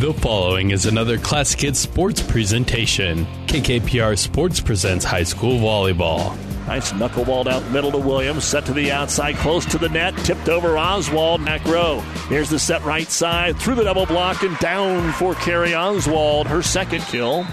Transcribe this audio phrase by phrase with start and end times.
[0.00, 3.26] The following is another Classic Hits sports presentation.
[3.48, 6.34] KKPR Sports presents high school volleyball.
[6.66, 8.44] Nice knuckleball out middle to Williams.
[8.44, 10.16] Set to the outside, close to the net.
[10.24, 11.44] Tipped over Oswald.
[11.44, 12.00] Back row.
[12.30, 13.58] Here's the set right side.
[13.58, 16.46] Through the double block and down for Carrie Oswald.
[16.46, 17.46] Her second kill.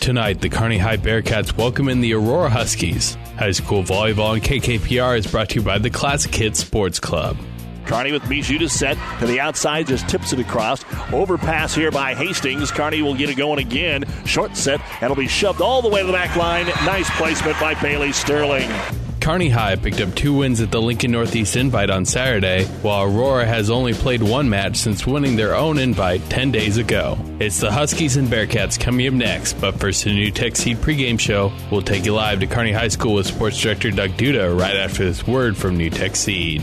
[0.00, 3.16] Tonight, the Kearney High Bearcats welcome in the Aurora Huskies.
[3.36, 7.36] High school volleyball on KKPR is brought to you by the Classic Hits Sports Club.
[7.90, 10.84] Kearney with Bijou to set to the outside, just tips it across.
[11.12, 12.70] Overpass here by Hastings.
[12.70, 14.04] Kearney will get it going again.
[14.24, 16.66] Short set, and it'll be shoved all the way to the back line.
[16.86, 18.70] Nice placement by Bailey Sterling.
[19.20, 23.44] Kearney High picked up two wins at the Lincoln Northeast Invite on Saturday, while Aurora
[23.44, 27.18] has only played one match since winning their own invite 10 days ago.
[27.40, 31.52] It's the Huskies and Bearcats coming up next, but first, the NuTech Seed pregame show.
[31.72, 35.04] We'll take you live to Kearney High School with Sports Director Doug Duda right after
[35.04, 36.62] this word from NuTech Seed.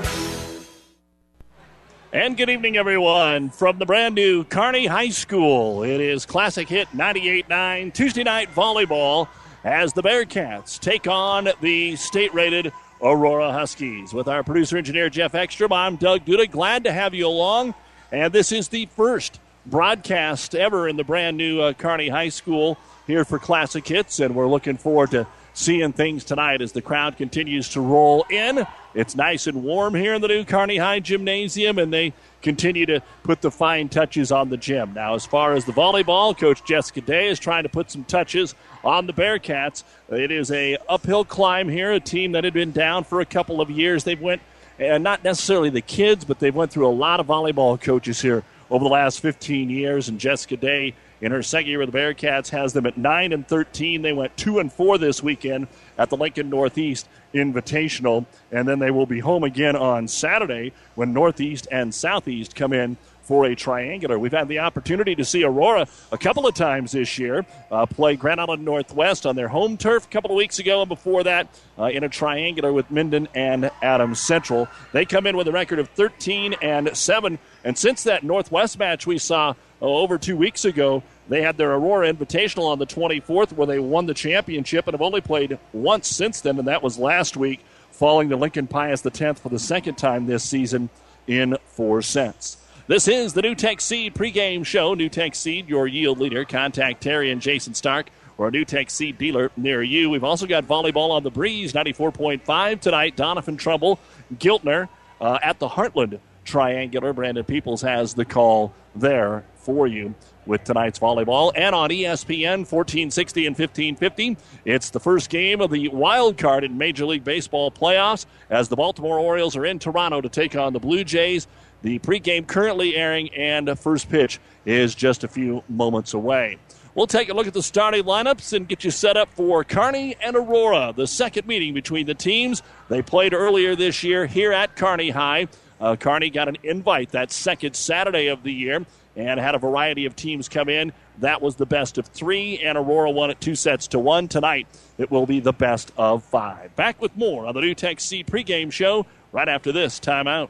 [2.13, 5.83] And good evening, everyone, from the brand new Kearney High School.
[5.83, 9.29] It is Classic Hit 98.9 Tuesday night volleyball
[9.63, 14.13] as the Bearcats take on the state rated Aurora Huskies.
[14.13, 16.51] With our producer engineer Jeff Ekstrom, I'm Doug Duda.
[16.51, 17.75] Glad to have you along.
[18.11, 22.77] And this is the first broadcast ever in the brand new uh, Kearney High School
[23.07, 27.17] here for Classic Hits, and we're looking forward to seeing things tonight as the crowd
[27.17, 28.65] continues to roll in.
[28.93, 33.01] It's nice and warm here in the new Kearney High Gymnasium, and they continue to
[33.23, 34.93] put the fine touches on the gym.
[34.93, 38.55] Now, as far as the volleyball, Coach Jessica Day is trying to put some touches
[38.83, 39.83] on the Bearcats.
[40.09, 43.61] It is a uphill climb here, a team that had been down for a couple
[43.61, 44.03] of years.
[44.03, 44.41] They've went,
[44.79, 48.43] and not necessarily the kids, but they've went through a lot of volleyball coaches here
[48.69, 52.49] over the last 15 years, and Jessica Day in her second year with the Bearcats
[52.49, 54.01] has them at 9 and 13.
[54.01, 55.67] They went 2 and 4 this weekend
[55.97, 61.13] at the Lincoln Northeast Invitational, and then they will be home again on Saturday when
[61.13, 62.97] Northeast and Southeast come in
[63.31, 64.19] for a triangular.
[64.19, 68.17] We've had the opportunity to see Aurora a couple of times this year uh, play
[68.17, 71.47] Grand Island Northwest on their home turf a couple of weeks ago, and before that
[71.79, 74.67] uh, in a triangular with Minden and Adams Central.
[74.91, 79.07] They come in with a record of 13 and 7, and since that Northwest match
[79.07, 83.53] we saw oh, over two weeks ago, they had their Aurora Invitational on the 24th
[83.53, 86.99] where they won the championship and have only played once since then, and that was
[86.99, 90.89] last week, falling to Lincoln Pius X for the second time this season
[91.27, 92.57] in four sets.
[92.91, 94.93] This is the NuTech Seed pregame show.
[94.97, 96.43] NuTech Seed, your yield leader.
[96.43, 100.09] Contact Terry and Jason Stark or a NuTech Seed dealer near you.
[100.09, 103.15] We've also got volleyball on the breeze, 94.5 tonight.
[103.15, 103.97] Doniphan Trumbull,
[104.33, 104.89] Giltner
[105.21, 107.13] uh, at the Heartland Triangular.
[107.13, 110.13] Brandon Peoples has the call there for you
[110.45, 111.53] with tonight's volleyball.
[111.55, 116.77] And on ESPN 1460 and 1550, it's the first game of the wild card in
[116.77, 120.79] Major League Baseball playoffs as the Baltimore Orioles are in Toronto to take on the
[120.79, 121.47] Blue Jays.
[121.81, 126.57] The pregame currently airing, and first pitch is just a few moments away.
[126.93, 130.15] We'll take a look at the starting lineups and get you set up for Kearney
[130.21, 132.61] and Aurora, the second meeting between the teams.
[132.89, 135.47] They played earlier this year here at Kearney High.
[135.79, 140.05] Uh, Kearney got an invite that second Saturday of the year and had a variety
[140.05, 140.91] of teams come in.
[141.19, 144.27] That was the best of three, and Aurora won it two sets to one.
[144.27, 146.75] Tonight, it will be the best of five.
[146.75, 150.49] Back with more on the NuTech Seed pregame show right after this timeout.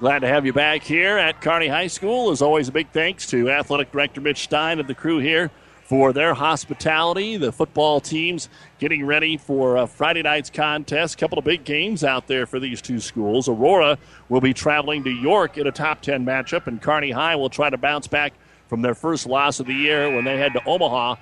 [0.00, 2.30] Glad to have you back here at Kearney High School.
[2.30, 5.50] As always, a big thanks to Athletic Director Mitch Stein and the crew here
[5.84, 7.36] for their hospitality.
[7.36, 8.48] The football teams
[8.78, 11.16] getting ready for a Friday night's contest.
[11.16, 13.46] A couple of big games out there for these two schools.
[13.46, 13.98] Aurora
[14.30, 17.68] will be traveling to York in a top 10 matchup, and Kearney High will try
[17.68, 18.32] to bounce back
[18.68, 21.16] from their first loss of the year when they head to Omaha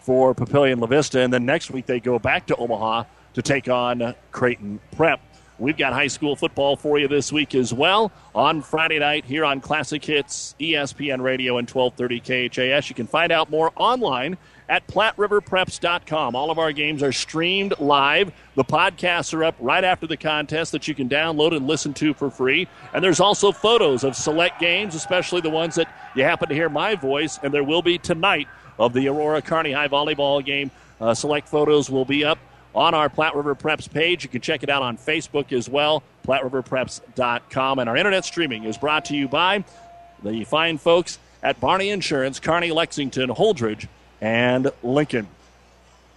[0.00, 1.20] for Papillion La Vista.
[1.20, 3.04] And then next week they go back to Omaha
[3.34, 5.20] to take on Creighton Prep.
[5.58, 9.44] We've got high school football for you this week as well on Friday night here
[9.44, 12.88] on Classic Hits, ESPN Radio, and 1230 KHAS.
[12.88, 14.36] You can find out more online
[14.68, 16.34] at PlatteRiverPreps.com.
[16.34, 18.32] All of our games are streamed live.
[18.56, 22.14] The podcasts are up right after the contest that you can download and listen to
[22.14, 22.66] for free.
[22.92, 25.86] And there's also photos of select games, especially the ones that
[26.16, 27.38] you happen to hear my voice.
[27.42, 28.48] And there will be tonight
[28.78, 30.72] of the Aurora Kearney High volleyball game.
[31.00, 32.38] Uh, select photos will be up
[32.74, 34.24] on our Platte River Preps page.
[34.24, 37.78] You can check it out on Facebook as well, PlatteRiverPreps.com.
[37.78, 39.64] And our internet streaming is brought to you by
[40.22, 43.86] the fine folks at Barney Insurance, Kearney, Lexington, Holdrege,
[44.20, 45.28] and Lincoln.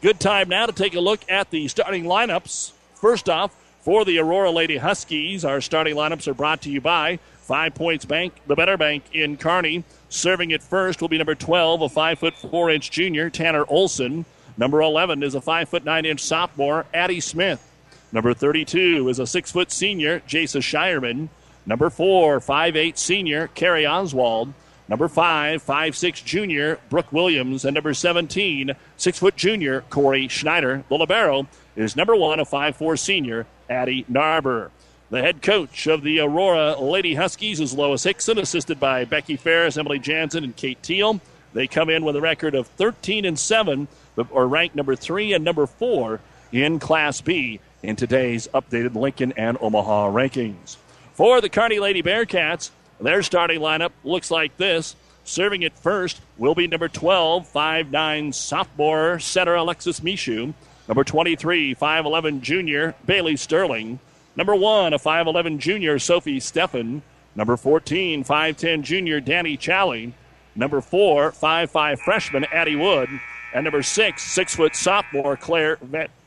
[0.02, 2.72] Good time now to take a look at the starting lineups.
[2.96, 7.20] First off, for the Aurora Lady Huskies, our starting lineups are brought to you by
[7.40, 9.86] Five Points Bank, the better bank in Kearney.
[10.10, 14.26] Serving it first will be number 12, a 5 foot 4 inch junior, Tanner Olson.
[14.58, 17.64] Number 11 is a 5 foot 9 inch sophomore, Addie Smith.
[18.12, 21.30] Number 32 is a 6 foot senior, Jason Shireman.
[21.66, 24.54] Number 4, 5'8 senior, Carrie Oswald.
[24.90, 27.66] Number 5, 5'6 junior, Brooke Williams.
[27.66, 30.84] And number 17, 6 foot junior, Corey Schneider.
[30.88, 34.72] The Libero is number 1, a 5'4 senior, Addie Narber.
[35.10, 39.78] The head coach of the Aurora Lady Huskies is Lois Hickson, assisted by Becky Ferris,
[39.78, 41.22] Emily Jansen, and Kate Teal.
[41.54, 43.88] They come in with a record of 13 and 7
[44.32, 46.20] or ranked number three and number four
[46.52, 50.78] in Class B in today's updated Lincoln and Omaha rankings.
[51.14, 54.96] For the Kearney Lady Bearcats, their starting lineup looks like this.
[55.24, 60.54] Serving it first will be number 12, 5'9 sophomore center Alexis Mishu.
[60.88, 64.00] Number 23, 5'11 junior Bailey Sterling.
[64.36, 67.02] Number 1, a 5'11 junior Sophie Steffen.
[67.36, 70.14] Number 14, 5'10 junior Danny Challey.
[70.56, 73.10] Number 4, 5'5 freshman Addie Wood.
[73.58, 75.78] And number six, six foot sophomore Claire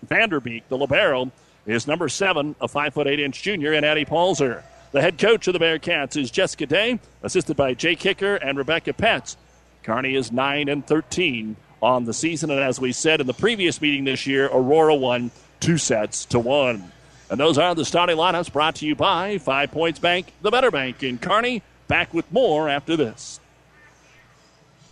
[0.04, 1.30] Vanderbeek, the Libero,
[1.64, 4.64] is number seven, a five foot eight inch junior, and Addie Palzer.
[4.90, 8.92] The head coach of the Bearcats is Jessica Day, assisted by Jay Kicker and Rebecca
[8.92, 9.36] Petz.
[9.84, 13.80] Kearney is 9 and 13 on the season, and as we said in the previous
[13.80, 15.30] meeting this year, Aurora won
[15.60, 16.90] two sets to one.
[17.30, 20.72] And those are the starting lineups brought to you by Five Points Bank, the better
[20.72, 21.62] bank in Kearney.
[21.86, 23.39] Back with more after this.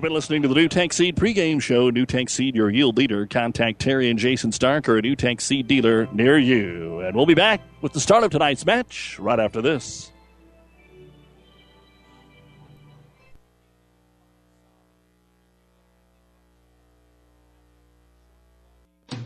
[0.00, 1.90] You've been listening to the NuTech Seed pregame show.
[1.90, 3.26] NuTech Seed, your yield leader.
[3.26, 7.00] Contact Terry and Jason Stark or a NuTech Seed dealer near you.
[7.00, 10.10] And we'll be back with the start of tonight's match right after this.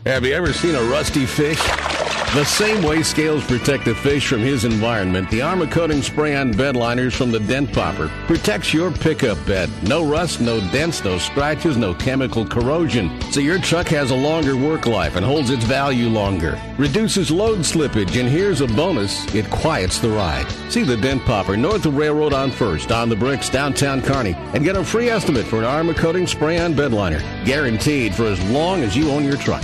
[0.05, 1.94] Have you ever seen a rusty fish?
[2.33, 6.51] The same way scales protect the fish from his environment, the Armor Coating Spray on
[6.51, 9.69] bed liners from the Dent Popper protects your pickup bed.
[9.83, 13.21] No rust, no dents, no scratches, no chemical corrosion.
[13.31, 16.59] So your truck has a longer work life and holds its value longer.
[16.77, 20.49] Reduces load slippage, and here's a bonus it quiets the ride.
[20.69, 24.63] See the Dent Popper north of Railroad on First, on the bricks, downtown Kearney, and
[24.63, 27.21] get a free estimate for an Armor Coating Spray on bed liner.
[27.45, 29.63] Guaranteed for as long as you own your truck.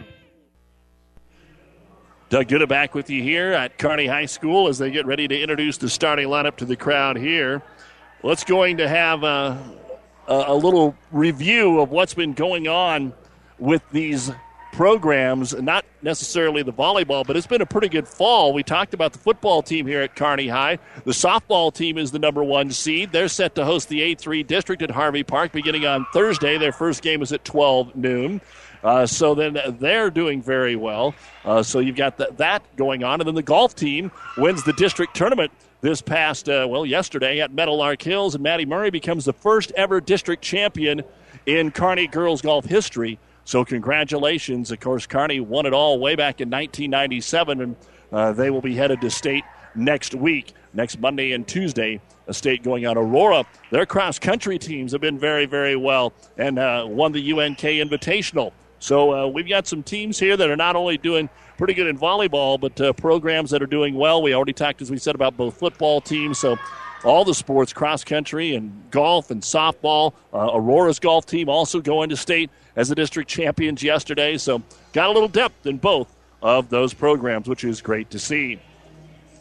[2.31, 5.37] Doug Duda back with you here at Kearney High School as they get ready to
[5.37, 7.61] introduce the starting lineup to the crowd here.
[8.23, 9.61] Let's going to have a,
[10.29, 13.11] a, a little review of what's been going on
[13.59, 14.31] with these
[14.71, 18.53] programs, not necessarily the volleyball, but it's been a pretty good fall.
[18.53, 20.79] We talked about the football team here at Kearney High.
[21.03, 23.11] The softball team is the number one seed.
[23.11, 26.57] They're set to host the A3 district at Harvey Park beginning on Thursday.
[26.57, 28.39] Their first game is at 12 noon.
[28.83, 31.13] Uh, so then they're doing very well.
[31.45, 33.21] Uh, so you've got th- that going on.
[33.21, 37.53] And then the golf team wins the district tournament this past, uh, well, yesterday at
[37.53, 38.35] Meadowlark Hills.
[38.35, 41.03] And Maddie Murray becomes the first ever district champion
[41.45, 43.19] in Kearney girls golf history.
[43.45, 44.71] So congratulations.
[44.71, 47.75] Of course, Kearney won it all way back in 1997, and
[48.11, 49.43] uh, they will be headed to state
[49.75, 51.99] next week, next Monday and Tuesday.
[52.27, 53.45] A state going on Aurora.
[53.71, 58.51] Their cross country teams have been very, very well and uh, won the UNK Invitational.
[58.81, 61.99] So uh, we've got some teams here that are not only doing pretty good in
[61.99, 64.23] volleyball, but uh, programs that are doing well.
[64.23, 66.39] We already talked, as we said, about both football teams.
[66.39, 66.57] So
[67.03, 70.13] all the sports, cross country and golf and softball.
[70.33, 74.35] Uh, Aurora's golf team also going to state as the district champions yesterday.
[74.39, 78.59] So got a little depth in both of those programs, which is great to see.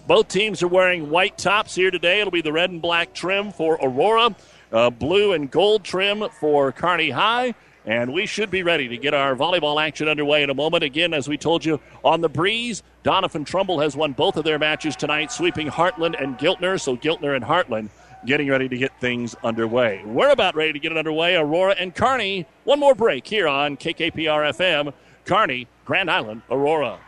[0.07, 2.21] Both teams are wearing white tops here today.
[2.21, 4.37] It'll be the red and black trim for Aurora,
[4.71, 7.55] uh, blue and gold trim for Kearney High.
[7.87, 10.85] And we should be ready to get our volleyball action underway in a moment.
[10.85, 14.59] Again, as we told you on the breeze, Doniphan Trumbull has won both of their
[14.59, 16.79] matches tonight, sweeping Heartland and Giltner.
[16.81, 17.89] So Giltner and Heartland
[18.27, 20.03] getting ready to get things underway.
[20.05, 21.37] We're about ready to get it underway.
[21.37, 22.47] Aurora and Kearney.
[22.65, 24.93] One more break here on KKPR FM.
[25.25, 26.99] Kearney, Grand Island, Aurora.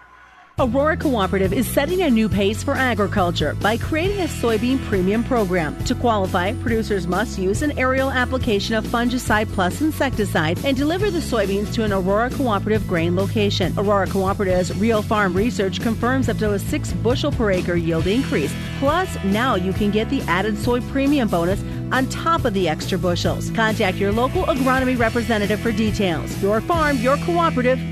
[0.59, 5.83] Aurora Cooperative is setting a new pace for agriculture by creating a soybean premium program.
[5.85, 11.21] To qualify, producers must use an aerial application of fungicide plus insecticide and deliver the
[11.21, 13.73] soybeans to an Aurora Cooperative grain location.
[13.79, 18.55] Aurora Cooperative's real farm research confirms up to a 6 bushel per acre yield increase.
[18.79, 22.99] Plus, now you can get the added soy premium bonus on top of the extra
[22.99, 23.51] bushels.
[23.53, 26.43] Contact your local agronomy representative for details.
[26.43, 27.79] Your farm, your cooperative,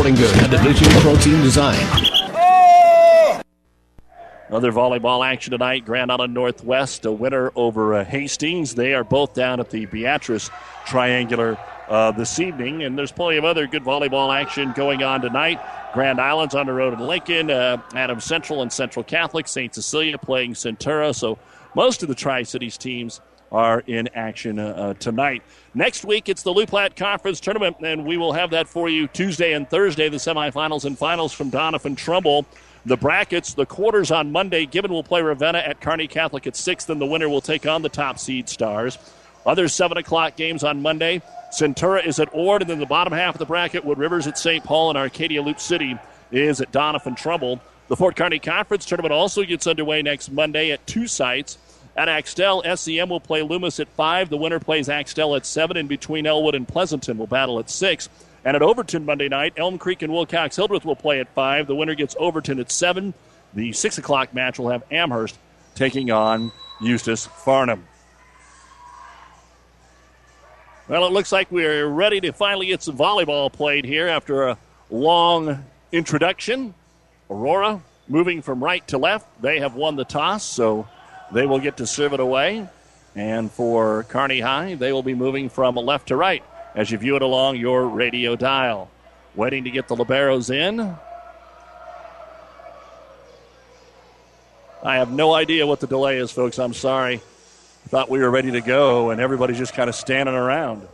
[0.00, 1.76] Goods, a division Protein Design.
[4.50, 5.84] Other volleyball action tonight.
[5.84, 8.74] Grand Island Northwest, a winner over uh, Hastings.
[8.74, 10.48] They are both down at the Beatrice
[10.86, 15.60] Triangular uh, this evening, and there's plenty of other good volleyball action going on tonight.
[15.92, 19.74] Grand Island's on the road in Lincoln, uh, Adams Central and Central Catholic, St.
[19.74, 21.14] Cecilia playing Centura.
[21.14, 21.38] So
[21.76, 23.20] most of the Tri Cities teams
[23.52, 25.42] are in action uh, uh, tonight.
[25.74, 29.06] Next week, it's the Loup Platte Conference Tournament, and we will have that for you
[29.08, 32.46] Tuesday and Thursday, the semifinals and finals from Doniphan Trumbull.
[32.86, 34.64] The brackets, the quarters on Monday.
[34.64, 37.82] Gibbon will play Ravenna at Kearney Catholic at 6th, and the winner will take on
[37.82, 38.96] the top seed Stars.
[39.44, 41.20] Other 7 o'clock games on Monday.
[41.52, 44.38] Centura is at Ord, and then the bottom half of the bracket, Wood Rivers at
[44.38, 44.64] St.
[44.64, 45.98] Paul, and Arcadia Loup City
[46.30, 47.60] is at Doniphan Trumbull.
[47.88, 51.58] The Fort Kearny Conference Tournament also gets underway next Monday at two sites.
[52.00, 54.30] At Axtell, SEM will play Loomis at 5.
[54.30, 55.76] The winner plays Axtell at 7.
[55.76, 58.08] In between Elwood and Pleasanton will battle at 6.
[58.42, 61.66] And at Overton Monday night, Elm Creek and Wilcox Hildreth will play at 5.
[61.66, 63.12] The winner gets Overton at 7.
[63.52, 65.36] The 6 o'clock match will have Amherst
[65.74, 67.86] taking on Eustis Farnham.
[70.88, 74.58] Well, it looks like we're ready to finally get some volleyball played here after a
[74.88, 76.72] long introduction.
[77.28, 79.26] Aurora moving from right to left.
[79.42, 80.88] They have won the toss, so
[81.32, 82.68] they will get to serve it away.
[83.14, 86.44] And for Kearney High, they will be moving from left to right
[86.74, 88.90] as you view it along your radio dial.
[89.34, 90.80] Waiting to get the Liberos in.
[94.82, 96.58] I have no idea what the delay is, folks.
[96.58, 97.20] I'm sorry.
[97.88, 100.86] Thought we were ready to go, and everybody's just kind of standing around.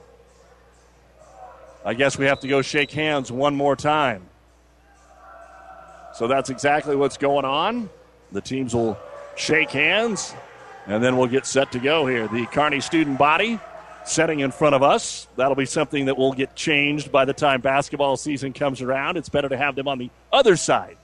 [1.85, 4.23] I guess we have to go shake hands one more time.
[6.15, 7.89] So that's exactly what's going on.
[8.33, 8.99] The teams will
[9.37, 10.35] shake hands,
[10.87, 12.27] and then we'll get set to go here.
[12.29, 13.61] The Kearney student body
[14.05, 15.27] setting in front of us.
[15.37, 19.17] That'll be something that will get changed by the time basketball season comes around.
[19.17, 20.97] It's better to have them on the other side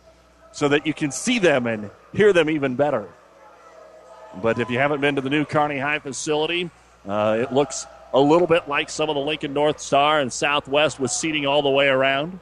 [0.53, 3.09] so that you can see them and hear them even better.
[4.41, 6.71] But if you haven't been to the new Kearney High facility,
[7.07, 11.01] uh, it looks a little bit like some of the Lincoln North Star and Southwest
[11.01, 12.39] with seating all the way around.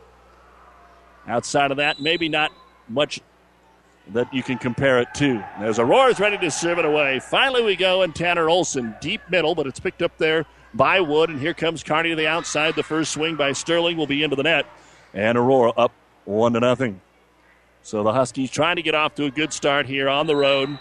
[1.27, 2.53] Outside of that, maybe not
[2.89, 3.21] much
[4.09, 5.45] that you can compare it to.
[5.59, 7.21] As Aurora's ready to serve it away.
[7.21, 11.31] Finally, we go, and Tanner Olson, deep middle, but it's picked up there by Wood.
[11.31, 12.75] And here comes Kearney to the outside.
[12.75, 14.67] The first swing by Sterling will be into the net.
[15.15, 15.93] And Aurora up
[16.25, 17.01] one to nothing.
[17.83, 20.79] So the Huskies trying to get off to a good start here on the road.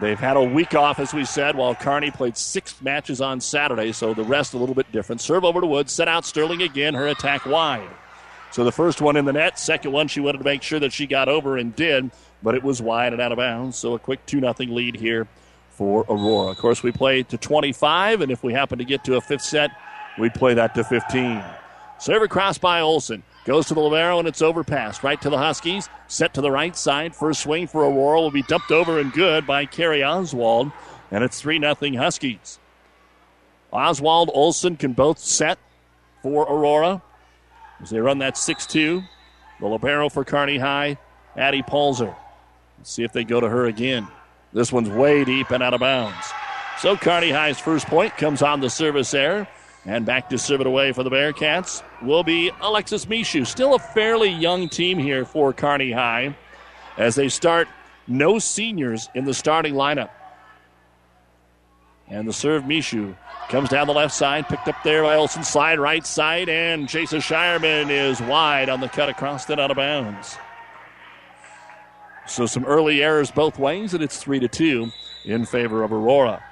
[0.00, 3.92] They've had a week off, as we said, while Kearney played six matches on Saturday,
[3.92, 5.20] so the rest a little bit different.
[5.20, 7.88] Serve over to Wood, set out Sterling again, her attack wide.
[8.54, 10.92] So the first one in the net, second one she wanted to make sure that
[10.92, 13.76] she got over and did, but it was wide and out of bounds.
[13.76, 15.26] So a quick 2 0 lead here
[15.70, 16.52] for Aurora.
[16.52, 19.42] Of course, we play to 25, and if we happen to get to a fifth
[19.42, 19.72] set,
[20.20, 21.42] we'd play that to 15.
[21.98, 23.24] Serve across by Olson.
[23.44, 25.02] Goes to the Libero and it's overpassed.
[25.02, 25.88] Right to the Huskies.
[26.06, 27.16] Set to the right side.
[27.16, 30.70] First swing for Aurora will be dumped over and good by Carrie Oswald.
[31.10, 32.60] And it's 3 0 Huskies.
[33.72, 35.58] Oswald Olson can both set
[36.22, 37.02] for Aurora
[37.82, 39.02] as they run that 6 2.
[39.60, 40.98] The Libero for Kearney High,
[41.36, 42.14] Addie Palzer.
[42.78, 44.08] Let's see if they go to her again.
[44.52, 46.32] This one's way deep and out of bounds.
[46.78, 49.48] So Kearney High's first point comes on the service error.
[49.86, 53.46] And back to serve it away for the Bearcats will be Alexis Mishu.
[53.46, 56.34] Still a fairly young team here for Kearney High
[56.96, 57.68] as they start
[58.06, 60.08] no seniors in the starting lineup.
[62.08, 63.16] And the serve, Mishu,
[63.48, 65.42] comes down the left side, picked up there by Olson.
[65.42, 69.76] Slide right side, and Jason Shireman is wide on the cut across it out of
[69.76, 70.36] bounds.
[72.26, 74.90] So some early errors both ways, and it's 3 to 2
[75.24, 76.42] in favor of Aurora.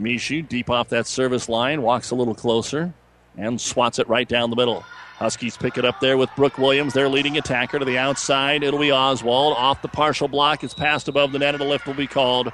[0.00, 2.92] Mishu deep off that service line, walks a little closer,
[3.36, 4.84] and swats it right down the middle.
[5.16, 8.62] Huskies pick it up there with Brooke Williams, their leading attacker to the outside.
[8.62, 10.64] It'll be Oswald off the partial block.
[10.64, 12.52] It's passed above the net, and a lift will be called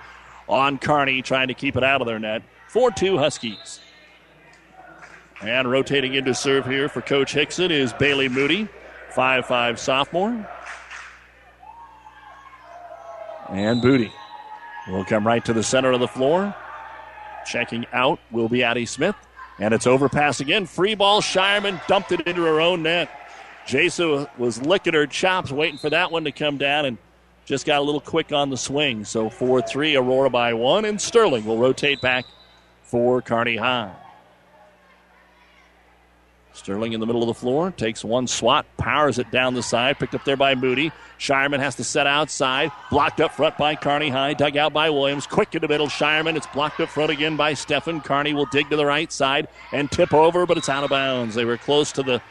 [0.51, 2.43] on Kearney, trying to keep it out of their net.
[2.69, 3.81] 4 2 Huskies.
[5.41, 8.69] And rotating into serve here for Coach Hickson is Bailey Moody,
[9.11, 10.49] 5 5 sophomore.
[13.49, 14.13] And Moody
[14.89, 16.55] will come right to the center of the floor.
[17.47, 19.17] Checking out will be Addie Smith.
[19.59, 20.67] And it's overpass again.
[20.67, 21.21] Free ball.
[21.21, 23.11] Shireman dumped it into her own net.
[23.67, 26.99] Jason was licking her chops, waiting for that one to come down, and
[27.51, 29.05] just got a little quick on the swing.
[29.05, 32.25] So 4 3, Aurora by one, and Sterling will rotate back
[32.85, 33.93] for Kearney High.
[36.53, 39.99] Sterling in the middle of the floor takes one swat, powers it down the side,
[39.99, 40.93] picked up there by Moody.
[41.19, 45.27] Shireman has to set outside, blocked up front by Kearney High, dug out by Williams.
[45.27, 46.37] Quick in the middle, Shireman.
[46.37, 48.05] It's blocked up front again by Steffen.
[48.05, 51.35] Kearney will dig to the right side and tip over, but it's out of bounds.
[51.35, 52.23] They were close to the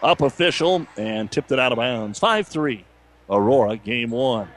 [0.00, 2.20] up official and tipped it out of bounds.
[2.20, 2.84] 5 3,
[3.28, 4.48] Aurora, game one.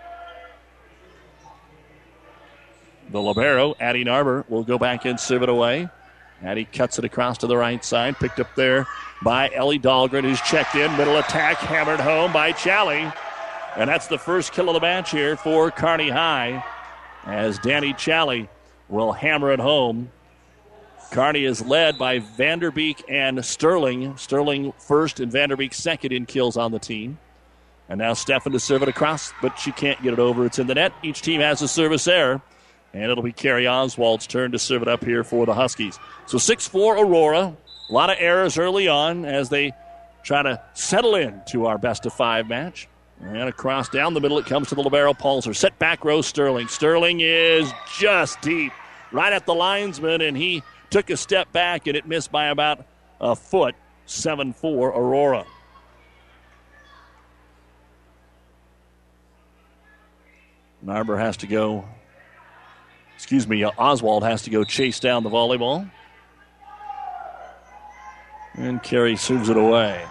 [3.09, 5.89] The Libero, Addie Narber, will go back and serve it away.
[6.41, 8.87] Addie cuts it across to the right side, picked up there
[9.23, 10.95] by Ellie Dahlgren, who's checked in.
[10.97, 13.11] Middle attack, hammered home by Challey.
[13.77, 16.63] And that's the first kill of the match here for Kearney High
[17.25, 18.49] as Danny Challey
[18.89, 20.11] will hammer it home.
[21.11, 24.17] Kearney is led by Vanderbeek and Sterling.
[24.17, 27.19] Sterling first and Vanderbeek second in kills on the team.
[27.87, 30.45] And now Steffen to serve it across, but she can't get it over.
[30.45, 30.93] It's in the net.
[31.03, 32.41] Each team has a service error.
[32.93, 35.97] And it'll be Carrie Oswald's turn to serve it up here for the Huskies.
[36.27, 37.57] So 6 4 Aurora.
[37.89, 39.73] A lot of errors early on as they
[40.23, 42.87] try to settle in to our best of five match.
[43.21, 45.55] And across down the middle, it comes to the Libero Palzer.
[45.55, 46.67] Set back row Sterling.
[46.67, 48.73] Sterling is just deep,
[49.11, 52.85] right at the linesman, and he took a step back, and it missed by about
[53.21, 53.75] a foot.
[54.05, 55.45] 7 4 Aurora.
[60.85, 61.85] Narber has to go
[63.23, 65.89] excuse me, Oswald has to go chase down the volleyball.
[68.55, 70.05] And Carrie serves it away.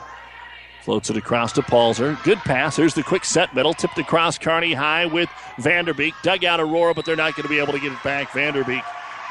[0.80, 2.20] Floats it across to Palzer.
[2.24, 2.74] Good pass.
[2.74, 3.74] Here's the quick set middle.
[3.74, 6.14] Tipped across Kearney High with Vanderbeek.
[6.22, 8.30] Dug out Aurora, but they're not going to be able to get it back.
[8.30, 8.82] Vanderbeek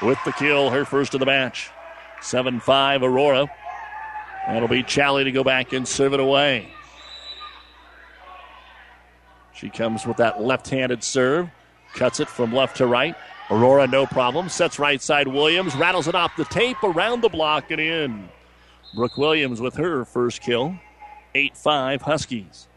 [0.04, 1.72] with the kill, her first of the match.
[2.22, 3.50] 7 5 Aurora.
[4.46, 6.72] That'll be Challey to go back and serve it away.
[9.56, 11.50] She comes with that left handed serve.
[11.96, 13.16] Cuts it from left to right.
[13.52, 14.48] Aurora, no problem.
[14.48, 15.76] Sets right side Williams.
[15.76, 18.30] Rattles it off the tape, around the block, and in.
[18.96, 20.76] Brooke Williams with her first kill.
[21.36, 22.68] 8 5 Huskies.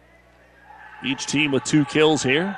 [1.04, 2.56] Each team with two kills here.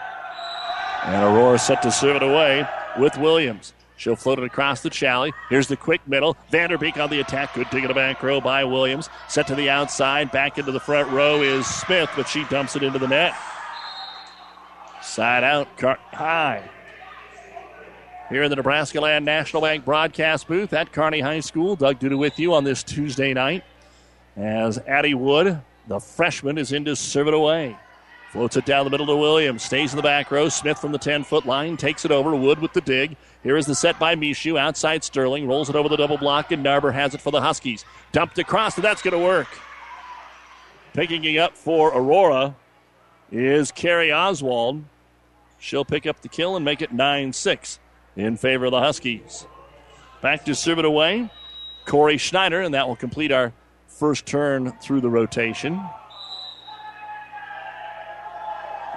[1.04, 2.66] And Aurora set to serve it away
[2.98, 3.74] with Williams.
[3.98, 5.32] She'll float it across the Chally.
[5.48, 6.36] Here's the quick middle.
[6.52, 7.54] Vanderbeek on the attack.
[7.54, 9.08] Good dig in the back row by Williams.
[9.28, 10.30] Set to the outside.
[10.30, 13.34] Back into the front row is Smith, but she dumps it into the net.
[15.02, 16.68] Side out, Car- high.
[18.28, 21.76] Here in the Nebraska Land National Bank broadcast booth at Kearney High School.
[21.76, 23.62] Doug Duda with you on this Tuesday night
[24.36, 27.76] as Addie Wood, the freshman, is in to serve it away.
[28.32, 29.62] Floats it down the middle to Williams.
[29.62, 30.48] Stays in the back row.
[30.48, 32.34] Smith from the 10 foot line takes it over.
[32.34, 33.16] Wood with the dig.
[33.44, 34.58] Here is the set by Mishu.
[34.58, 35.46] Outside Sterling.
[35.46, 37.84] Rolls it over the double block, and Narber has it for the Huskies.
[38.10, 39.46] Dumped across, and that's going to work.
[40.94, 42.56] Picking it up for Aurora
[43.30, 44.82] is Carrie Oswald.
[45.60, 47.78] She'll pick up the kill and make it 9 6
[48.16, 49.46] in favor of the Huskies.
[50.22, 51.30] Back to serve it away.
[51.86, 53.52] Corey Schneider, and that will complete our
[53.86, 55.80] first turn through the rotation.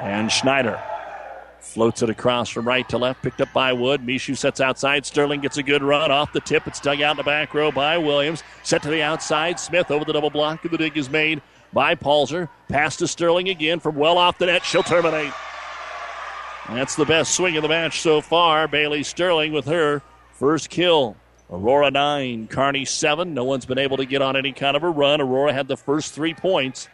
[0.02, 0.82] And Schneider
[1.60, 4.02] floats it across from right to left, picked up by Wood.
[4.02, 5.06] Mishu sets outside.
[5.06, 6.66] Sterling gets a good run off the tip.
[6.68, 8.44] It's dug out in the back row by Williams.
[8.64, 9.60] Set to the outside.
[9.60, 11.42] Smith over the double block, and the dig is made
[11.74, 12.50] by Palzer.
[12.70, 14.64] Pass to Sterling again from well off the net.
[14.64, 15.34] She'll terminate.
[16.74, 18.68] That's the best swing of the match so far.
[18.68, 20.02] Bailey Sterling with her
[20.34, 21.18] first kill.
[21.52, 23.34] Aurora 9, Kearney 7.
[23.34, 25.20] No one's been able to get on any kind of a run.
[25.20, 26.88] Aurora had the first three points.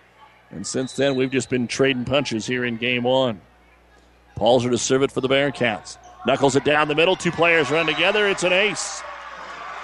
[0.49, 3.41] And since then, we've just been trading punches here in game one.
[4.37, 5.97] Palzer to serve it for the Bearcats.
[6.25, 7.17] Knuckles it down the middle.
[7.17, 8.27] Two players run together.
[8.29, 9.01] It's an ace.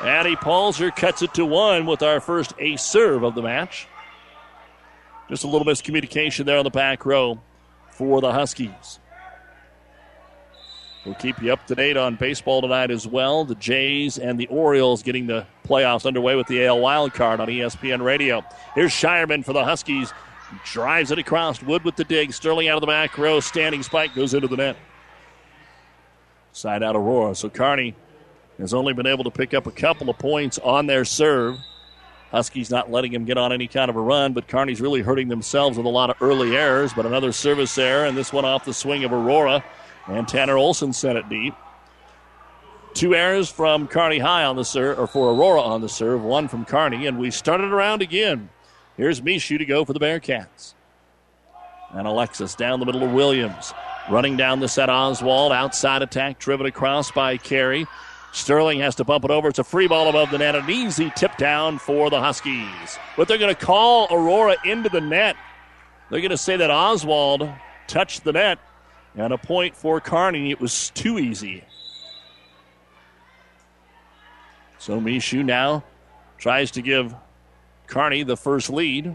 [0.02, 3.88] Addie Palzer cuts it to one with our first ace serve of the match.
[5.30, 7.42] Just a little miscommunication there on the back row
[7.92, 9.01] for the Huskies.
[11.06, 13.44] We'll keep you up to date on baseball tonight as well.
[13.44, 17.48] The Jays and the Orioles getting the playoffs underway with the AL wild card on
[17.48, 18.44] ESPN Radio.
[18.76, 20.14] Here's Shireman for the Huskies.
[20.64, 21.64] Drives it across.
[21.64, 22.34] Wood with the dig.
[22.34, 23.40] Sterling out of the back row.
[23.40, 24.76] Standing spike goes into the net.
[26.52, 27.34] Side out Aurora.
[27.34, 27.96] So Kearney
[28.60, 31.58] has only been able to pick up a couple of points on their serve.
[32.30, 35.30] Huskies not letting him get on any kind of a run, but Kearney's really hurting
[35.30, 36.94] themselves with a lot of early errors.
[36.94, 39.64] But another service error, and this one off the swing of Aurora.
[40.08, 41.54] And Tanner Olson sent it deep.
[42.94, 46.48] Two errors from Kearney High on the serve, or for Aurora on the serve, one
[46.48, 48.50] from Kearney, and we started around again.
[48.98, 50.74] Here's Mishu to go for the Bearcats.
[51.92, 53.74] And Alexis down the middle of Williams.
[54.10, 55.52] Running down the set, Oswald.
[55.52, 57.86] Outside attack, driven across by Carrie.
[58.34, 59.50] Sterling has to bump it over.
[59.50, 60.56] It's a free ball above the net.
[60.56, 62.98] An easy tip down for the Huskies.
[63.18, 65.36] But they're going to call Aurora into the net.
[66.10, 67.50] They're going to say that Oswald
[67.88, 68.60] touched the net.
[69.16, 70.52] And a point for Kearney.
[70.52, 71.64] It was too easy.
[74.80, 75.84] So Mishu now
[76.38, 77.14] tries to give
[77.88, 79.14] Kearney the first lead.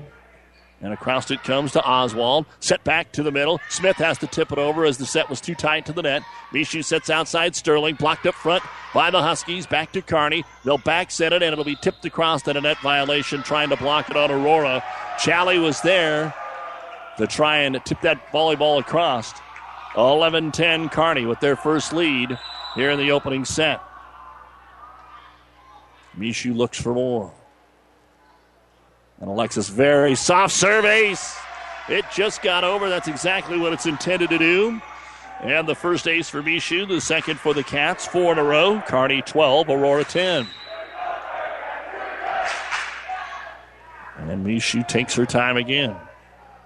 [0.83, 2.45] And across it comes to Oswald.
[2.61, 3.59] Set back to the middle.
[3.71, 6.23] Smith has to tip it over as the set was too tight to the net.
[6.53, 7.95] Mishu sets outside Sterling.
[7.95, 9.67] Blocked up front by the Huskies.
[9.67, 10.45] Back to Kearney.
[10.65, 13.77] They'll back set it, and it'll be tipped across at a net violation, trying to
[13.77, 14.85] block it on Aurora.
[15.19, 16.35] Chally was there
[17.17, 19.33] to try and tip that volleyball across.
[19.97, 22.39] 11 10 Kearney with their first lead
[22.75, 23.81] here in the opening set.
[26.19, 27.33] Mishu looks for more.
[29.21, 31.37] And Alexis, very soft serve ace.
[31.89, 32.89] It just got over.
[32.89, 34.81] That's exactly what it's intended to do.
[35.41, 38.83] And the first ace for Mishu, the second for the Cats, four in a row.
[38.87, 40.47] Kearney 12, Aurora 10.
[44.19, 45.95] And Mishu takes her time again.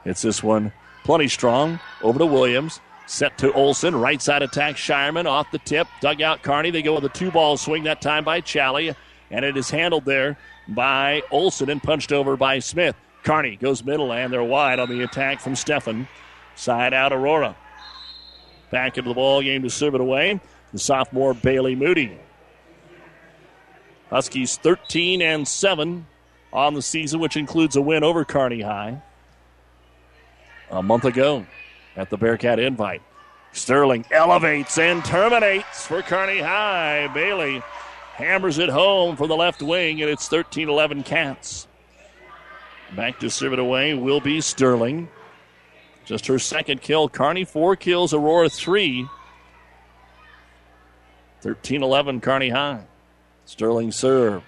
[0.04, 0.72] Hits this one
[1.04, 1.80] plenty strong.
[2.02, 2.80] Over to Williams.
[3.10, 3.96] Set to Olson.
[3.96, 4.76] Right side attack.
[4.76, 5.88] Shireman off the tip.
[6.00, 6.70] Dug out Kearney.
[6.70, 8.94] They go with a two ball swing that time by Chally.
[9.32, 12.94] And it is handled there by Olson and punched over by Smith.
[13.24, 16.06] Kearney goes middle and they're wide on the attack from Steffen.
[16.54, 17.56] Side out Aurora.
[18.70, 20.40] Back into the ball game to serve it away.
[20.70, 22.16] The sophomore Bailey Moody.
[24.08, 26.06] Huskies 13 and 7
[26.52, 29.02] on the season, which includes a win over Kearney High
[30.70, 31.44] a month ago
[31.96, 33.02] at the Bearcat Invite.
[33.52, 37.08] Sterling elevates and terminates for Kearney High.
[37.08, 37.62] Bailey
[38.14, 41.66] hammers it home from the left wing, and it's 13 11 Cats.
[42.94, 45.08] Back to serve it away will be Sterling.
[46.04, 47.08] Just her second kill.
[47.08, 48.12] Kearney, four kills.
[48.12, 49.06] Aurora, three.
[51.40, 52.84] 13 11 Kearney High.
[53.46, 54.42] Sterling serve.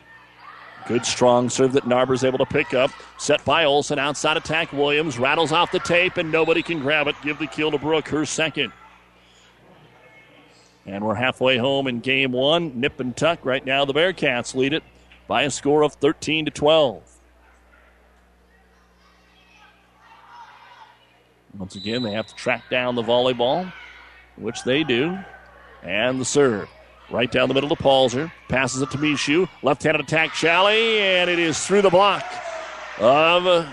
[0.86, 2.90] Good strong serve that Narber's able to pick up.
[3.18, 3.98] Set by Olson.
[3.98, 4.72] Outside attack.
[4.72, 7.14] Williams rattles off the tape, and nobody can grab it.
[7.22, 8.72] Give the kill to Brooke, her second.
[10.84, 12.80] And we're halfway home in game one.
[12.80, 13.44] Nip and tuck.
[13.44, 14.82] Right now, the Bearcats lead it
[15.28, 17.02] by a score of 13 to 12.
[21.58, 23.72] Once again, they have to track down the volleyball,
[24.36, 25.18] which they do.
[25.82, 26.68] And the serve.
[27.10, 28.32] Right down the middle to Palzer.
[28.48, 29.48] Passes it to Mishu.
[29.62, 32.24] Left handed attack, Chally, and it is through the block
[32.98, 33.66] of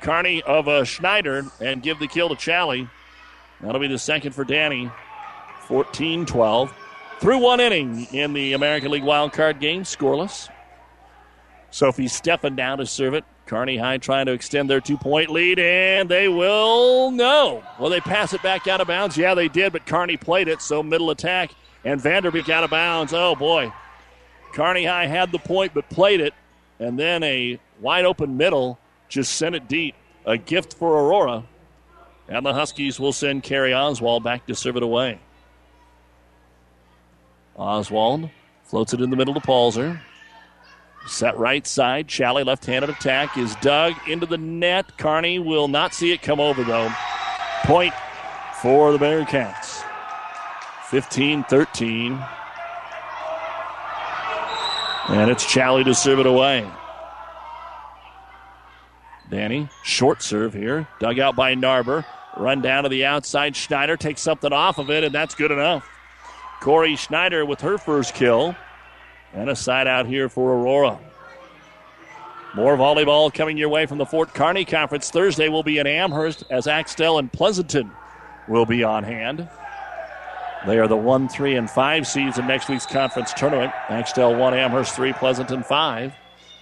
[0.00, 2.88] Kearney of uh, Schneider and give the kill to Chally.
[3.60, 4.90] That'll be the second for Danny.
[5.66, 6.74] 14 12.
[7.20, 10.48] Through one inning in the American League Wild Card game, scoreless.
[11.70, 13.24] Sophie Steffen down to serve it.
[13.46, 17.62] Kearney High trying to extend their two point lead, and they will no.
[17.78, 19.16] Well, they pass it back out of bounds.
[19.16, 21.50] Yeah, they did, but Kearney played it, so middle attack,
[21.84, 23.12] and Vanderbeek out of bounds.
[23.12, 23.72] Oh, boy.
[24.52, 26.32] Kearney High had the point, but played it,
[26.78, 29.94] and then a wide open middle just sent it deep.
[30.26, 31.44] A gift for Aurora.
[32.28, 35.18] And the Huskies will send Carrie Oswald back to serve it away.
[37.56, 38.30] Oswald
[38.64, 40.00] floats it in the middle to Palzer.
[41.06, 42.08] Set right side.
[42.08, 44.96] Chally left handed attack is dug into the net.
[44.96, 46.90] Kearney will not see it come over, though.
[47.64, 47.92] Point
[48.62, 49.73] for the Bearcats.
[50.94, 52.24] 15 13.
[55.08, 56.64] And it's Chally to serve it away.
[59.28, 60.86] Danny, short serve here.
[61.00, 62.04] Dug out by Narber.
[62.36, 63.56] Run down to the outside.
[63.56, 65.84] Schneider takes something off of it, and that's good enough.
[66.60, 68.54] Corey Schneider with her first kill.
[69.32, 71.00] And a side out here for Aurora.
[72.54, 75.10] More volleyball coming your way from the Fort Kearny Conference.
[75.10, 77.90] Thursday will be in Amherst as Axtell and Pleasanton
[78.46, 79.48] will be on hand.
[80.66, 83.72] They are the 1, 3, and 5 seeds in next week's conference tournament.
[83.90, 86.14] Axtell 1, Amherst 3, Pleasanton 5.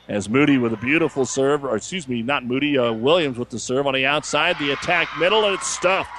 [0.08, 3.60] As Moody with a beautiful serve, or excuse me, not Moody, uh, Williams with the
[3.60, 4.58] serve on the outside.
[4.58, 6.10] The attack middle, and it's stuffed.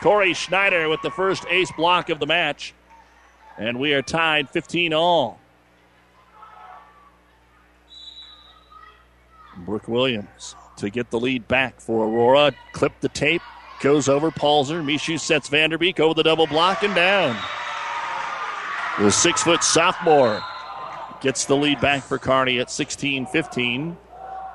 [0.00, 2.74] Corey Schneider with the first ace block of the match.
[3.58, 5.40] And we are tied 15 all.
[9.56, 12.52] Brooke Williams to get the lead back for Aurora.
[12.72, 13.42] Clip the tape,
[13.86, 14.82] goes over Palzer.
[14.82, 17.36] Mishu sets Vanderbeek over the double block and down.
[18.98, 20.42] The six foot sophomore
[21.20, 23.96] gets the lead back for Kearney at 16 15.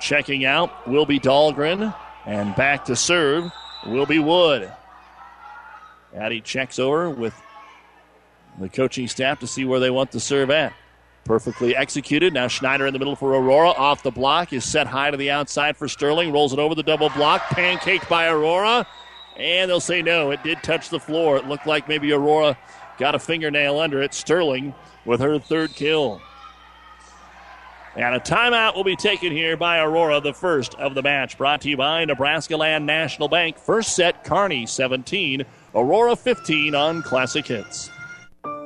[0.01, 3.49] Checking out will be Dahlgren, and back to serve
[3.87, 4.69] will be Wood.
[6.13, 7.33] Addie checks over with
[8.59, 10.73] the coaching staff to see where they want the serve at.
[11.23, 12.33] Perfectly executed.
[12.33, 13.69] Now Schneider in the middle for Aurora.
[13.69, 16.33] Off the block is set high to the outside for Sterling.
[16.33, 17.43] Rolls it over the double block.
[17.43, 18.85] Pancaked by Aurora.
[19.37, 20.31] And they'll say no.
[20.31, 21.37] It did touch the floor.
[21.37, 22.57] It looked like maybe Aurora
[22.97, 24.13] got a fingernail under it.
[24.13, 24.73] Sterling
[25.05, 26.21] with her third kill.
[27.95, 31.37] And a timeout will be taken here by Aurora, the first of the match.
[31.37, 33.57] Brought to you by Nebraska Land National Bank.
[33.57, 35.43] First set, Kearney 17,
[35.75, 37.90] Aurora 15 on Classic Hits.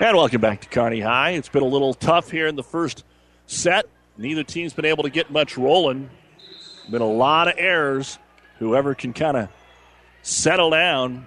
[0.00, 1.30] And welcome back to Kearney High.
[1.30, 3.04] It's been a little tough here in the first
[3.46, 3.86] set.
[4.16, 6.08] Neither team's been able to get much rolling.
[6.88, 8.20] Been a lot of errors.
[8.60, 9.48] Whoever can kind of
[10.22, 11.26] settle down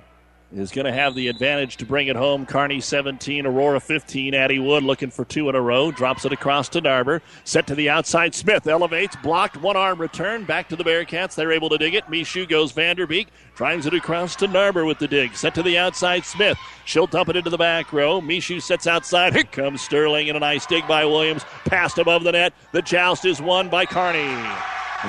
[0.54, 2.46] is going to have the advantage to bring it home.
[2.46, 4.34] Kearney 17, Aurora 15.
[4.34, 5.92] Addie Wood looking for two in a row.
[5.92, 7.22] Drops it across to Narber.
[7.44, 8.36] Set to the outside.
[8.36, 9.16] Smith elevates.
[9.18, 9.58] Blocked.
[9.58, 10.44] One arm return.
[10.44, 11.36] Back to the Bearcats.
[11.36, 12.06] They're able to dig it.
[12.08, 13.28] Mishu goes Vanderbeek.
[13.56, 15.36] Drives it across to Narber with the dig.
[15.36, 16.26] Set to the outside.
[16.26, 16.58] Smith.
[16.86, 18.20] She'll dump it into the back row.
[18.20, 19.34] Mishu sets outside.
[19.34, 21.44] Here comes Sterling and a nice dig by Williams.
[21.66, 22.54] Passed above the net.
[22.74, 24.28] The joust is won by Kearney.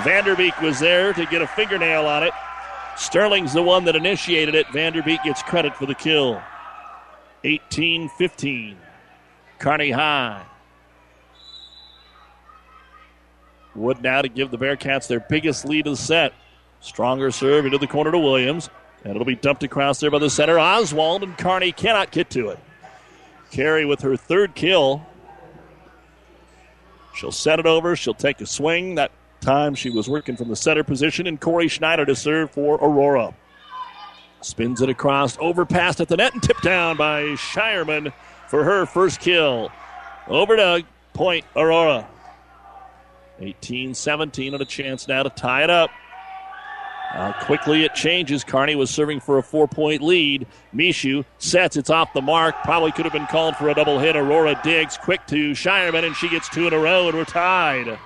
[0.05, 2.33] Vanderbeek was there to get a fingernail on it.
[2.97, 4.67] Sterling's the one that initiated it.
[4.69, 6.43] Vanderbeek gets credit for the kill.
[7.45, 8.77] 18 15.
[9.59, 10.45] Kearney High.
[13.75, 16.35] Wood now to give the Bearcats their biggest lead of the set.
[16.81, 18.69] Stronger serve into the corner to Williams.
[19.05, 20.59] And it'll be dumped across there by the center.
[20.59, 22.59] Oswald and Kearney cannot get to it.
[23.51, 25.05] Carrie with her third kill.
[27.15, 27.97] She'll set it over.
[27.97, 28.95] She'll take a swing.
[28.97, 29.11] That
[29.43, 33.35] time she was working from the center position, and Corey Schneider to serve for Aurora.
[34.41, 38.13] Spins it across, overpassed at the net, and tipped down by Shireman
[38.49, 39.71] for her first kill.
[40.29, 42.09] Over to point Aurora.
[43.41, 45.91] 18 17 and a chance now to tie it up.
[47.43, 48.43] Quickly it changes.
[48.43, 50.47] Kearney was serving for a four point lead.
[50.75, 52.55] Mishu sets, it's off the mark.
[52.65, 54.17] Probably could have been called for a double hit.
[54.17, 57.99] Aurora digs quick to Shireman, and she gets two in a row, and we're tied.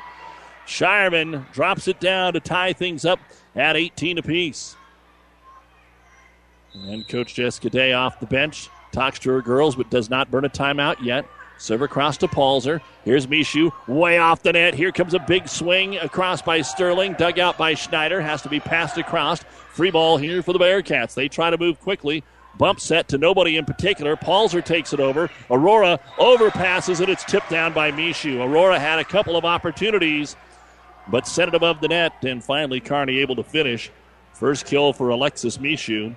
[0.67, 3.21] Shireman drops it down to tie things up
[3.55, 4.77] at 18 apiece.
[6.75, 10.45] And Coach Jessica Day off the bench talks to her girls, but does not burn
[10.45, 11.25] a timeout yet.
[11.59, 12.81] Serve across to Palzer.
[13.05, 14.75] Here's Mishu way off the net.
[14.75, 18.21] Here comes a big swing across by Sterling, dug out by Schneider.
[18.21, 19.43] Has to be passed across.
[19.71, 21.15] Free ball here for the Bearcats.
[21.15, 22.25] They try to move quickly.
[22.59, 24.17] Bump set to nobody in particular.
[24.17, 25.31] Palzer takes it over.
[25.51, 27.09] Aurora overpasses it.
[27.09, 28.41] It's tipped down by Mishu.
[28.41, 30.37] Aurora had a couple of opportunities,
[31.09, 32.13] but set it above the net.
[32.25, 33.91] And finally, Kearney able to finish.
[34.35, 36.15] First kill for Alexis Mishu.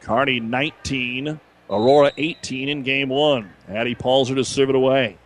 [0.00, 3.50] Kearney 19, Aurora 18 in game one.
[3.68, 5.18] Addie Palzer to serve it away.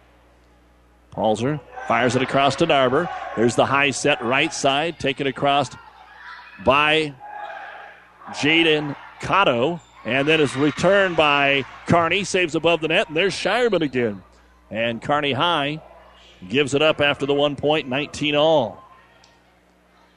[1.13, 3.09] Palzer fires it across to Narber.
[3.37, 5.71] There's the high set right side, taken across
[6.65, 7.15] by
[8.29, 9.81] Jaden Cotto.
[10.05, 14.21] And then is returned by Kearney, saves above the net, and there's Shireman again.
[14.69, 15.81] And Kearney High
[16.49, 18.82] gives it up after the one point, 19 all.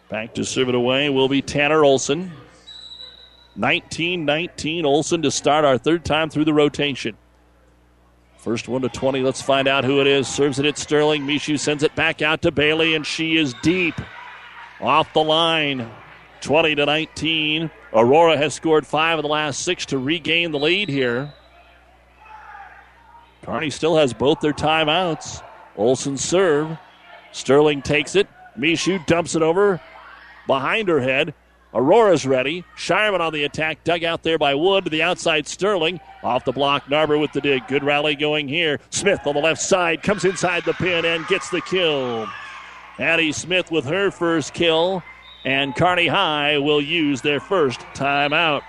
[0.10, 2.32] Back to serve it away will be Tanner Olson.
[3.56, 4.86] 19 19.
[4.86, 7.18] Olson to start our third time through the rotation.
[8.38, 9.22] First one to 20.
[9.22, 10.28] Let's find out who it is.
[10.28, 11.24] Serves it at Sterling.
[11.24, 13.96] Mishu sends it back out to Bailey, and she is deep.
[14.80, 15.90] Off the line.
[16.42, 17.72] 20 to 19.
[17.94, 21.34] Aurora has scored five of the last six to regain the lead here.
[23.42, 25.42] Kearney still has both their timeouts.
[25.76, 26.78] Olson serve.
[27.32, 28.28] Sterling takes it.
[28.60, 29.82] Mishu dumps it over
[30.48, 31.34] behind her head.
[31.74, 32.64] Aurora's ready.
[32.78, 35.46] Shireman on the attack, dug out there by Wood to the outside.
[35.46, 36.86] Sterling off the block.
[36.86, 37.68] Narber with the dig.
[37.68, 38.80] Good rally going here.
[38.92, 42.28] Smith on the left side comes inside the pin and gets the kill.
[42.98, 45.04] Addie Smith with her first kill,
[45.44, 48.62] and Kearney High will use their first timeout.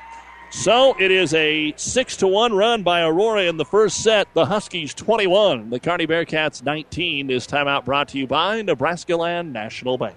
[0.50, 4.26] So it is a six to one run by Aurora in the first set.
[4.34, 7.28] The Huskies 21, the Kearney Bearcats 19.
[7.28, 10.16] This timeout brought to you by Nebraska Land National Bank.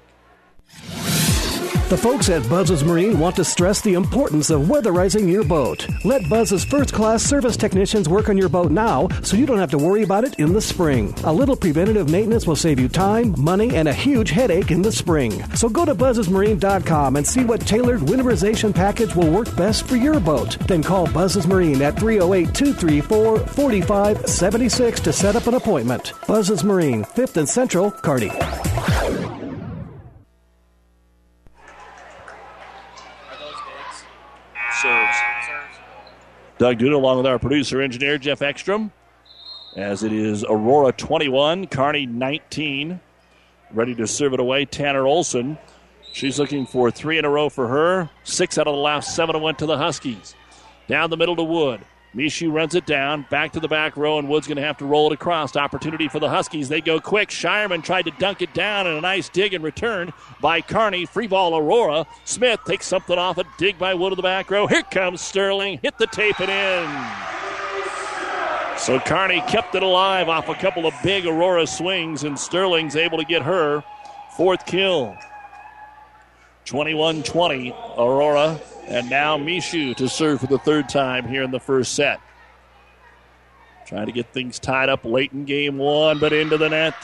[1.89, 5.87] The folks at Buzz's Marine want to stress the importance of weatherizing your boat.
[6.05, 9.71] Let Buzz's first class service technicians work on your boat now so you don't have
[9.71, 11.15] to worry about it in the spring.
[11.23, 14.91] A little preventative maintenance will save you time, money, and a huge headache in the
[14.91, 15.43] spring.
[15.55, 20.19] So go to buzzesmarine.com and see what tailored winterization package will work best for your
[20.19, 20.59] boat.
[20.67, 26.13] Then call Buzz's Marine at 308 234 4576 to set up an appointment.
[26.27, 28.31] Buzz's Marine, 5th and Central, Kearney.
[34.81, 35.17] Serves.
[36.57, 38.91] Doug Duda along with our producer engineer Jeff Ekstrom.
[39.75, 42.99] As it is Aurora 21, Kearney 19.
[43.71, 45.57] Ready to serve it away, Tanner Olson.
[46.13, 48.09] She's looking for three in a row for her.
[48.23, 50.33] Six out of the last seven went to the Huskies.
[50.87, 51.81] Down the middle to Wood.
[52.15, 54.85] Mishu runs it down, back to the back row, and Wood's going to have to
[54.85, 55.55] roll it across.
[55.55, 56.67] Opportunity for the Huskies.
[56.67, 57.29] They go quick.
[57.29, 61.05] Shireman tried to dunk it down, and a nice dig in return by Kearney.
[61.05, 62.07] Free ball, Aurora.
[62.25, 64.65] Smith takes something off a dig by Wood of the back row.
[64.65, 65.79] Here comes Sterling.
[65.83, 67.29] Hit the tape and in.
[68.79, 73.19] So Kearney kept it alive off a couple of big Aurora swings, and Sterling's able
[73.19, 73.83] to get her
[74.35, 75.15] fourth kill.
[76.65, 81.59] 21 20, Aurora and now Mishu to serve for the third time here in the
[81.59, 82.19] first set.
[83.85, 86.95] Trying to get things tied up late in game one, but into the net.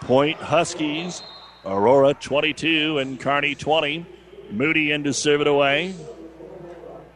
[0.00, 1.22] Point Huskies.
[1.64, 4.04] Aurora 22 and Kearney 20.
[4.50, 5.94] Moody in to serve it away.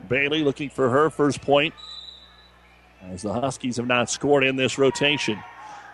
[0.08, 1.74] Bailey looking for her first point
[3.02, 5.38] as the Huskies have not scored in this rotation.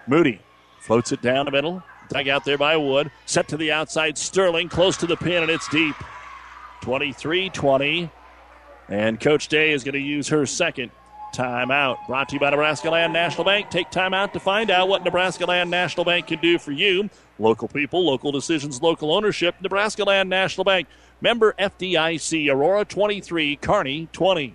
[0.07, 0.41] Moody
[0.81, 1.83] floats it down the middle.
[2.11, 3.11] Dug out there by Wood.
[3.27, 4.19] Set to the outside.
[4.19, 5.97] Sterling close to the pin, and it's deep.
[6.85, 8.11] 23 20.
[8.91, 10.91] And Coach Day is going to use her second
[11.35, 11.97] timeout.
[12.07, 13.71] Brought to you by Nebraska Land National Bank.
[13.71, 17.09] Take time out to find out what Nebraska Land National Bank can do for you.
[17.39, 19.55] Local people, local decisions, local ownership.
[19.63, 20.87] Nebraska Land National Bank.
[21.23, 22.53] Member FDIC.
[22.53, 24.55] Aurora 23, Kearney 20.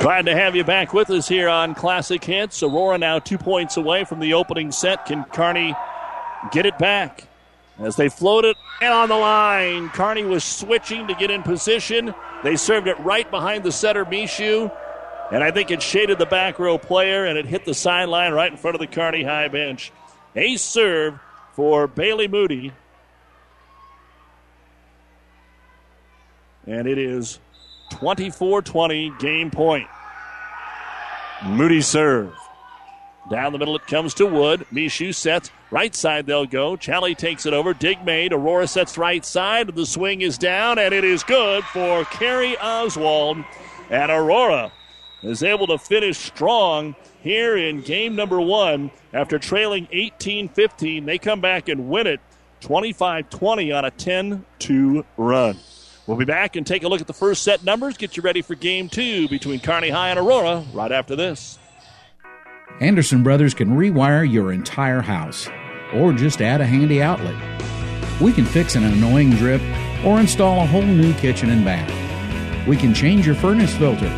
[0.00, 2.62] Glad to have you back with us here on Classic Hits.
[2.62, 5.06] Aurora now two points away from the opening set.
[5.06, 5.74] Can Kearney
[6.52, 7.26] get it back?
[7.78, 12.14] As they float it and on the line, Kearney was switching to get in position.
[12.42, 14.70] They served it right behind the setter, Mishu.
[15.32, 18.50] And I think it shaded the back row player and it hit the sideline right
[18.50, 19.90] in front of the Kearney high bench.
[20.36, 21.18] Ace serve
[21.52, 22.72] for Bailey Moody.
[26.66, 27.38] And it is
[27.94, 29.86] 24 20 game point.
[31.44, 32.34] Moody serve.
[33.30, 34.66] Down the middle it comes to Wood.
[34.72, 35.50] Mishu sets.
[35.70, 36.76] Right side they'll go.
[36.76, 37.72] Challey takes it over.
[37.72, 38.32] Dig made.
[38.32, 39.68] Aurora sets right side.
[39.74, 43.38] The swing is down, and it is good for Carrie Oswald.
[43.90, 44.72] And Aurora
[45.22, 48.90] is able to finish strong here in game number one.
[49.12, 52.20] After trailing 18 15, they come back and win it
[52.60, 55.56] 25 20 on a 10 2 run.
[56.06, 58.42] We'll be back and take a look at the first set numbers, get you ready
[58.42, 61.58] for game two between Kearney High and Aurora right after this.
[62.80, 65.48] Anderson Brothers can rewire your entire house
[65.94, 67.34] or just add a handy outlet.
[68.20, 69.62] We can fix an annoying drip
[70.04, 72.68] or install a whole new kitchen and bath.
[72.68, 74.12] We can change your furnace filter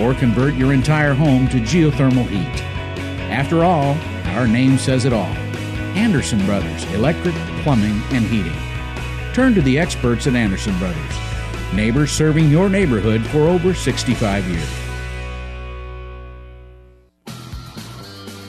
[0.00, 2.62] or convert your entire home to geothermal heat.
[3.30, 3.96] After all,
[4.34, 5.34] our name says it all
[5.94, 8.71] Anderson Brothers Electric, Plumbing, and Heating.
[9.34, 11.16] Turn to the experts at Anderson Brothers,
[11.72, 14.82] neighbors serving your neighborhood for over 65 years.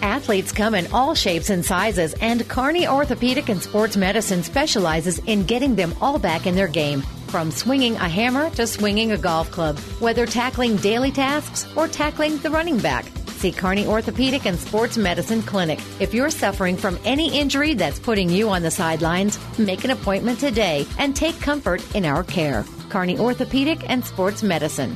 [0.01, 5.43] Athletes come in all shapes and sizes, and Kearney Orthopedic and Sports Medicine specializes in
[5.45, 7.01] getting them all back in their game.
[7.27, 12.37] From swinging a hammer to swinging a golf club, whether tackling daily tasks or tackling
[12.39, 13.05] the running back.
[13.43, 15.77] See Kearney Orthopedic and Sports Medicine Clinic.
[15.99, 20.39] If you're suffering from any injury that's putting you on the sidelines, make an appointment
[20.39, 22.63] today and take comfort in our care.
[22.87, 24.95] Kearney Orthopedic and Sports Medicine.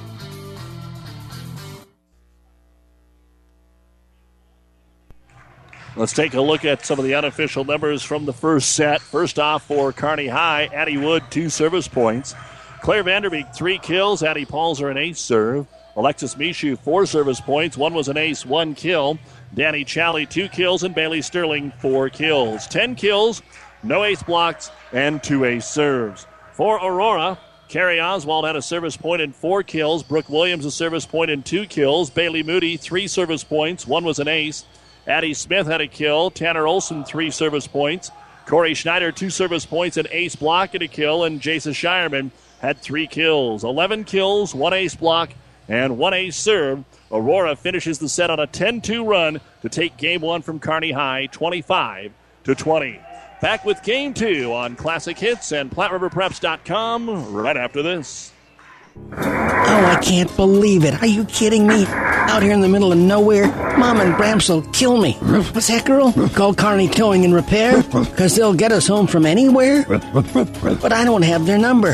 [5.98, 9.02] Let's take a look at some of the unofficial numbers from the first set.
[9.02, 12.34] First off, for Kearney High, Addie Wood, two service points.
[12.82, 14.24] Claire Vanderbeek, three kills.
[14.24, 15.68] Addie Palzer, an ace serve.
[15.98, 17.76] Alexis Mishu, four service points.
[17.76, 19.18] One was an ace, one kill.
[19.56, 20.84] Danny Challey, two kills.
[20.84, 22.68] And Bailey Sterling, four kills.
[22.68, 23.42] Ten kills,
[23.82, 26.28] no ace blocks, and two ace serves.
[26.54, 30.04] For Aurora, Carrie Oswald had a service point and four kills.
[30.04, 32.12] Brooke Williams, a service point and two kills.
[32.12, 33.88] Bailey Moody, three service points.
[33.88, 34.66] One was an ace.
[35.08, 36.30] Addie Smith had a kill.
[36.30, 38.12] Tanner Olson, three service points.
[38.46, 41.24] Corey Schneider, two service points, an ace block and a kill.
[41.24, 42.32] And Jasa Shireman
[42.62, 43.64] had three kills.
[43.64, 45.32] 11 kills, one ace block,
[45.68, 46.84] and one ace serve.
[47.12, 50.92] Aurora finishes the set on a 10 2 run to take game one from Kearney
[50.92, 52.12] High, 25
[52.46, 53.00] to 20.
[53.42, 58.32] Back with game two on Classic Hits and PlatteRiverPreps.com right after this.
[59.12, 60.96] Oh, I can't believe it.
[61.02, 61.86] Are you kidding me?
[61.88, 63.48] Out here in the middle of nowhere,
[63.78, 65.14] Mom and Bramps will kill me.
[65.14, 66.12] What's that, girl?
[66.30, 67.84] Call Kearney Towing and Repair?
[67.84, 69.86] Because they'll get us home from anywhere?
[69.88, 71.94] But I don't have their number.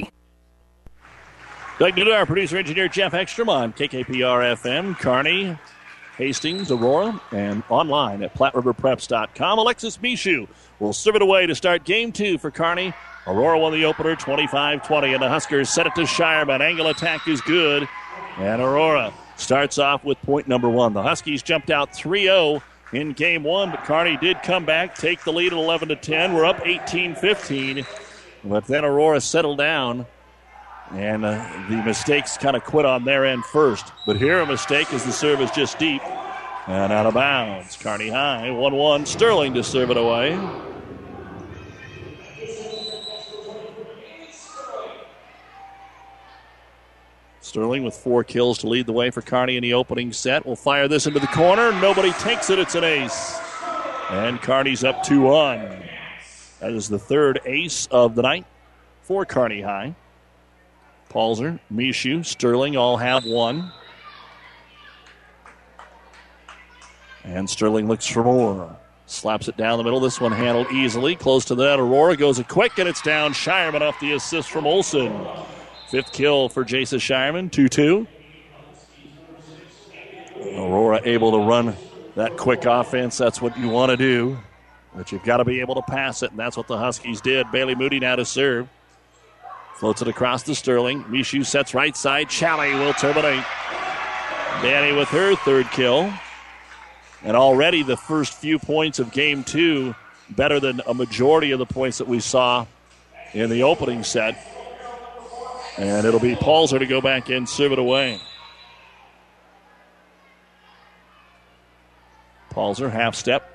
[1.81, 5.57] Doug our producer engineer Jeff Ekstrom on KKPR FM, Kearney,
[6.15, 9.57] Hastings, Aurora, and online at PlatteRiverPreps.com.
[9.57, 10.47] Alexis Mishu
[10.79, 12.93] will serve it away to start game two for Kearney.
[13.25, 16.61] Aurora won the opener 25 20, and the Huskers set it to Shireman.
[16.61, 17.89] Angle attack is good,
[18.37, 20.93] and Aurora starts off with point number one.
[20.93, 22.61] The Huskies jumped out 3 0
[22.93, 26.35] in game one, but Kearney did come back, take the lead at 11 to 10.
[26.35, 27.87] We're up 18 15,
[28.43, 30.05] but then Aurora settled down.
[30.93, 33.91] And uh, the mistakes kind of quit on their end first.
[34.05, 36.01] But here a mistake as the serve is just deep
[36.67, 37.77] and out of bounds.
[37.77, 39.05] Kearney High, 1 1.
[39.05, 40.37] Sterling to serve it away.
[47.39, 50.45] Sterling with four kills to lead the way for Kearney in the opening set.
[50.45, 51.71] Will fire this into the corner.
[51.81, 52.59] Nobody takes it.
[52.59, 53.39] It's an ace.
[54.09, 55.59] And Kearney's up 2 1.
[56.59, 58.45] That is the third ace of the night
[59.01, 59.95] for Kearney High.
[61.11, 63.71] Palzer, Mishu, Sterling all have one.
[67.23, 68.77] And Sterling looks for more.
[69.05, 69.99] Slaps it down the middle.
[69.99, 71.15] This one handled easily.
[71.15, 71.79] Close to the net.
[71.79, 73.33] Aurora goes a quick, and it's down.
[73.33, 75.27] Shireman off the assist from Olson.
[75.89, 77.51] Fifth kill for Jasa Shireman.
[77.51, 78.07] 2 2.
[80.55, 81.75] Aurora able to run
[82.15, 83.17] that quick offense.
[83.17, 84.39] That's what you want to do.
[84.95, 87.51] But you've got to be able to pass it, and that's what the Huskies did.
[87.51, 88.69] Bailey Moody now to serve.
[89.81, 91.03] Floats it across to Sterling.
[91.05, 92.29] Mishu sets right side.
[92.29, 93.43] Challey will terminate.
[94.61, 96.13] Danny with her third kill.
[97.23, 99.95] And already the first few points of game two
[100.29, 102.67] better than a majority of the points that we saw
[103.33, 104.37] in the opening set.
[105.79, 108.21] And it'll be Palzer to go back in, serve it away.
[112.51, 113.49] Palzer, half step.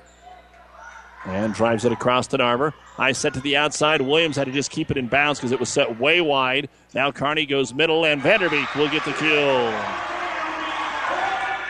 [1.25, 2.73] And drives it across to Narber.
[2.97, 4.01] High set to the outside.
[4.01, 6.67] Williams had to just keep it in bounds because it was set way wide.
[6.95, 9.71] Now Kearney goes middle, and Vanderbeek will get the kill.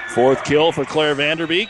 [0.07, 1.67] Fourth kill for Claire Vanderbeek.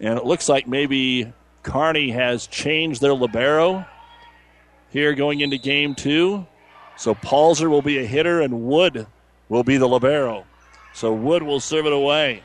[0.00, 1.32] And it looks like maybe
[1.62, 3.84] Kearney has changed their libero
[4.88, 6.46] here going into game two.
[6.96, 9.06] So Palzer will be a hitter and Wood
[9.48, 10.44] will be the libero.
[10.94, 12.42] So Wood will serve it away.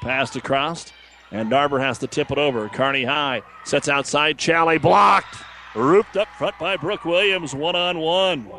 [0.00, 0.92] Passed across,
[1.32, 2.68] and Narber has to tip it over.
[2.68, 4.38] Carney High sets outside.
[4.38, 5.36] Challey blocked.
[5.74, 7.54] Rooped up front by Brooke Williams.
[7.54, 8.50] One on one.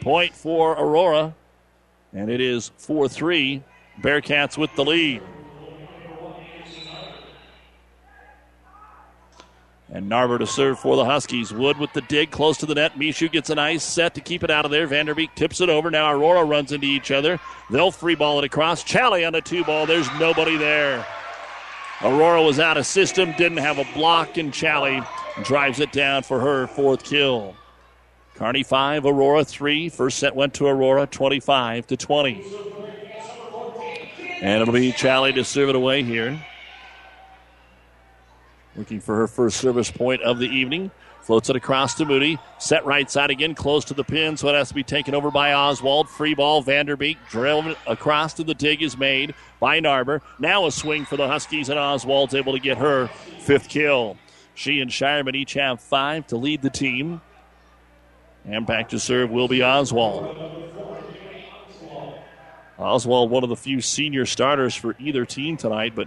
[0.00, 1.34] Point for Aurora.
[2.12, 3.62] And it is 4 3.
[4.00, 5.20] Bearcats with the lead.
[9.88, 11.52] And Narber to serve for the Huskies.
[11.52, 12.96] Wood with the dig close to the net.
[12.96, 14.86] Mishu gets a nice set to keep it out of there.
[14.86, 15.90] Vanderbeek tips it over.
[15.90, 17.40] Now Aurora runs into each other.
[17.70, 18.84] They'll free ball it across.
[18.84, 19.86] Challey on the two ball.
[19.86, 21.04] There's nobody there.
[22.02, 25.02] Aurora was out of system, didn't have a block, and Challey
[25.42, 27.56] drives it down for her fourth kill.
[28.34, 29.88] Kearney 5, Aurora 3.
[29.88, 32.44] First set went to Aurora 25 to 20.
[34.42, 36.44] And it'll be Challey to serve it away here.
[38.76, 40.90] Looking for her first service point of the evening.
[41.26, 42.38] Floats it across to Moody.
[42.58, 45.32] Set right side again, close to the pin, so it has to be taken over
[45.32, 46.08] by Oswald.
[46.08, 47.16] Free ball, Vanderbeek.
[47.28, 50.20] Drilled across to the dig is made by Narber.
[50.38, 53.08] Now a swing for the Huskies, and Oswald's able to get her
[53.40, 54.16] fifth kill.
[54.54, 57.20] She and Shireman each have five to lead the team.
[58.44, 60.36] And back to serve will be Oswald.
[62.78, 66.06] Oswald, one of the few senior starters for either team tonight, but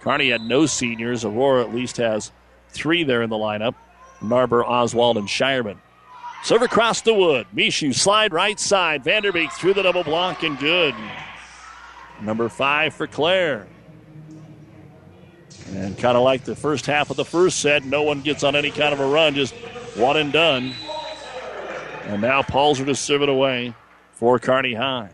[0.00, 1.24] Kearney had no seniors.
[1.24, 2.32] Aurora at least has
[2.68, 3.74] three there in the lineup
[4.22, 5.78] Narber, Oswald, and Shireman.
[6.42, 7.46] Serve across the wood.
[7.54, 9.04] Mishu slide right side.
[9.04, 10.94] Vanderbeek through the double block and good.
[12.20, 13.66] Number five for Claire.
[15.72, 18.56] And kind of like the first half of the first set, no one gets on
[18.56, 19.54] any kind of a run, just
[19.96, 20.72] one and done.
[22.04, 23.74] And now Palzer to serve it away
[24.12, 25.10] for Kearney High.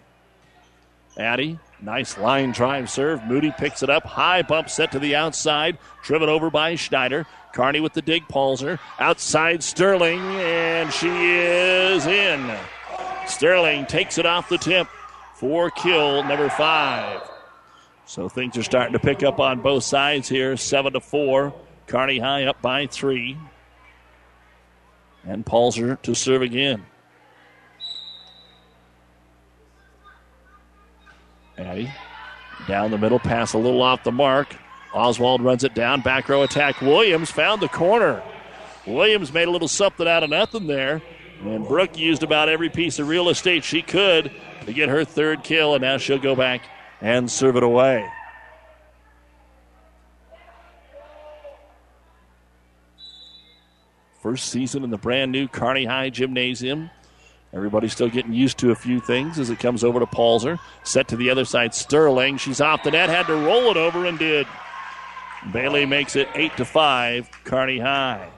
[1.19, 3.23] Addy Nice line drive serve.
[3.25, 4.05] Moody picks it up.
[4.05, 5.77] High bump set to the outside.
[6.03, 7.27] Driven over by Schneider.
[7.55, 8.27] Kearney with the dig.
[8.29, 8.79] Palzer.
[8.99, 10.21] Outside Sterling.
[10.21, 12.55] And she is in.
[13.27, 14.89] Sterling takes it off the tip
[15.35, 17.23] for kill number five.
[18.07, 20.57] So things are starting to pick up on both sides here.
[20.57, 21.55] Seven to four.
[21.87, 23.39] Kearney High up by three.
[25.25, 26.85] And Palzer to serve again.
[31.57, 31.91] Addy
[32.67, 34.57] down the middle, pass a little off the mark.
[34.95, 36.01] Oswald runs it down.
[36.01, 36.81] Back row attack.
[36.81, 38.23] Williams found the corner.
[38.87, 41.03] Williams made a little something out of nothing there.
[41.43, 44.31] And Brooke used about every piece of real estate she could
[44.65, 46.63] to get her third kill, and now she'll go back
[47.01, 48.09] and serve it away.
[54.23, 56.91] First season in the brand new Kearney High Gymnasium.
[57.53, 60.59] Everybody's still getting used to a few things as it comes over to Palzer.
[60.83, 62.39] Set to the other side, Sterling.
[62.39, 64.47] She's off the net, had to roll it over and did.
[65.53, 68.29] Bailey makes it 8 to 5, Kearney High.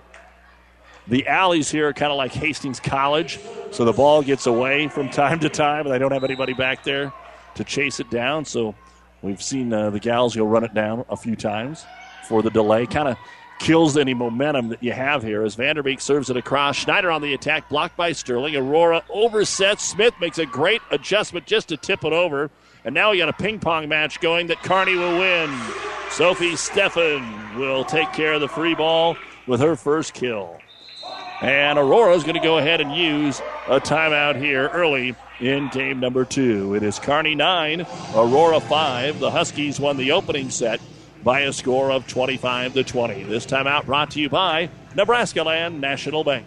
[1.08, 3.38] The alleys here are kind of like Hastings College,
[3.70, 6.82] so the ball gets away from time to time, and they don't have anybody back
[6.82, 7.12] there
[7.54, 8.44] to chase it down.
[8.44, 8.74] So
[9.22, 11.84] we've seen uh, the gals go run it down a few times
[12.28, 12.86] for the delay.
[12.86, 13.16] Kind of
[13.60, 16.76] kills any momentum that you have here as Vanderbeek serves it across.
[16.76, 18.56] Schneider on the attack, blocked by Sterling.
[18.56, 19.80] Aurora oversets.
[19.80, 22.50] Smith makes a great adjustment just to tip it over.
[22.86, 25.52] And now we got a ping pong match going that Kearney will win.
[26.08, 29.16] Sophie Steffen will take care of the free ball
[29.48, 30.60] with her first kill.
[31.40, 35.98] And Aurora is going to go ahead and use a timeout here early in game
[35.98, 36.76] number two.
[36.76, 37.84] It is Kearney 9,
[38.14, 39.18] Aurora 5.
[39.18, 40.80] The Huskies won the opening set
[41.24, 43.24] by a score of 25 to 20.
[43.24, 46.46] This time out brought to you by Nebraska Land National Bank.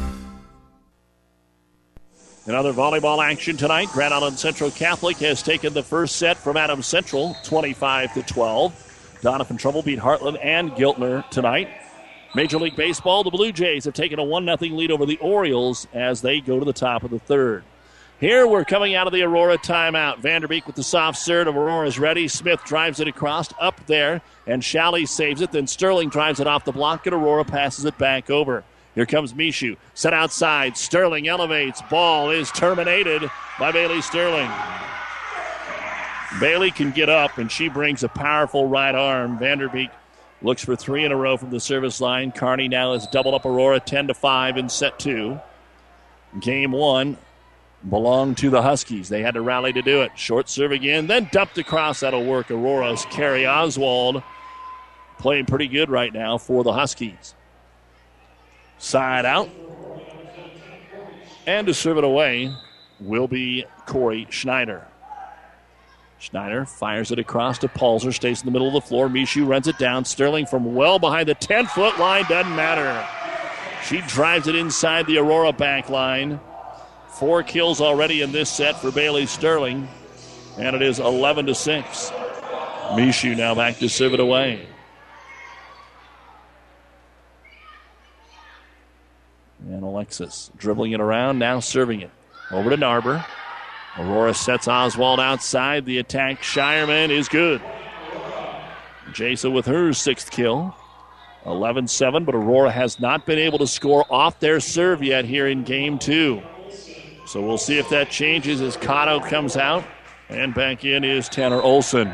[2.47, 3.89] Another volleyball action tonight.
[3.89, 9.19] Grand Island Central Catholic has taken the first set from Adams Central, 25 to 12.
[9.21, 11.69] Doniphan-Trumbull beat Heartland and Giltner tonight.
[12.33, 15.87] Major League Baseball, the Blue Jays have taken a 1 0 lead over the Orioles
[15.93, 17.63] as they go to the top of the third.
[18.19, 20.21] Here we're coming out of the Aurora timeout.
[20.21, 21.47] Vanderbeek with the soft serve.
[21.47, 22.27] Aurora is ready.
[22.27, 25.51] Smith drives it across up there, and Challey saves it.
[25.51, 28.63] Then Sterling drives it off the block, and Aurora passes it back over.
[28.95, 29.77] Here comes Mishu.
[29.93, 30.75] Set outside.
[30.77, 31.81] Sterling elevates.
[31.89, 33.29] Ball is terminated
[33.59, 34.51] by Bailey Sterling.
[36.39, 39.37] Bailey can get up, and she brings a powerful right arm.
[39.37, 39.91] Vanderbeek
[40.41, 42.31] looks for three in a row from the service line.
[42.31, 45.39] Carney now has doubled up Aurora 10 to 5 in set two.
[46.39, 47.17] Game one
[47.87, 49.09] belonged to the Huskies.
[49.09, 50.11] They had to rally to do it.
[50.15, 51.99] Short serve again, then dumped across.
[51.99, 52.49] That'll work.
[52.49, 54.23] Aurora's Carrie Oswald
[55.19, 57.35] playing pretty good right now for the Huskies.
[58.81, 59.47] Side out.
[61.45, 62.51] And to serve it away
[62.99, 64.87] will be Corey Schneider.
[66.17, 69.07] Schneider fires it across to Palzer, stays in the middle of the floor.
[69.07, 70.03] Mishu runs it down.
[70.03, 73.07] Sterling from well behind the 10 foot line, doesn't matter.
[73.85, 76.39] She drives it inside the Aurora back line.
[77.07, 79.87] Four kills already in this set for Bailey Sterling,
[80.57, 82.11] and it is 11 to 6.
[82.93, 84.67] Mishu now back to serve it away.
[89.67, 92.11] And Alexis dribbling it around, now serving it.
[92.51, 93.25] Over to Narber.
[93.97, 95.85] Aurora sets Oswald outside.
[95.85, 97.61] The attack, Shireman, is good.
[99.09, 100.75] Jasa with her sixth kill.
[101.45, 105.47] 11 7, but Aurora has not been able to score off their serve yet here
[105.47, 106.41] in game two.
[107.25, 109.83] So we'll see if that changes as Cotto comes out.
[110.29, 112.13] And back in is Tanner Olson.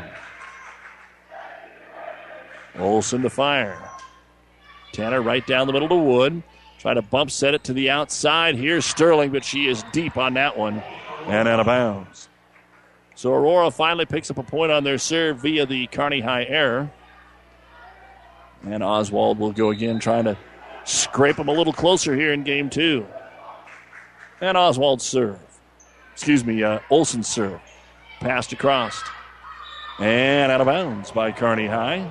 [2.76, 3.78] Olson to fire.
[4.92, 6.42] Tanner right down the middle to Wood.
[6.78, 8.54] Try to bump set it to the outside.
[8.54, 10.82] Here's Sterling, but she is deep on that one
[11.26, 12.28] and out of bounds.
[13.14, 16.90] So Aurora finally picks up a point on their serve via the Kearney High error.
[18.64, 20.36] And Oswald will go again, trying to
[20.84, 23.06] scrape them a little closer here in game two.
[24.40, 25.38] And Oswald serve.
[26.12, 27.60] Excuse me, uh, Olson serve.
[28.20, 29.02] Passed across.
[29.98, 32.08] And out of bounds by Carney High.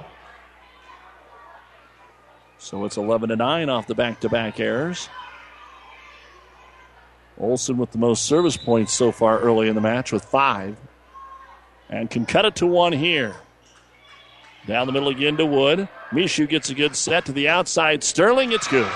[2.67, 5.07] So it's 11 to 9 off the back to back errors.
[7.37, 10.75] Olson with the most service points so far early in the match with five.
[11.89, 13.37] And can cut it to one here.
[14.65, 15.87] Down the middle again to Wood.
[16.11, 18.03] Mishu gets a good set to the outside.
[18.03, 18.91] Sterling, it's good.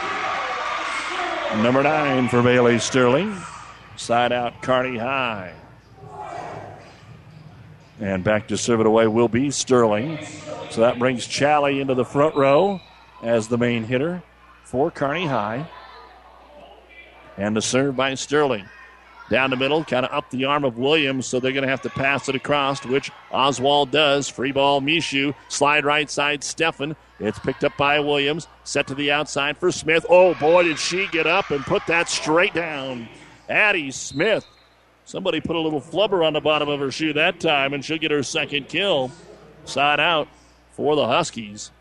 [1.63, 3.37] Number nine for Bailey Sterling.
[3.95, 5.53] Side out Kearney High.
[8.01, 10.19] And back to serve it away will be Sterling.
[10.71, 12.81] So that brings Challey into the front row
[13.21, 14.23] as the main hitter
[14.63, 15.67] for Kearney High.
[17.37, 18.67] And the serve by Sterling.
[19.29, 21.83] Down the middle, kind of up the arm of Williams, so they're going to have
[21.83, 24.27] to pass it across, which Oswald does.
[24.27, 25.33] Free ball, Mishu.
[25.47, 26.97] Slide right side, Steffen.
[27.17, 28.49] It's picked up by Williams.
[28.65, 30.05] Set to the outside for Smith.
[30.09, 33.07] Oh, boy, did she get up and put that straight down.
[33.47, 34.45] Addie Smith.
[35.05, 37.97] Somebody put a little flubber on the bottom of her shoe that time, and she'll
[37.97, 39.11] get her second kill.
[39.63, 40.27] Side out
[40.71, 41.71] for the Huskies.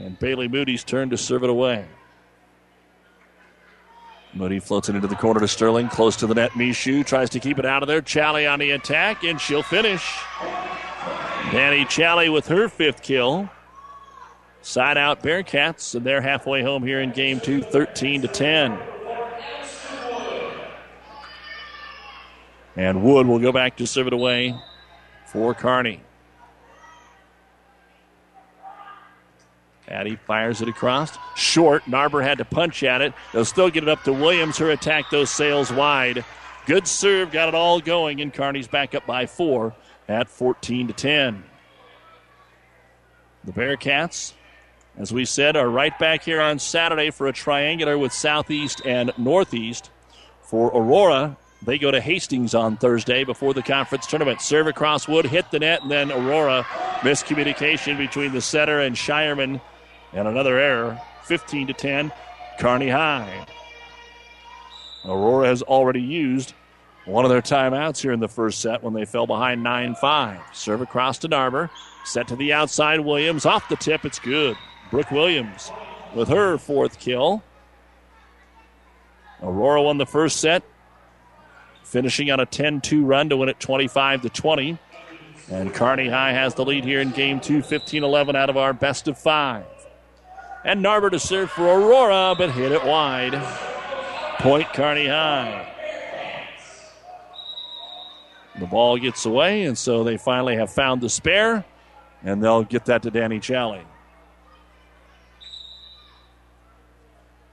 [0.00, 1.86] And Bailey Moody's turn to serve it away.
[4.32, 6.52] Moody floats it into the corner to Sterling, close to the net.
[6.52, 8.00] Mishu tries to keep it out of there.
[8.00, 10.18] Challey on the attack, and she'll finish.
[11.50, 13.50] Danny Challey with her fifth kill.
[14.62, 18.78] Side out Bearcats, and they're halfway home here in game two, 13 to 10.
[22.76, 24.54] And Wood will go back to serve it away
[25.26, 26.00] for Kearney.
[29.90, 31.18] Addie fires it across.
[31.34, 31.84] Short.
[31.84, 33.12] Narber had to punch at it.
[33.32, 34.58] They'll still get it up to Williams.
[34.58, 36.24] Her attack those sails wide.
[36.66, 37.32] Good serve.
[37.32, 38.20] Got it all going.
[38.20, 39.74] And Kearney's back up by four
[40.08, 41.44] at 14 to 10.
[43.44, 44.34] The Bearcats,
[44.96, 49.12] as we said, are right back here on Saturday for a triangular with Southeast and
[49.16, 49.90] Northeast.
[50.42, 54.40] For Aurora, they go to Hastings on Thursday before the conference tournament.
[54.40, 56.64] Serve across Wood, hit the net, and then Aurora
[57.00, 59.60] miscommunication between the setter and Shireman
[60.12, 62.12] and another error, 15 to 10,
[62.58, 63.46] Kearney High.
[65.04, 66.54] Aurora has already used
[67.06, 70.40] one of their timeouts here in the first set when they fell behind 9 5.
[70.52, 71.70] Serve across to Narber.
[72.04, 73.00] Set to the outside.
[73.00, 74.04] Williams off the tip.
[74.04, 74.56] It's good.
[74.90, 75.70] Brooke Williams
[76.14, 77.42] with her fourth kill.
[79.42, 80.62] Aurora won the first set,
[81.82, 84.78] finishing on a 10 2 run to win it 25 to 20.
[85.50, 88.72] And Kearney High has the lead here in game two, 15 11 out of our
[88.72, 89.64] best of five.
[90.64, 93.34] And Narber to serve for Aurora, but hit it wide.
[94.38, 95.66] Point Kearney High.
[98.58, 101.64] The ball gets away, and so they finally have found the spare,
[102.22, 103.82] and they'll get that to Danny Challey.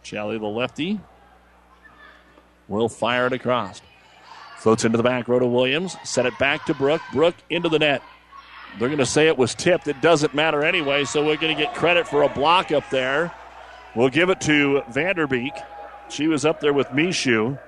[0.04, 1.00] Challey, the lefty,
[2.68, 3.82] will fire it across.
[4.58, 5.96] Floats into the back row to Williams.
[6.04, 7.02] Set it back to Brook.
[7.14, 8.02] Brook into the net.
[8.80, 9.88] They're going to say it was tipped.
[9.88, 13.34] It doesn't matter anyway, so we're going to get credit for a block up there.
[13.96, 15.64] We'll give it to Vanderbeek.
[16.10, 17.60] She was up there with Mishu.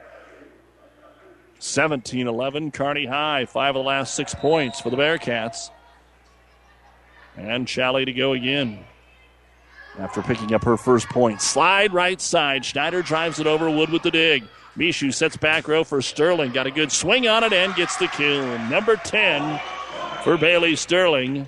[1.57, 3.45] 17 11, Kearney High.
[3.45, 5.71] Five of the last six points for the Bearcats.
[7.35, 8.83] And Challey to go again
[9.97, 11.41] after picking up her first point.
[11.41, 12.63] Slide right side.
[12.63, 13.69] Schneider drives it over.
[13.69, 14.43] Wood with the dig.
[14.77, 16.51] Mishu sets back row for Sterling.
[16.51, 18.57] Got a good swing on it and gets the kill.
[18.69, 19.59] Number 10
[20.23, 21.47] for Bailey Sterling.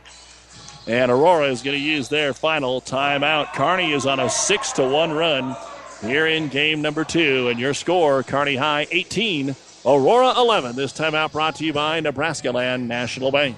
[0.88, 3.54] And Aurora is going to use their final timeout.
[3.54, 5.56] Kearney is on a 6 to 1 run
[6.02, 7.50] here in game number two.
[7.50, 9.56] And your score Kearney High 18,
[9.86, 10.76] Aurora 11.
[10.76, 13.58] This timeout brought to you by Nebraska Land National Bank.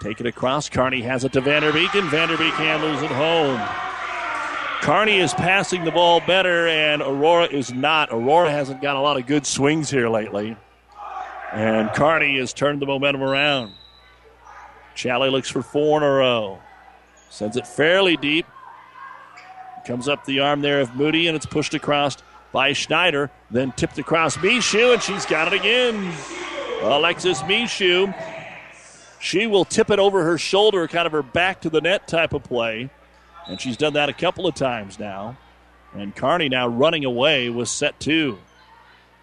[0.00, 0.68] Take it across.
[0.68, 3.60] Kearney has it to Vanderbeek, and Vanderbeek handles it home.
[4.80, 8.08] Kearney is passing the ball better, and Aurora is not.
[8.12, 10.56] Aurora hasn't got a lot of good swings here lately.
[11.52, 13.72] And Kearney has turned the momentum around.
[14.94, 16.60] Challey looks for four in a row.
[17.28, 18.46] Sends it fairly deep.
[19.84, 22.16] Comes up the arm there of Moody, and it's pushed across
[22.52, 23.30] by Schneider.
[23.50, 26.12] Then tipped across Mishu, and she's got it again.
[26.82, 28.14] Alexis Mishu.
[29.20, 32.32] She will tip it over her shoulder, kind of her back to the net type
[32.32, 32.88] of play.
[33.46, 35.36] And she's done that a couple of times now.
[35.92, 38.38] And Kearney now running away with set two.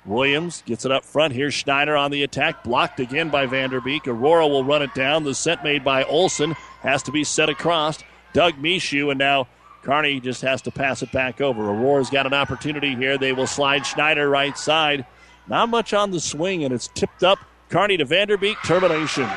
[0.06, 4.08] Williams gets it up front Here's Schneider on the attack, blocked again by Vanderbeek.
[4.08, 5.24] Aurora will run it down.
[5.24, 8.00] The set made by Olson has to be set across.
[8.34, 9.48] Doug Mishu, and now
[9.84, 11.70] Kearney just has to pass it back over.
[11.70, 13.18] Aurora's got an opportunity here.
[13.18, 15.06] They will slide Schneider right side.
[15.48, 17.40] Not much on the swing, and it's tipped up.
[17.70, 18.56] Kearney to Vanderbeek.
[18.66, 19.30] Termination.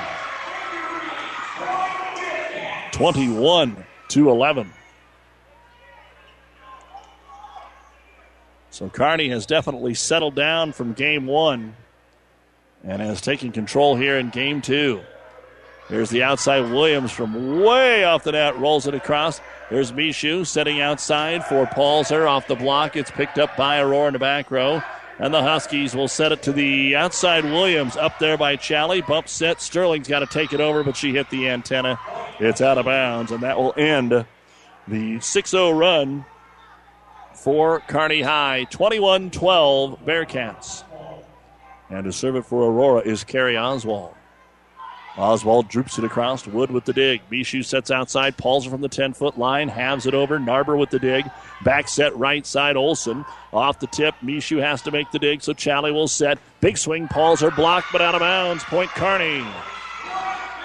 [2.93, 4.73] 21 to 11.
[8.71, 11.75] So Kearney has definitely settled down from game one
[12.85, 15.03] and has taken control here in game two.
[15.91, 19.41] There's the outside Williams from way off the net, rolls it across.
[19.71, 22.95] There's Mishu setting outside for Palzer off the block.
[22.95, 24.81] It's picked up by Aurora in the back row.
[25.19, 29.03] And the Huskies will set it to the outside Williams up there by Challey.
[29.03, 29.61] Bump set.
[29.61, 31.99] Sterling's got to take it over, but she hit the antenna.
[32.39, 34.25] It's out of bounds, and that will end
[34.87, 36.25] the 6 0 run
[37.35, 38.65] for Kearney High.
[38.71, 40.85] 21 12 Bearcats.
[41.91, 44.15] And to serve it for Aurora is Carrie Oswald.
[45.17, 46.47] Oswald droops it across.
[46.47, 47.21] Wood with the dig.
[47.31, 48.37] Mishu sets outside.
[48.37, 49.69] Palzer from the 10 foot line.
[49.69, 50.39] Halves it over.
[50.39, 51.29] Narber with the dig.
[51.65, 52.77] Back set right side.
[52.77, 54.15] Olson off the tip.
[54.23, 56.39] Mishu has to make the dig, so Challey will set.
[56.61, 57.09] Big swing.
[57.09, 58.65] Palzer blocked, but out of bounds.
[58.65, 59.45] Point Kearney.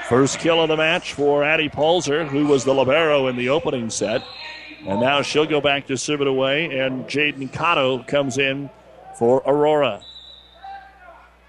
[0.08, 3.90] First kill of the match for Addie Palzer, who was the Libero in the opening
[3.90, 4.22] set.
[4.86, 8.70] And now she'll go back to serve it away, and Jaden Cotto comes in
[9.18, 10.02] for Aurora.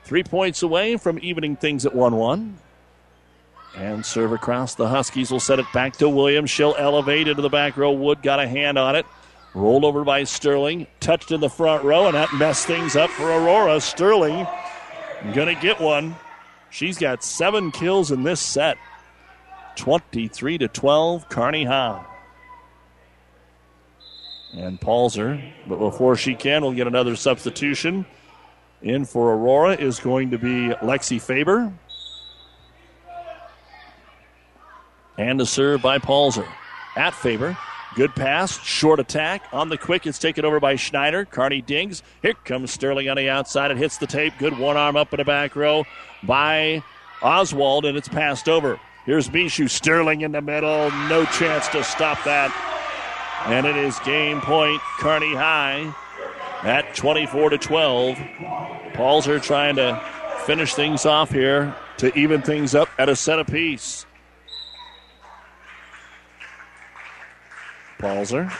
[0.05, 2.59] Three points away from evening things at 1 1.
[3.77, 4.74] And serve across.
[4.74, 6.51] The Huskies will set it back to Williams.
[6.51, 7.93] She'll elevate into the back row.
[7.93, 9.05] Wood got a hand on it.
[9.55, 10.87] Rolled over by Sterling.
[11.01, 13.81] Touched in the front row, and that messed things up for Aurora.
[13.81, 14.47] Sterling
[15.33, 16.16] going to get one.
[16.70, 18.77] She's got seven kills in this set.
[19.77, 22.05] 23 to 12, Kearney High.
[24.55, 28.07] And Palzer, but before she can, we'll get another substitution.
[28.83, 31.72] In for Aurora is going to be Lexi Faber.
[35.18, 36.46] And a serve by Palzer.
[36.96, 37.56] At Faber.
[37.94, 39.42] Good pass, short attack.
[39.52, 41.24] On the quick, it's taken over by Schneider.
[41.24, 42.02] Kearney dings.
[42.20, 43.70] Here comes Sterling on the outside.
[43.70, 44.34] It hits the tape.
[44.38, 45.84] Good one arm up in the back row
[46.22, 46.82] by
[47.22, 48.78] Oswald, and it's passed over.
[49.06, 50.90] Here's Mishu Sterling in the middle.
[51.08, 52.52] No chance to stop that.
[53.46, 55.94] And it is game point, Kearney High
[56.62, 58.16] at 24 to 12.
[58.94, 60.02] Palzer trying to
[60.44, 64.05] finish things off here to even things up at a set apiece.
[67.99, 68.53] Palzer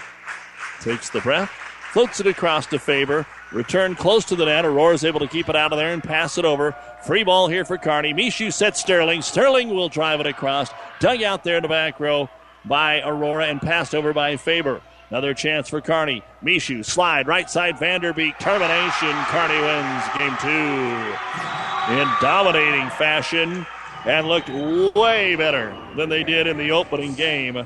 [0.81, 1.51] takes the breath,
[1.93, 3.27] floats it across to Faber.
[3.53, 4.65] Return close to the net.
[4.65, 6.75] Aurora is able to keep it out of there and pass it over.
[7.05, 8.13] Free ball here for Kearney.
[8.13, 9.23] Mishu sets Sterling.
[9.23, 10.71] Sterling will drive it across.
[10.99, 12.29] Dug out there in the back row
[12.65, 14.81] by Aurora and passed over by Faber.
[15.11, 16.25] Another chance for Kearney.
[16.43, 18.39] Mishu slide right side Vanderbeek.
[18.41, 19.15] Termination.
[19.27, 21.17] Kearney wins game two
[21.93, 23.65] in dominating fashion
[24.05, 24.49] and looked
[24.97, 27.65] way better than they did in the opening game.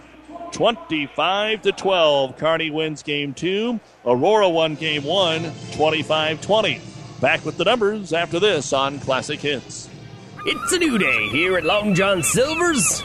[0.53, 2.37] 25 to 12.
[2.37, 3.81] Kearney wins game two.
[4.05, 6.81] Aurora won game one, 25 20.
[7.21, 9.89] Back with the numbers after this on Classic Hits.
[10.47, 13.05] It's a new day here at Long John Silver's.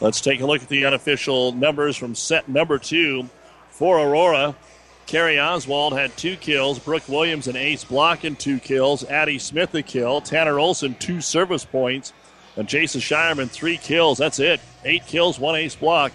[0.00, 3.28] Let's take a look at the unofficial numbers from set number two
[3.70, 4.54] for Aurora.
[5.06, 6.78] Carrie Oswald had two kills.
[6.78, 9.04] Brooke Williams and Ace Block and two kills.
[9.04, 10.20] Addie Smith a kill.
[10.20, 12.12] Tanner Olson two service points.
[12.56, 14.18] And Jasa Shireman three kills.
[14.18, 14.60] That's it.
[14.84, 16.12] Eight kills, one ace block,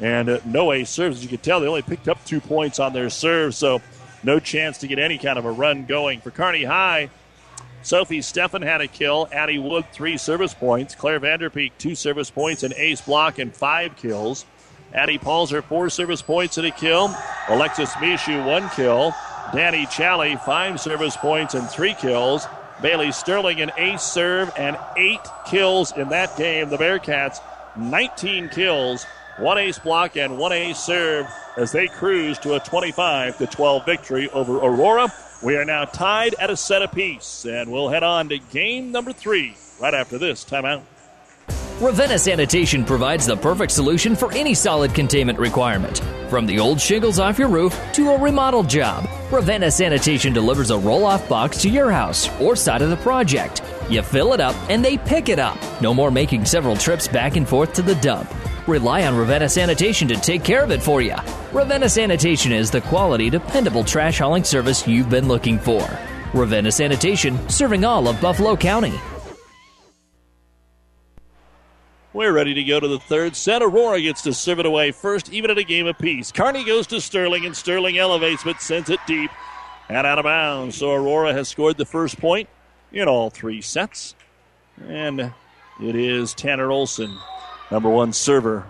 [0.00, 1.18] and uh, no ace serves.
[1.18, 3.82] As you can tell, they only picked up two points on their serve, so
[4.22, 7.10] no chance to get any kind of a run going for Kearney High.
[7.82, 9.28] Sophie Steffen had a kill.
[9.32, 10.94] Addie Wood, three service points.
[10.94, 14.44] Claire Vanderbeek, two service points, an ace block, and five kills.
[14.94, 17.14] Addie Palzer, four service points and a kill.
[17.48, 19.14] Alexis Mishu, one kill.
[19.52, 22.46] Danny Challey, five service points and three kills.
[22.80, 26.68] Bailey Sterling, an ace serve and eight kills in that game.
[26.68, 27.38] The Bearcats,
[27.76, 29.04] 19 kills,
[29.38, 31.26] one ace block, and one ace serve
[31.56, 35.12] as they cruise to a 25 to 12 victory over Aurora.
[35.42, 39.12] We are now tied at a set apiece, and we'll head on to game number
[39.12, 40.82] three right after this timeout.
[41.80, 46.00] Ravenna Sanitation provides the perfect solution for any solid containment requirement.
[46.30, 50.78] From the old shingles off your roof to a remodel job, Ravenna Sanitation delivers a
[50.78, 53.62] roll off box to your house or side of the project.
[53.90, 55.58] You fill it up and they pick it up.
[55.80, 58.32] No more making several trips back and forth to the dump.
[58.66, 61.16] Rely on Ravenna Sanitation to take care of it for you.
[61.52, 65.86] Ravenna Sanitation is the quality, dependable trash hauling service you've been looking for.
[66.32, 68.92] Ravenna Sanitation, serving all of Buffalo County.
[72.12, 73.62] We're ready to go to the third set.
[73.62, 76.30] Aurora gets to serve it away first, even at a game apiece.
[76.30, 79.30] Kearney goes to Sterling, and Sterling elevates but sends it deep
[79.88, 80.76] and out of bounds.
[80.76, 82.48] So Aurora has scored the first point
[82.92, 84.14] in all three sets.
[84.86, 85.32] And
[85.80, 87.16] it is Tanner Olson,
[87.72, 88.66] number one server,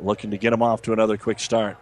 [0.00, 1.76] looking to get him off to another quick start.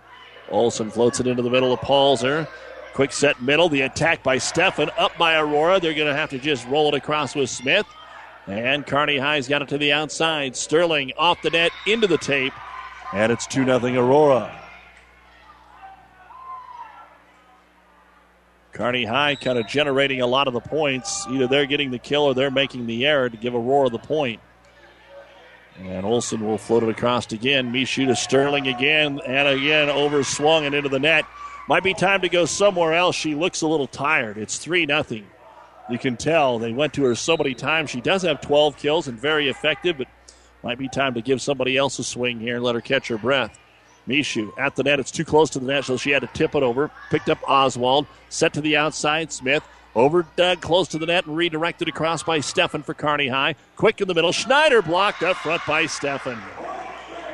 [0.51, 2.49] Olson floats it into the middle of Palzer.
[2.93, 3.69] Quick set middle.
[3.69, 4.91] The attack by Steffen.
[4.99, 5.79] Up by Aurora.
[5.79, 7.87] They're going to have to just roll it across with Smith.
[8.49, 10.57] And Kearney High's got it to the outside.
[10.57, 12.53] Sterling off the net into the tape.
[13.13, 14.61] And it's 2 0 Aurora.
[18.73, 21.29] Kearney High kind of generating a lot of the points.
[21.31, 24.41] Either they're getting the kill or they're making the error to give Aurora the point.
[25.87, 27.73] And Olson will float it across again.
[27.73, 31.25] Mishu to Sterling again and again overswung and into the net.
[31.69, 33.17] Might be time to go somewhere else.
[33.17, 34.37] She looks a little tired.
[34.37, 35.05] It's 3 0.
[35.89, 37.91] You can tell they went to her so many times.
[37.91, 40.09] She does have 12 kills and very effective, but
[40.63, 43.19] might be time to give somebody else a swing here and let her catch her
[43.19, 43.59] breath.
[44.07, 45.01] Mishu at the net.
[45.01, 46.91] It's too close to the net, so she had to tip it over.
[47.11, 48.07] Picked up Oswald.
[48.29, 49.33] Set to the outside.
[49.33, 49.63] Smith
[49.95, 53.57] over Doug, close to the net, and redirected across by Steffen for Kearney High.
[53.77, 54.33] Quick in the middle.
[54.33, 56.41] Schneider blocked up front by Steffen.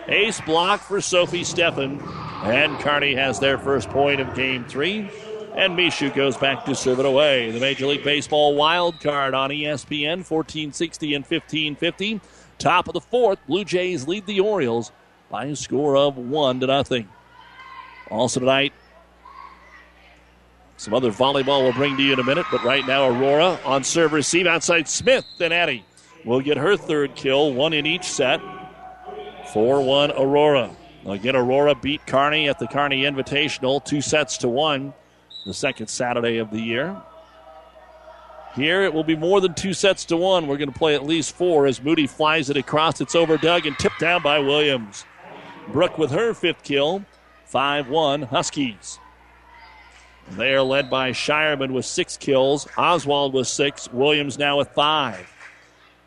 [0.09, 2.01] Ace block for Sophie Steffen.
[2.45, 5.11] And Kearney has their first point of game three.
[5.55, 7.51] And Mishu goes back to serve it away.
[7.51, 12.21] The Major League Baseball wild card on ESPN, 1460 and 1550.
[12.59, 14.93] Top of the fourth, Blue Jays lead the Orioles
[15.31, 17.09] by a score of one to nothing.
[18.11, 18.73] Also tonight,
[20.77, 23.83] some other volleyball we'll bring to you in a minute, but right now Aurora on
[23.83, 25.25] serve receive outside Smith.
[25.39, 25.85] Then Addie
[26.25, 28.41] will get her third kill, one in each set.
[29.53, 30.71] 4 1 Aurora.
[31.07, 34.93] Again, Aurora beat Kearney at the Kearney Invitational, two sets to one,
[35.47, 37.01] the second Saturday of the year.
[38.57, 40.47] Here it will be more than two sets to one.
[40.47, 43.01] We're going to play at least four as Moody flies it across.
[43.01, 45.05] It's over Doug and tipped down by Williams.
[45.69, 47.05] Brooke with her fifth kill.
[47.45, 48.99] 5 1 Huskies.
[50.33, 52.67] They are led by Shireman with six kills.
[52.77, 53.91] Oswald with six.
[53.93, 55.33] Williams now with five.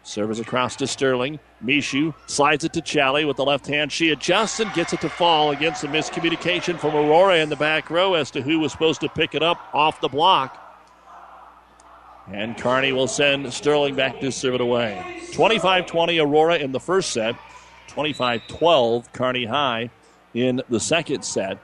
[0.03, 1.39] Service across to Sterling.
[1.63, 3.91] Mishu slides it to Challey with the left hand.
[3.91, 7.89] She adjusts and gets it to fall against a miscommunication from Aurora in the back
[7.89, 10.65] row as to who was supposed to pick it up off the block.
[12.31, 15.21] And Kearney will send Sterling back to serve it away.
[15.33, 17.35] 25 20 Aurora in the first set.
[17.87, 19.89] 25 12 Kearney High
[20.33, 21.57] in the second set.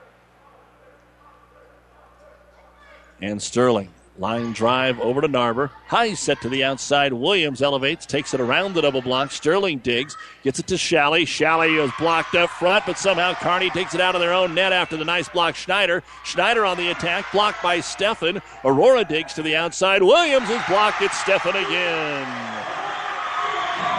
[3.20, 3.90] And Sterling.
[4.18, 5.70] Line drive over to Narber.
[5.88, 7.12] High set to the outside.
[7.12, 9.30] Williams elevates, takes it around the double block.
[9.30, 11.26] Sterling digs, gets it to Challey.
[11.26, 14.72] Challey is blocked up front, but somehow Kearney takes it out of their own net
[14.72, 15.54] after the nice block.
[15.54, 16.02] Schneider.
[16.24, 18.40] Schneider on the attack, blocked by Steffen.
[18.64, 20.02] Aurora digs to the outside.
[20.02, 21.02] Williams is blocked.
[21.02, 22.26] It's Steffen again.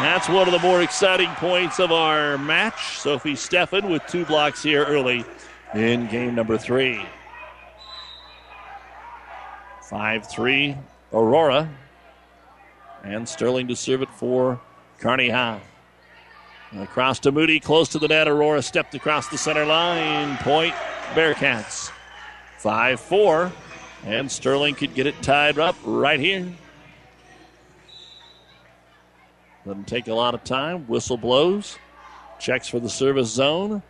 [0.01, 2.97] That's one of the more exciting points of our match.
[2.97, 5.26] Sophie Steffen with two blocks here early
[5.76, 7.05] in game number three.
[9.88, 10.75] 5 3
[11.13, 11.69] Aurora.
[13.03, 14.59] And Sterling to serve it for
[14.99, 15.61] Kearney High.
[16.77, 18.27] Across to Moody, close to the net.
[18.27, 20.38] Aurora stepped across the center line.
[20.38, 20.73] Point
[21.13, 21.89] Bearcats.
[22.57, 23.51] 5 4.
[24.05, 26.51] And Sterling could get it tied up right here.
[29.65, 30.85] Doesn't take a lot of time.
[30.88, 31.77] Whistle blows.
[32.39, 33.81] Checks for the service zone.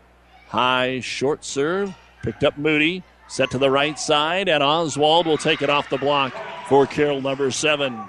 [0.47, 1.93] High short serve.
[2.21, 3.03] Picked up Moody.
[3.27, 6.33] Set to the right side, and Oswald will take it off the block
[6.67, 7.99] for Carroll number seven.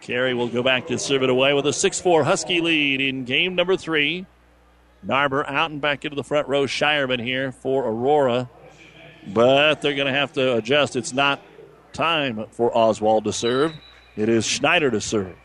[0.00, 3.24] Carrie will go back to serve it away with a 6 4 Husky lead in
[3.24, 4.26] game number three.
[5.06, 6.66] Narber out and back into the front row.
[6.66, 8.48] Shireman here for Aurora.
[9.26, 10.96] But they're going to have to adjust.
[10.96, 11.40] It's not
[11.92, 13.74] time for Oswald to serve,
[14.16, 15.36] it is Schneider to serve.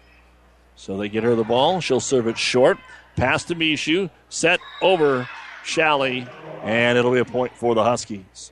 [0.76, 1.80] So they get her the ball.
[1.80, 2.78] She'll serve it short.
[3.16, 4.10] Pass to Mishu.
[4.28, 5.28] Set over
[5.64, 6.28] Challey.
[6.64, 8.52] And it'll be a point for the Huskies.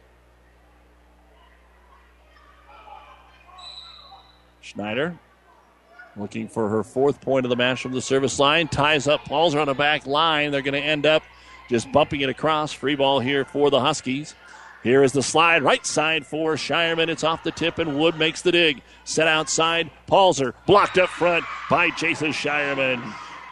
[4.74, 5.18] Schneider
[6.16, 8.68] looking for her fourth point of the match from the service line.
[8.68, 10.52] Ties up Paul's on the back line.
[10.52, 11.24] They're going to end up
[11.70, 12.72] just bumping it across.
[12.72, 14.36] Free ball here for the Huskies.
[14.84, 17.08] Here is the slide, right side for Shireman.
[17.08, 18.82] It's off the tip, and Wood makes the dig.
[19.06, 23.02] Set outside, Palzer blocked up front by Jasa Shireman.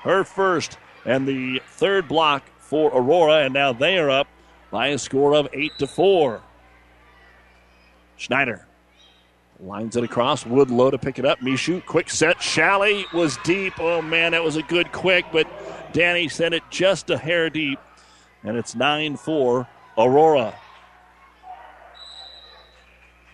[0.03, 4.27] Her first and the third block for Aurora, and now they are up
[4.71, 6.41] by a score of eight to four.
[8.17, 8.67] Schneider
[9.61, 10.45] lines it across.
[10.45, 11.39] Wood low to pick it up.
[11.39, 12.39] Mishu, quick set.
[12.39, 13.73] Challey was deep.
[13.79, 15.47] Oh man, that was a good quick, but
[15.93, 17.79] Danny sent it just a hair deep,
[18.43, 20.55] and it's nine four Aurora.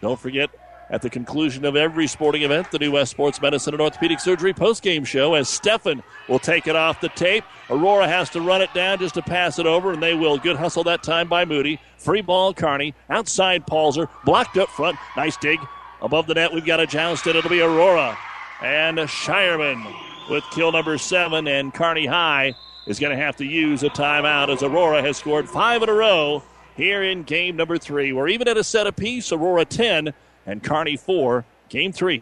[0.01, 0.49] Don't forget,
[0.89, 4.53] at the conclusion of every sporting event, the New West Sports Medicine and Orthopedic Surgery
[4.53, 7.43] postgame show, as Steffen will take it off the tape.
[7.69, 10.37] Aurora has to run it down just to pass it over, and they will.
[10.37, 11.79] Good hustle that time by Moody.
[11.97, 12.93] Free ball, Kearney.
[13.09, 14.07] Outside, Palzer.
[14.23, 14.97] Blocked up front.
[15.17, 15.59] Nice dig.
[16.01, 17.35] Above the net, we've got a jousted.
[17.35, 18.17] It'll be Aurora.
[18.61, 19.85] And Shireman
[20.29, 22.53] with kill number seven, and Kearney High
[22.85, 25.93] is going to have to use a timeout as Aurora has scored five in a
[25.93, 26.43] row
[26.75, 28.13] here in game number three.
[28.13, 29.31] We're even at a set apiece.
[29.31, 30.13] Aurora 10
[30.45, 32.21] and Kearney 4, game three.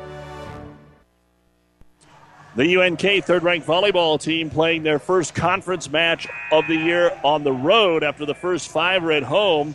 [2.53, 7.45] The UNK third ranked volleyball team playing their first conference match of the year on
[7.45, 9.73] the road after the first five were at home.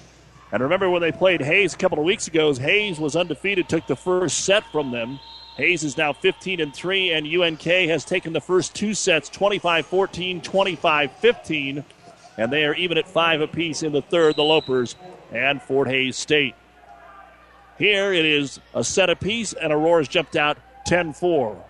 [0.52, 3.86] And remember when they played Hays a couple of weeks ago, Hays was undefeated, took
[3.86, 5.18] the first set from them.
[5.56, 9.86] Hays is now 15 and 3, and UNK has taken the first two sets 25
[9.86, 11.84] 14, 25 15,
[12.36, 14.96] and they are even at five apiece in the third, the Lopers
[15.32, 16.54] and Fort Hays State.
[17.78, 21.64] Here it is a set apiece, and Aurora's jumped out 10 4.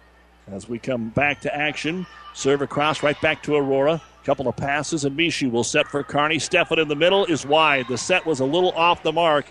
[0.48, 4.00] As we come back to action, serve across right back to Aurora.
[4.24, 6.36] Couple of passes, and Mishu will set for Kearney.
[6.36, 7.86] Steffen in the middle is wide.
[7.88, 9.46] The set was a little off the mark,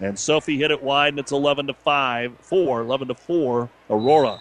[0.00, 4.40] and Sophie hit it wide, and it's 11 to 5, 4, 11 to 4, Aurora.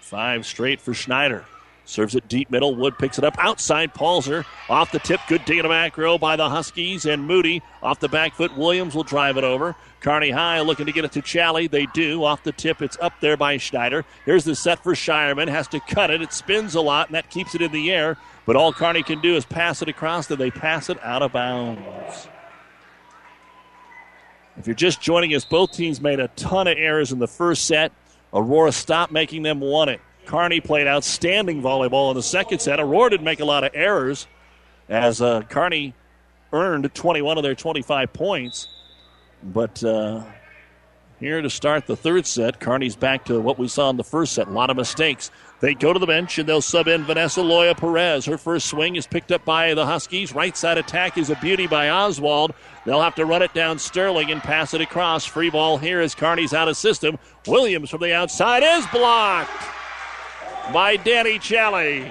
[0.00, 1.44] Five straight for Schneider.
[1.88, 2.76] Serves it deep middle.
[2.76, 3.94] Wood picks it up outside.
[3.94, 5.20] Palzer off the tip.
[5.26, 7.06] Good dig in the back row by the Huskies.
[7.06, 8.54] And Moody off the back foot.
[8.58, 9.74] Williams will drive it over.
[10.00, 11.66] Kearney High looking to get it to Challey.
[11.66, 12.24] They do.
[12.24, 12.82] Off the tip.
[12.82, 14.04] It's up there by Schneider.
[14.26, 15.48] Here's the set for Shireman.
[15.48, 16.20] Has to cut it.
[16.20, 18.18] It spins a lot, and that keeps it in the air.
[18.44, 21.32] But all Kearney can do is pass it across, then they pass it out of
[21.32, 22.28] bounds.
[24.58, 27.64] If you're just joining us, both teams made a ton of errors in the first
[27.64, 27.92] set.
[28.34, 30.02] Aurora stopped making them, won it.
[30.28, 32.78] Kearney played outstanding volleyball in the second set.
[32.78, 34.26] Aurora didn't make a lot of errors
[34.86, 35.94] as uh, Kearney
[36.52, 38.68] earned 21 of their 25 points.
[39.42, 40.24] But uh,
[41.18, 44.34] here to start the third set, Kearney's back to what we saw in the first
[44.34, 44.48] set.
[44.48, 45.30] A lot of mistakes.
[45.60, 48.26] They go to the bench and they'll sub in Vanessa Loya Perez.
[48.26, 50.34] Her first swing is picked up by the Huskies.
[50.34, 52.52] Right side attack is a beauty by Oswald.
[52.84, 55.24] They'll have to run it down Sterling and pass it across.
[55.24, 57.18] Free ball here as Kearney's out of system.
[57.46, 59.77] Williams from the outside is blocked
[60.72, 62.10] by Danny Challey.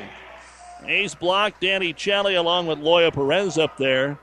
[0.86, 4.18] Ace block, Danny Challey along with Loya Perez up there.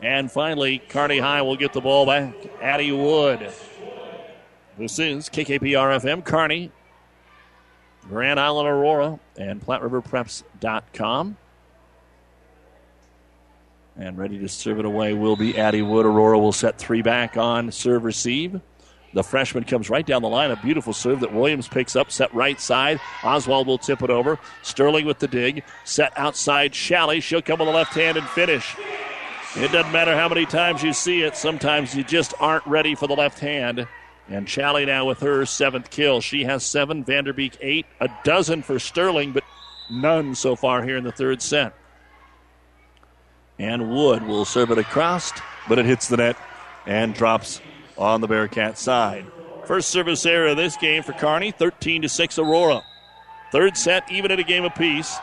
[0.00, 2.34] And finally, Kearney High will get the ball back.
[2.60, 3.52] Addie Wood.
[4.78, 6.70] This is KKPR FM, Kearney,
[8.08, 11.36] Grand Island Aurora, and PlatteRiverPreps.com.
[13.96, 16.06] And ready to serve it away will be Addie Wood.
[16.06, 18.60] Aurora will set three back on serve receive.
[19.14, 20.50] The freshman comes right down the line.
[20.50, 22.98] A beautiful serve that Williams picks up, set right side.
[23.22, 24.38] Oswald will tip it over.
[24.62, 25.64] Sterling with the dig.
[25.84, 27.20] Set outside Challey.
[27.20, 28.74] She'll come with the left hand and finish.
[29.54, 33.06] It doesn't matter how many times you see it, sometimes you just aren't ready for
[33.06, 33.86] the left hand.
[34.28, 36.22] And Challey now with her seventh kill.
[36.22, 39.44] She has seven, Vanderbeek eight, a dozen for Sterling, but
[39.90, 41.74] none so far here in the third set.
[43.58, 45.32] And Wood will serve it across,
[45.68, 46.36] but it hits the net
[46.86, 47.60] and drops
[48.02, 49.24] on the Bearcat side.
[49.64, 52.82] First service error of this game for Kearney, 13 to 6 Aurora.
[53.52, 55.16] Third set, even at a game apiece.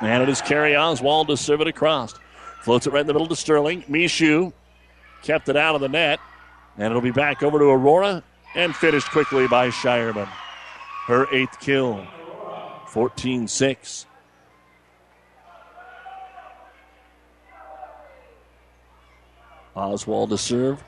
[0.00, 2.14] And it is Carrie Oswald to serve it across.
[2.62, 3.82] Floats it right in the middle to Sterling.
[3.84, 4.52] Mishu
[5.22, 6.20] kept it out of the net.
[6.76, 8.22] And it'll be back over to Aurora
[8.54, 10.28] and finished quickly by Shireman.
[11.06, 12.06] Her eighth kill.
[12.88, 14.06] 14 6.
[19.74, 20.82] Oswald to serve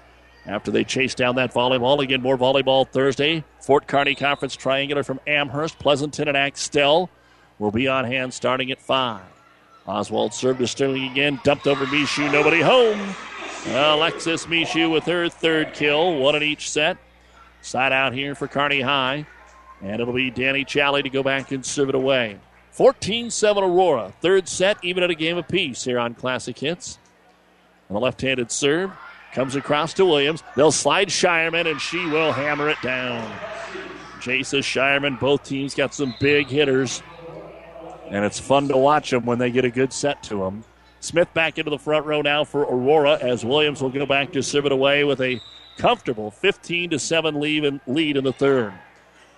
[0.46, 2.02] after they chase down that volleyball.
[2.02, 3.44] Again, more volleyball Thursday.
[3.60, 7.10] Fort Kearny Conference Triangular from Amherst, Pleasanton, and Axtell
[7.58, 9.22] will be on hand starting at 5.
[9.86, 13.14] Oswald served to Sterling again, dumped over Mishu, nobody home.
[13.66, 16.96] Alexis Mishu with her third kill, one in each set.
[17.62, 19.26] Side out here for Kearney High.
[19.80, 22.38] And it'll be Danny Challey to go back and serve it away.
[22.72, 24.12] 14 7 Aurora.
[24.20, 26.98] Third set, even at a game apiece here on Classic Hits.
[27.88, 28.90] And the left handed serve
[29.32, 30.42] comes across to Williams.
[30.56, 33.30] They'll slide Shireman, and she will hammer it down.
[34.20, 37.02] Jasa Shireman, both teams got some big hitters.
[38.08, 40.64] And it's fun to watch them when they get a good set to them.
[41.00, 44.42] Smith back into the front row now for Aurora as Williams will go back to
[44.42, 45.40] serve it away with a
[45.76, 47.80] comfortable 15 to 7 lead in,
[48.24, 48.72] the third.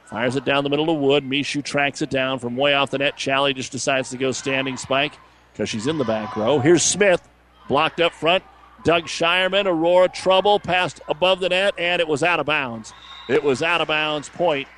[0.05, 1.25] Fires it down the middle of Wood.
[1.25, 3.17] Mishu tracks it down from way off the net.
[3.17, 5.15] Challey just decides to go standing spike
[5.53, 6.59] because she's in the back row.
[6.59, 7.27] Here's Smith,
[7.69, 8.45] blocked up front.
[8.85, 12.93] Doug Shireman, Aurora trouble, passed above the net, and it was out of bounds.
[13.29, 14.29] It was out of bounds.
[14.29, 14.69] Point,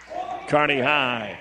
[0.46, 1.40] Kearney High.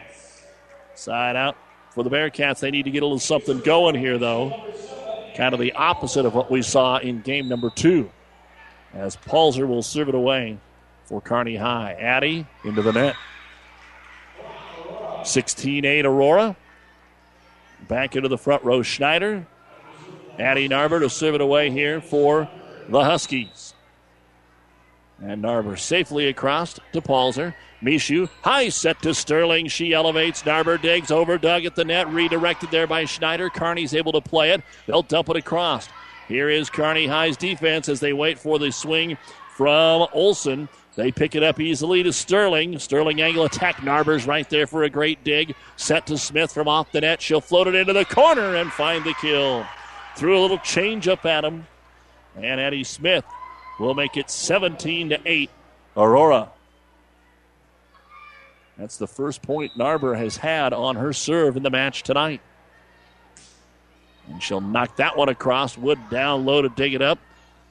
[0.95, 1.55] Side out
[1.91, 2.59] for the Bearcats.
[2.59, 4.49] They need to get a little something going here, though.
[5.37, 8.09] Kind of the opposite of what we saw in game number two.
[8.93, 10.57] As Palzer will serve it away
[11.03, 11.93] for Kearney High.
[11.93, 13.15] Addy into the net.
[15.23, 16.55] 16 8 Aurora.
[17.87, 19.45] Back into the front row, Schneider.
[20.39, 22.49] Addie Narber to serve it away here for
[22.89, 23.73] the Huskies.
[25.21, 27.53] And Narber safely across to Palzer.
[27.81, 29.67] Mishu, high set to Sterling.
[29.67, 30.43] She elevates.
[30.43, 31.37] Narber digs over.
[31.37, 32.07] Dug at the net.
[32.09, 33.49] Redirected there by Schneider.
[33.49, 34.61] Kearney's able to play it.
[34.87, 35.87] They'll dump it across.
[36.27, 39.17] Here is Kearney High's defense as they wait for the swing
[39.55, 40.67] from Olson.
[40.95, 42.77] They pick it up easily to Sterling.
[42.79, 43.77] Sterling angle attack.
[43.77, 45.55] Narber's right there for a great dig.
[45.77, 47.21] Set to Smith from off the net.
[47.21, 49.65] She'll float it into the corner and find the kill.
[50.17, 51.67] Threw a little change up at him.
[52.35, 53.25] And Addie Smith
[53.79, 55.49] will make it 17 to 8.
[55.97, 56.49] Aurora.
[58.77, 62.41] That's the first point Narber has had on her serve in the match tonight.
[64.27, 65.77] And she'll knock that one across.
[65.77, 67.19] Wood down low to dig it up.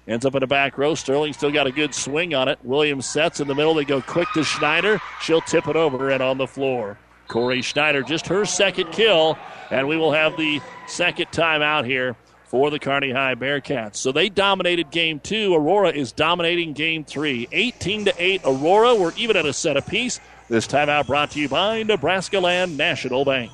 [0.07, 0.95] Ends up in the back row.
[0.95, 2.59] Sterling still got a good swing on it.
[2.63, 3.75] Williams sets in the middle.
[3.75, 5.01] They go quick to Schneider.
[5.21, 6.99] She'll tip it over and on the floor.
[7.29, 9.39] Corey Schneider, just her second kill.
[9.71, 12.17] And we will have the second timeout here
[12.55, 13.97] for the Kearney High Bearcats.
[13.97, 15.57] So they dominated game two.
[15.57, 17.49] Aurora is dominating game three.
[17.51, 18.43] 18 to 8.
[18.45, 20.21] Aurora, we're even at a set apiece.
[20.49, 23.51] This timeout brought to you by Nebraska Land National Bank.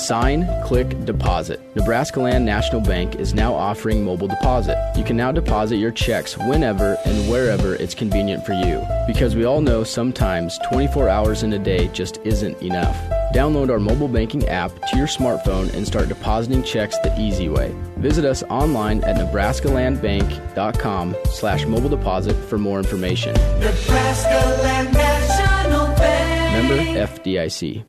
[0.00, 1.60] Sign, click, deposit.
[1.76, 4.78] Nebraska Land National Bank is now offering mobile deposit.
[4.96, 8.82] You can now deposit your checks whenever and wherever it's convenient for you.
[9.06, 12.96] Because we all know sometimes 24 hours in a day just isn't enough.
[13.34, 17.74] Download our mobile banking app to your smartphone and start depositing checks the easy way.
[17.98, 23.34] Visit us online at nebraskalandbank.com slash mobile deposit for more information.
[23.34, 26.68] Nebraska Land National Bank.
[26.68, 27.84] Member FDIC.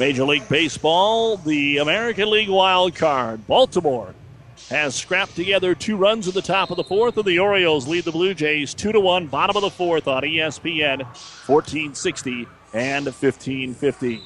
[0.00, 3.46] Major League Baseball, the American League wild card.
[3.46, 4.14] Baltimore
[4.70, 8.04] has scrapped together two runs at the top of the fourth, and the Orioles lead
[8.04, 14.22] the Blue Jays 2 to 1, bottom of the fourth on ESPN 1460 and 1550.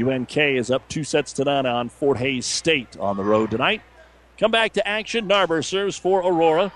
[0.00, 3.82] UNK is up two sets to none on Fort Hays State on the road tonight.
[4.38, 5.26] Come back to action.
[5.26, 6.72] Narber serves for Aurora.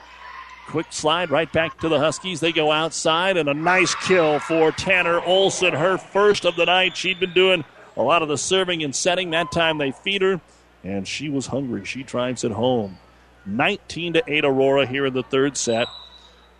[0.66, 2.40] Quick slide right back to the Huskies.
[2.40, 6.96] They go outside, and a nice kill for Tanner Olson, her first of the night.
[6.96, 7.64] She'd been doing
[7.96, 9.30] a lot of the serving and setting.
[9.30, 10.40] That time they feed her,
[10.84, 11.84] and she was hungry.
[11.84, 12.98] She drives it home.
[13.46, 15.86] 19 to 8 Aurora here in the third set,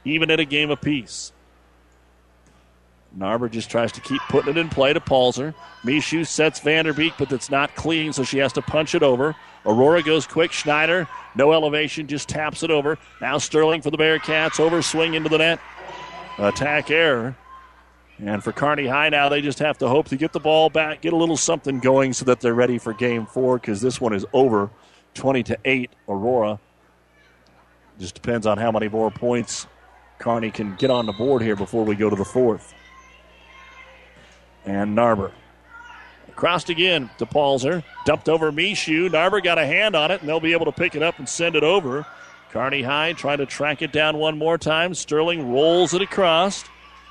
[0.05, 1.33] even at a game apiece.
[3.19, 5.55] Narber just tries to keep putting it in play to Palzer.
[5.83, 9.35] Mishu sets Vanderbeek, but it's not clean, so she has to punch it over.
[9.65, 10.53] Aurora goes quick.
[10.53, 12.99] Schneider, no elevation, just taps it over.
[13.21, 14.61] Now Sterling for the Bearcats.
[14.61, 15.61] Over swing into the net.
[16.39, 17.37] Attack error.
[18.19, 21.03] And for Kearney High now, they just have to hope to get the ball back,
[21.03, 24.15] get a little something going so that they're ready for game four because this one
[24.15, 24.71] is over
[25.15, 26.59] 20 to 8 Aurora.
[27.99, 29.67] Just depends on how many more points
[30.19, 32.75] Kearney can get on the board here before we go to the fourth.
[34.65, 35.33] And Narber.
[36.35, 37.83] Crossed again to Palzer.
[38.05, 39.09] Dumped over Mishu.
[39.09, 41.29] Narber got a hand on it, and they'll be able to pick it up and
[41.29, 42.07] send it over.
[42.51, 44.95] Kearney High trying to track it down one more time.
[44.95, 46.65] Sterling rolls it across.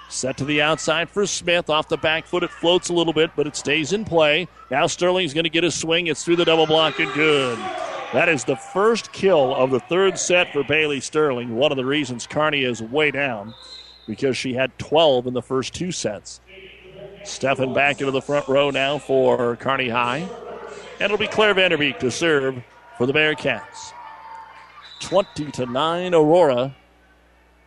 [0.10, 1.70] Set to the outside for Smith.
[1.70, 4.48] Off the back foot, it floats a little bit, but it stays in play.
[4.70, 6.08] Now Sterling's going to get a swing.
[6.08, 7.58] It's through the double block and good.
[8.14, 11.56] That is the first kill of the third set for Bailey Sterling.
[11.56, 13.54] One of the reasons Kearney is way down
[14.08, 16.40] because she had 12 in the first two sets.
[17.24, 20.20] Steffen back into the front row now for Kearney High.
[21.00, 22.64] And it'll be Claire Vanderbeek to serve
[22.98, 23.92] for the Bearcats.
[25.02, 26.76] 20 to 9 Aurora.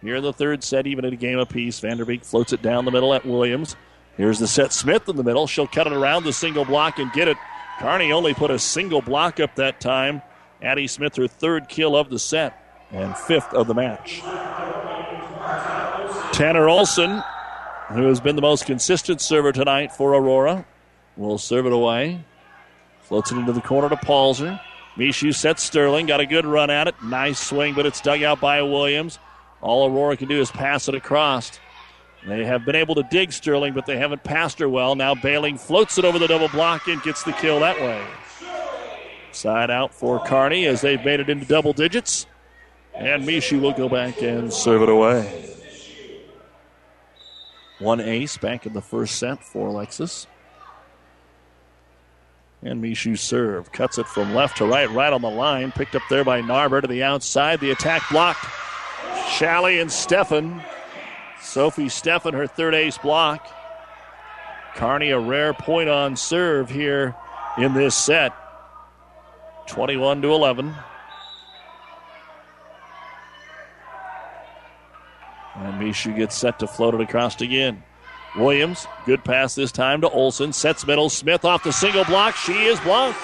[0.02, 1.80] Here in the third set, even at a game apiece.
[1.80, 3.76] Vanderbeek floats it down the middle at Williams.
[4.16, 5.46] Here's the set Smith in the middle.
[5.46, 7.36] She'll cut it around the single block and get it.
[7.80, 10.22] Kearney only put a single block up that time.
[10.62, 14.20] Addie Smith, her third kill of the set and fifth of the match.
[16.32, 17.22] Tanner Olson
[17.88, 20.66] who has been the most consistent server tonight for Aurora,
[21.16, 22.22] will serve it away.
[23.00, 24.60] Floats it into the corner to Palzer.
[24.96, 26.94] Mishu sets Sterling, got a good run at it.
[27.02, 29.18] Nice swing, but it's dug out by Williams.
[29.60, 31.58] All Aurora can do is pass it across.
[32.26, 34.94] They have been able to dig Sterling, but they haven't passed her well.
[34.94, 38.04] Now Bailing floats it over the double block and gets the kill that way.
[39.32, 42.26] Side out for Kearney as they've made it into double digits.
[42.94, 45.44] And Mishu will go back and serve it away.
[47.78, 50.26] One ace back in the first set for Alexis.
[52.62, 53.70] And Mishu serve.
[53.70, 55.70] Cuts it from left to right, right on the line.
[55.70, 57.60] Picked up there by Narber to the outside.
[57.60, 58.44] The attack blocked.
[59.36, 60.64] Challey and Steffen.
[61.40, 63.46] Sophie Steffen, her third ace block.
[64.74, 67.14] Kearney, a rare point on serve here
[67.56, 68.32] in this set.
[69.66, 70.74] 21 to 11.
[75.56, 77.82] And Mishu gets set to float it across again.
[78.36, 80.52] Williams, good pass this time to Olson.
[80.52, 81.10] Sets middle.
[81.10, 82.36] Smith off the single block.
[82.36, 83.18] She is blocked.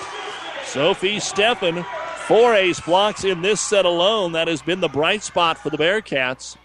[0.64, 1.86] Sophie Steffen,
[2.26, 4.32] four ace blocks in this set alone.
[4.32, 6.56] That has been the bright spot for the Bearcats.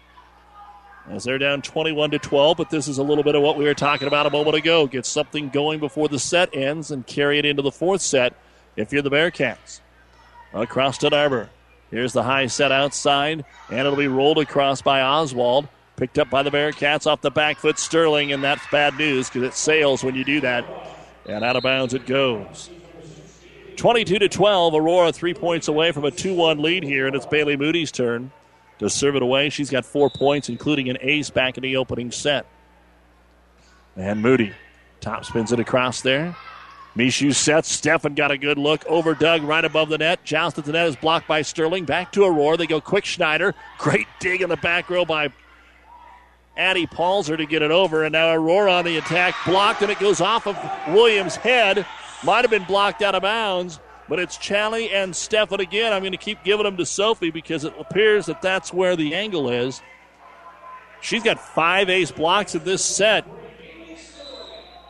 [1.08, 3.64] As they're down 21 to 12, but this is a little bit of what we
[3.64, 4.86] were talking about a moment ago.
[4.86, 8.34] Get something going before the set ends and carry it into the fourth set
[8.76, 9.80] if you're the Bearcats.
[10.52, 11.48] Across to Narber.
[11.90, 15.68] Here's the high set outside, and it'll be rolled across by Oswald.
[15.96, 19.42] Picked up by the Bearcats off the back foot, Sterling, and that's bad news because
[19.42, 20.64] it sails when you do that.
[21.26, 22.70] And out of bounds it goes.
[23.80, 27.24] 22 to 12, Aurora three points away from a 2 1 lead here, and it's
[27.24, 28.30] Bailey Moody's turn
[28.78, 29.48] to serve it away.
[29.48, 32.44] She's got four points, including an ace back in the opening set.
[33.96, 34.52] And Moody
[35.00, 36.36] top spins it across there.
[36.94, 37.74] Mishu sets.
[37.74, 40.24] Steffen got a good look over Doug right above the net.
[40.24, 41.86] Joust at the net is blocked by Sterling.
[41.86, 42.58] Back to Aurora.
[42.58, 43.54] They go quick Schneider.
[43.78, 45.30] Great dig in the back row by
[46.54, 48.04] Addie Palzer to get it over.
[48.04, 49.34] And now Aurora on the attack.
[49.46, 50.58] Blocked and it goes off of
[50.88, 51.86] Williams' head.
[52.22, 53.80] Might have been blocked out of bounds.
[54.10, 55.92] But it's Challey and Steffen again.
[55.92, 59.14] I'm going to keep giving them to Sophie because it appears that that's where the
[59.14, 59.80] angle is.
[61.00, 63.24] She's got five ace blocks in this set.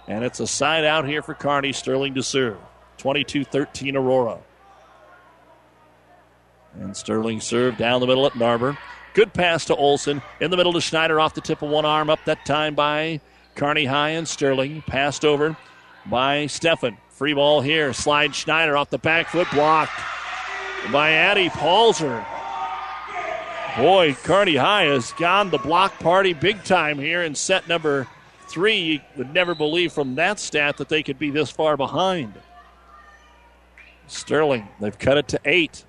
[0.09, 2.57] And it's a side out here for Kearney Sterling to serve.
[2.97, 4.39] 22 13 Aurora.
[6.75, 8.79] And Sterling served down the middle at Narber.
[9.13, 10.23] Good pass to Olson.
[10.41, 12.09] In the middle to Schneider off the tip of one arm.
[12.09, 13.21] Up that time by
[13.55, 14.83] Kearney High and Sterling.
[14.83, 15.59] Passed over
[16.07, 16.97] by Steffen.
[17.21, 17.93] Free ball here.
[17.93, 19.47] Slide Schneider off the back foot.
[19.53, 19.93] Blocked
[20.91, 22.25] by Addie Palzer.
[23.77, 28.09] Boy, Kearney High has gone the block party big time here in set number
[28.49, 28.79] three.
[28.79, 32.33] You would never believe from that stat that they could be this far behind.
[34.07, 35.85] Sterling, they've cut it to eight.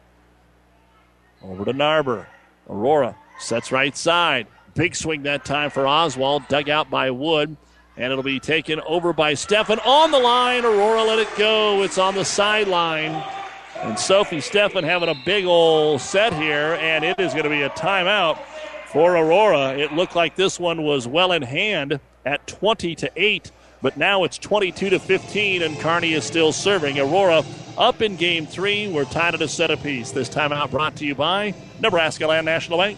[1.41, 2.25] Over to Narber.
[2.69, 4.47] Aurora sets right side.
[4.75, 6.45] Big swing that time for Oswald.
[6.49, 7.55] Dug out by Wood.
[7.97, 10.65] And it'll be taken over by Steffen on the line.
[10.65, 11.83] Aurora let it go.
[11.83, 13.23] It's on the sideline.
[13.75, 16.77] And Sophie Steffen having a big old set here.
[16.79, 18.39] And it is going to be a timeout
[18.91, 19.77] for Aurora.
[19.77, 23.51] It looked like this one was well in hand at 20 to 8,
[23.81, 26.99] but now it's 22 to 15, and Kearney is still serving.
[26.99, 27.43] Aurora
[27.77, 28.87] up in game three.
[28.87, 30.11] We're tied at a set apiece.
[30.11, 32.97] This timeout brought to you by Nebraska Land National Bank.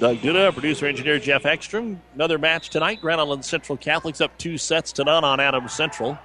[0.00, 2.00] Doug Duda, producer engineer Jeff Ekstrom.
[2.14, 3.02] Another match tonight.
[3.02, 6.18] Grand Island Central Catholics up two sets to none on Adams Central.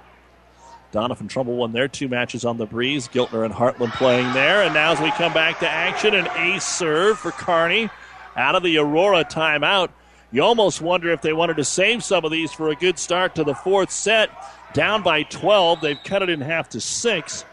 [0.94, 3.06] Doniphan-Trumbull won their two matches on the breeze.
[3.06, 4.62] Giltner and Heartland playing there.
[4.62, 7.90] And now as we come back to action, an ace serve for Kearney
[8.34, 9.90] out of the Aurora timeout.
[10.32, 13.34] You almost wonder if they wanted to save some of these for a good start
[13.34, 14.30] to the fourth set.
[14.72, 15.82] Down by 12.
[15.82, 17.44] They've cut it in half to six.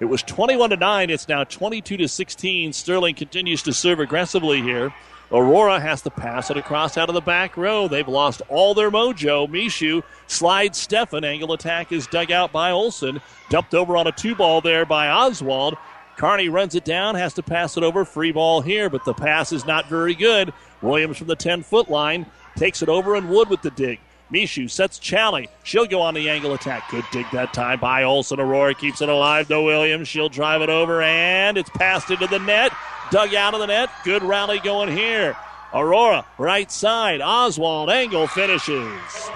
[0.00, 1.10] It was 21 to 9.
[1.10, 2.72] It's now 22 to 16.
[2.72, 4.92] Sterling continues to serve aggressively here.
[5.32, 7.88] Aurora has to pass it across out of the back row.
[7.88, 9.48] They've lost all their mojo.
[9.48, 11.24] Mishu slides Steffen.
[11.24, 13.20] Angle attack is dug out by Olson.
[13.48, 15.76] Dumped over on a two ball there by Oswald.
[16.18, 18.04] Kearney runs it down, has to pass it over.
[18.04, 20.52] Free ball here, but the pass is not very good.
[20.82, 22.26] Williams from the 10 foot line
[22.56, 24.00] takes it over and Wood with the dig.
[24.32, 25.48] Mishu sets Challey.
[25.62, 26.90] She'll go on the angle attack.
[26.90, 28.40] Good dig that time by Olson.
[28.40, 30.08] Aurora keeps it alive to Williams.
[30.08, 32.72] She'll drive it over and it's passed into the net.
[33.10, 33.90] Dug out of the net.
[34.04, 35.36] Good rally going here.
[35.74, 37.20] Aurora, right side.
[37.20, 39.30] Oswald, angle finishes.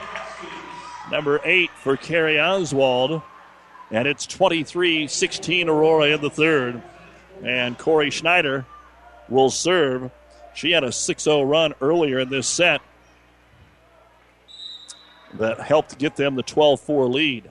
[1.10, 3.20] Number eight for Carrie Oswald.
[3.90, 6.82] And it's 23 16 Aurora in the third.
[7.44, 8.64] And Corey Schneider
[9.28, 10.10] will serve.
[10.54, 12.80] She had a 6 0 run earlier in this set
[15.38, 17.50] that helped get them the 12 4 lead.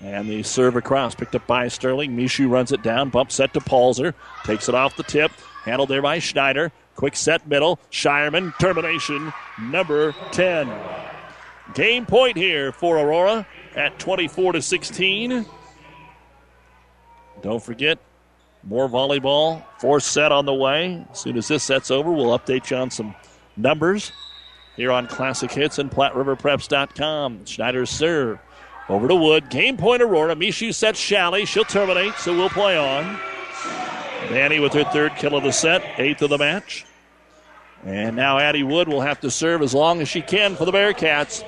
[0.00, 2.16] And the serve across, picked up by Sterling.
[2.16, 4.14] Mishu runs it down, bump set to Palzer,
[4.44, 5.30] takes it off the tip,
[5.64, 6.72] handled there by Schneider.
[6.94, 10.70] Quick set middle, Shireman, termination number 10.
[11.74, 15.46] Game point here for Aurora at 24 to 16.
[17.42, 17.98] Don't forget,
[18.62, 21.04] more volleyball, fourth set on the way.
[21.10, 23.14] As soon as this set's over, we'll update you on some
[23.56, 24.12] numbers
[24.76, 27.44] here on Classic Hits and PlatteRiverPreps.com.
[27.46, 28.38] Schneider's serve.
[28.88, 29.48] Over to Wood.
[29.48, 30.36] Game point Aurora.
[30.36, 31.46] Mishu sets Challey.
[31.46, 33.18] She'll terminate, so we'll play on.
[34.28, 36.84] Danny with her third kill of the set, eighth of the match.
[37.84, 40.72] And now Addie Wood will have to serve as long as she can for the
[40.72, 41.44] Bearcats.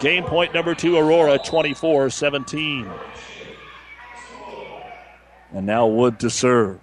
[0.00, 2.88] Game point number two, Aurora, 24 17.
[5.52, 6.80] And now Wood to serve.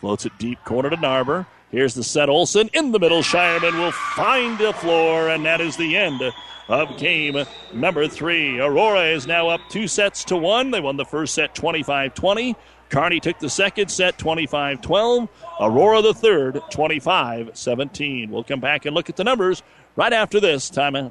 [0.00, 1.46] Floats it deep corner to Narber.
[1.74, 3.20] Here's the set Olson in the middle.
[3.20, 6.22] Shireman will find the floor, and that is the end
[6.68, 8.60] of game number three.
[8.60, 10.70] Aurora is now up two sets to one.
[10.70, 12.54] They won the first set 25 20.
[12.90, 15.28] Kearney took the second set 25 12.
[15.60, 18.30] Aurora the third 25 17.
[18.30, 19.64] We'll come back and look at the numbers
[19.96, 21.10] right after this timeout.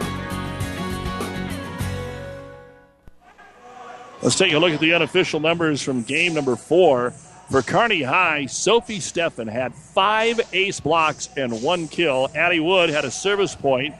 [4.21, 7.09] Let's take a look at the unofficial numbers from game number four.
[7.49, 12.29] For Kearney High, Sophie Steffen had five ace blocks and one kill.
[12.35, 13.95] Addie Wood had a service point.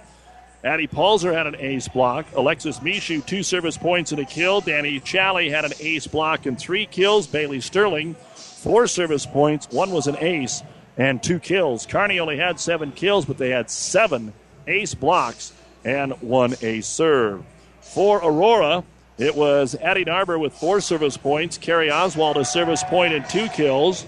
[0.64, 2.28] Addie Palzer had an ace block.
[2.36, 4.62] Alexis Mishu, two service points and a kill.
[4.62, 7.26] Danny Challey had an ace block and three kills.
[7.26, 9.68] Bailey Sterling, four service points.
[9.72, 10.62] One was an ace
[10.98, 11.88] and two kills.
[11.88, 14.34] Kearney only had seven kills, but they had seven
[14.68, 15.52] ace blocks
[15.84, 17.44] and one ace serve.
[17.82, 18.84] For Aurora,
[19.18, 21.58] it was Addie Narber with four service points.
[21.58, 24.06] Carrie Oswald a service point and two kills.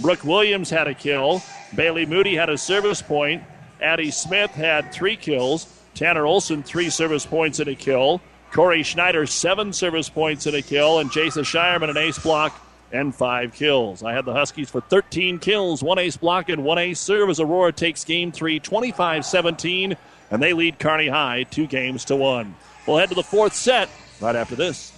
[0.00, 1.42] Brooke Williams had a kill.
[1.74, 3.42] Bailey Moody had a service point.
[3.80, 5.72] Addie Smith had three kills.
[5.94, 8.20] Tanner Olson, three service points and a kill.
[8.52, 10.98] Corey Schneider, seven service points and a kill.
[11.00, 12.58] And Jasa Shireman, an ace block
[12.92, 14.02] and five kills.
[14.02, 17.40] I had the Huskies for 13 kills, one ace block, and one ace serve as
[17.40, 19.96] Aurora takes game three, 25 17,
[20.30, 22.54] and they lead Kearney High two games to one.
[22.86, 24.97] We'll head to the fourth set right after this.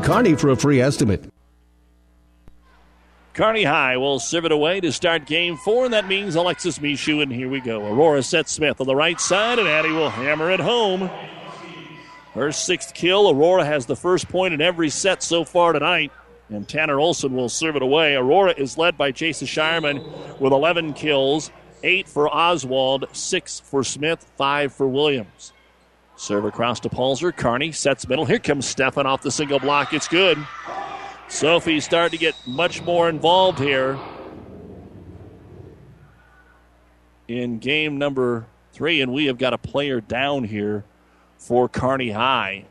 [0.00, 1.24] Kearney for a free estimate.
[3.34, 7.22] Kearney High will serve it away to start game four, and that means Alexis Mishu,
[7.22, 7.86] and here we go.
[7.86, 11.10] Aurora sets Smith on the right side, and Addie will hammer it home.
[12.34, 13.30] Her sixth kill.
[13.30, 16.12] Aurora has the first point in every set so far tonight,
[16.50, 18.14] and Tanner Olson will serve it away.
[18.14, 21.50] Aurora is led by Jasa Shireman with 11 kills,
[21.82, 25.51] eight for Oswald, six for Smith, five for Williams.
[26.22, 27.36] Serve across to Palzer.
[27.36, 28.24] Kearney sets middle.
[28.24, 29.92] Here comes Steffen off the single block.
[29.92, 30.38] It's good.
[31.26, 33.98] Sophie's starting to get much more involved here
[37.26, 40.84] in game number three, and we have got a player down here
[41.38, 42.66] for Kearney High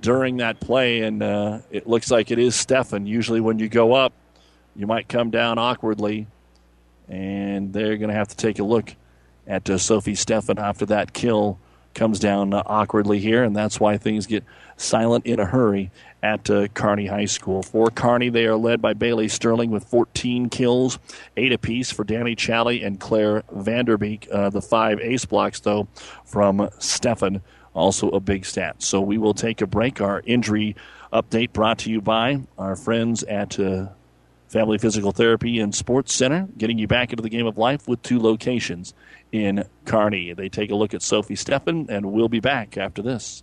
[0.00, 3.06] during that play, and uh, it looks like it is Steffen.
[3.06, 4.12] Usually, when you go up,
[4.74, 6.26] you might come down awkwardly,
[7.08, 8.96] and they're going to have to take a look
[9.46, 11.60] at uh, Sophie Steffen after that kill
[11.94, 14.44] comes down uh, awkwardly here, and that's why things get
[14.76, 15.90] silent in a hurry
[16.22, 17.62] at uh, Kearney High School.
[17.62, 20.98] For Kearney, they are led by Bailey Sterling with 14 kills,
[21.36, 24.28] eight apiece for Danny Challey and Claire Vanderbeek.
[24.32, 25.88] Uh, the five ace blocks, though,
[26.24, 27.40] from Steffen,
[27.74, 28.82] also a big stat.
[28.82, 30.00] So we will take a break.
[30.00, 30.76] Our injury
[31.12, 33.58] update brought to you by our friends at.
[33.58, 33.88] Uh,
[34.52, 38.02] Family Physical Therapy and Sports Center, getting you back into the game of life with
[38.02, 38.92] two locations
[39.32, 40.34] in Kearney.
[40.34, 43.42] They take a look at Sophie Steffen, and we'll be back after this.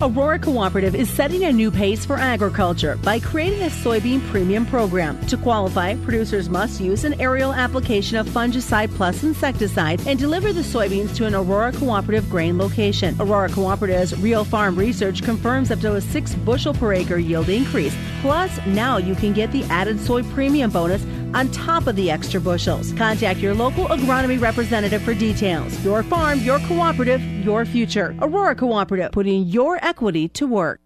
[0.00, 5.18] Aurora Cooperative is setting a new pace for agriculture by creating a soybean premium program.
[5.26, 10.60] To qualify, producers must use an aerial application of fungicide plus insecticide and deliver the
[10.60, 13.16] soybeans to an Aurora Cooperative grain location.
[13.18, 17.96] Aurora Cooperative's real farm research confirms up to a 6 bushel per acre yield increase.
[18.20, 21.02] Plus, now you can get the added soy premium bonus
[21.34, 22.92] on top of the extra bushels.
[22.92, 25.84] Contact your local agronomy representative for details.
[25.84, 28.16] Your farm, your cooperative, your future.
[28.20, 30.80] Aurora Cooperative, putting your equity to work.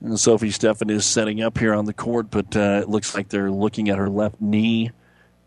[0.00, 3.28] And Sophie Steffen is setting up here on the court, but uh, it looks like
[3.28, 4.90] they're looking at her left knee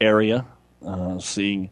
[0.02, 0.46] area,
[0.86, 1.70] uh, seeing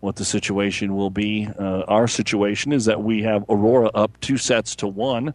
[0.00, 1.48] what the situation will be.
[1.58, 5.32] Uh, our situation is that we have Aurora up two sets to one,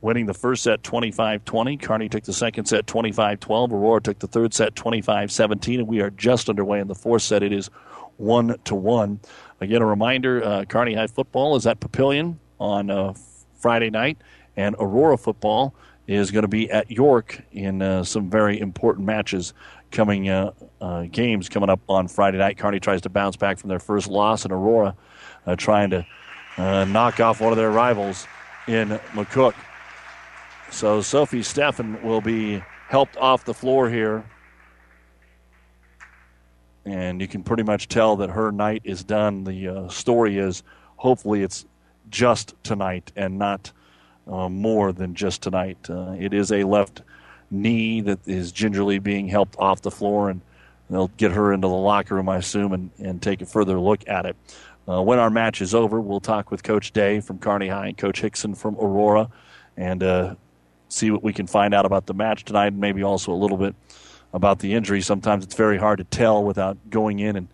[0.00, 1.76] winning the first set 25 20.
[1.76, 3.72] Kearney took the second set 25 12.
[3.72, 7.22] Aurora took the third set 25 17, and we are just underway in the fourth
[7.22, 7.42] set.
[7.42, 7.70] It is
[8.16, 9.20] one to one.
[9.60, 13.14] Again, a reminder uh, Kearney High football is at Papillion on uh,
[13.58, 14.18] Friday night,
[14.56, 15.74] and Aurora football
[16.06, 19.54] is going to be at York in uh, some very important matches
[19.92, 22.58] coming uh, uh, games coming up on Friday night.
[22.58, 24.94] Kearney tries to bounce back from their first loss, and Aurora
[25.46, 26.06] uh, trying to
[26.58, 28.26] knock off one of their rivals
[28.66, 29.54] in McCook.
[30.70, 34.24] So Sophie Steffen will be helped off the floor here
[36.84, 39.44] and you can pretty much tell that her night is done.
[39.44, 40.62] The uh, story is
[40.96, 41.66] hopefully it's
[42.08, 43.72] just tonight and not
[44.26, 45.78] uh, more than just tonight.
[45.88, 47.02] Uh, it is a left
[47.50, 50.40] knee that is gingerly being helped off the floor, and
[50.88, 54.08] they'll get her into the locker room, I assume, and, and take a further look
[54.08, 54.36] at it.
[54.88, 57.98] Uh, when our match is over, we'll talk with Coach Day from Kearney High and
[57.98, 59.28] Coach Hickson from Aurora
[59.76, 60.34] and uh,
[60.92, 63.56] see what we can find out about the match tonight, and maybe also a little
[63.56, 63.74] bit
[64.32, 65.00] about the injury.
[65.00, 67.48] Sometimes it's very hard to tell without going in and,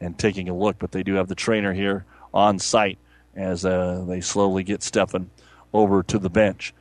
[0.00, 2.98] and taking a look, but they do have the trainer here on site
[3.34, 5.26] as uh, they slowly get Steffen
[5.72, 6.72] over to the bench.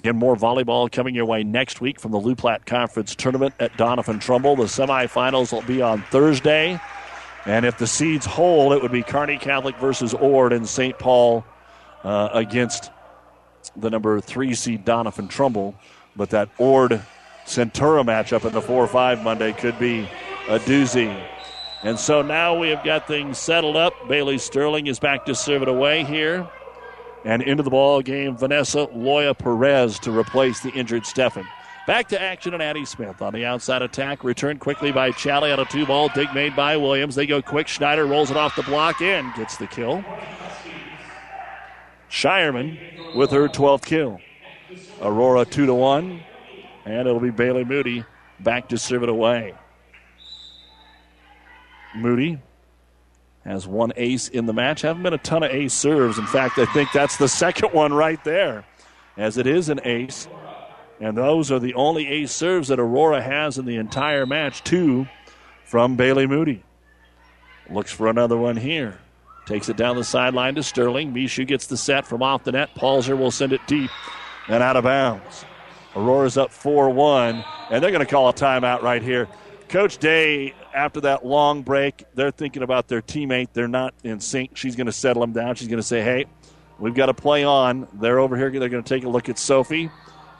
[0.00, 3.72] Again, more volleyball coming your way next week from the Loup Platte Conference Tournament at
[3.72, 4.56] Doniphan-Trumbull.
[4.56, 6.80] The semifinals will be on Thursday.
[7.44, 10.98] And if the seeds hold, it would be Kearney Catholic versus Ord and St.
[10.98, 11.44] Paul
[12.04, 12.90] uh, against
[13.76, 15.74] the number three seed Doniphan-Trumbull.
[16.14, 17.02] But that Ord
[17.44, 20.08] Centura matchup in the 4 5 Monday could be
[20.48, 21.14] a doozy.
[21.82, 23.92] And so now we have got things settled up.
[24.08, 26.48] Bailey Sterling is back to serve it away here.
[27.24, 31.46] And into the ball game, Vanessa Loya Perez to replace the injured Steffen.
[31.86, 34.24] Back to action and Addie Smith on the outside attack.
[34.24, 36.08] Returned quickly by Challey on a two ball.
[36.08, 37.14] Dig made by Williams.
[37.14, 37.68] They go quick.
[37.68, 40.04] Schneider rolls it off the block and gets the kill.
[42.16, 42.78] Shireman
[43.14, 44.20] with her 12th kill.
[45.02, 46.22] Aurora 2 to 1.
[46.86, 48.04] And it'll be Bailey Moody
[48.40, 49.54] back to serve it away.
[51.94, 52.38] Moody
[53.44, 54.80] has one ace in the match.
[54.80, 56.18] Haven't been a ton of ace serves.
[56.18, 58.64] In fact, I think that's the second one right there,
[59.18, 60.26] as it is an ace.
[61.00, 64.64] And those are the only ace serves that Aurora has in the entire match.
[64.64, 65.06] Two
[65.66, 66.62] from Bailey Moody.
[67.68, 69.00] Looks for another one here.
[69.46, 71.14] Takes it down the sideline to Sterling.
[71.14, 72.70] Mishu gets the set from off the net.
[72.74, 73.90] Palzer will send it deep
[74.48, 75.44] and out of bounds.
[75.94, 79.28] Aurora's up 4 1, and they're going to call a timeout right here.
[79.68, 83.48] Coach Day, after that long break, they're thinking about their teammate.
[83.52, 84.56] They're not in sync.
[84.56, 85.54] She's going to settle them down.
[85.54, 86.26] She's going to say, hey,
[86.78, 87.86] we've got to play on.
[87.94, 88.50] They're over here.
[88.50, 89.90] They're going to take a look at Sophie,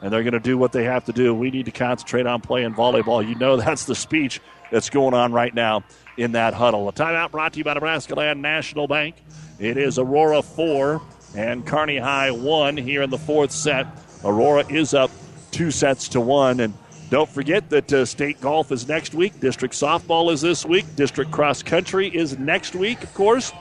[0.03, 1.33] and they're going to do what they have to do.
[1.33, 3.27] We need to concentrate on playing volleyball.
[3.27, 4.41] You know that's the speech
[4.71, 5.85] that's going on right now
[6.17, 6.89] in that huddle.
[6.89, 9.17] A timeout brought to you by Nebraska Land National Bank.
[9.59, 11.01] It is Aurora 4
[11.35, 13.87] and Kearney High 1 here in the fourth set.
[14.25, 15.11] Aurora is up
[15.57, 16.61] two sets to one.
[16.61, 16.75] And
[17.11, 19.39] don't forget that uh, state golf is next week.
[19.41, 20.85] District softball is this week.
[20.97, 23.53] District cross country is next week, of course.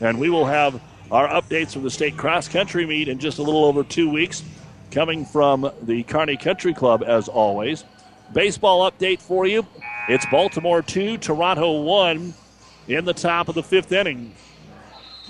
[0.00, 0.80] And we will have
[1.10, 4.42] our updates from the state cross country meet in just a little over two weeks,
[4.90, 7.84] coming from the Kearney Country Club, as always.
[8.32, 9.66] Baseball update for you.
[10.06, 12.34] It's Baltimore 2, Toronto 1
[12.88, 14.34] in the top of the fifth inning.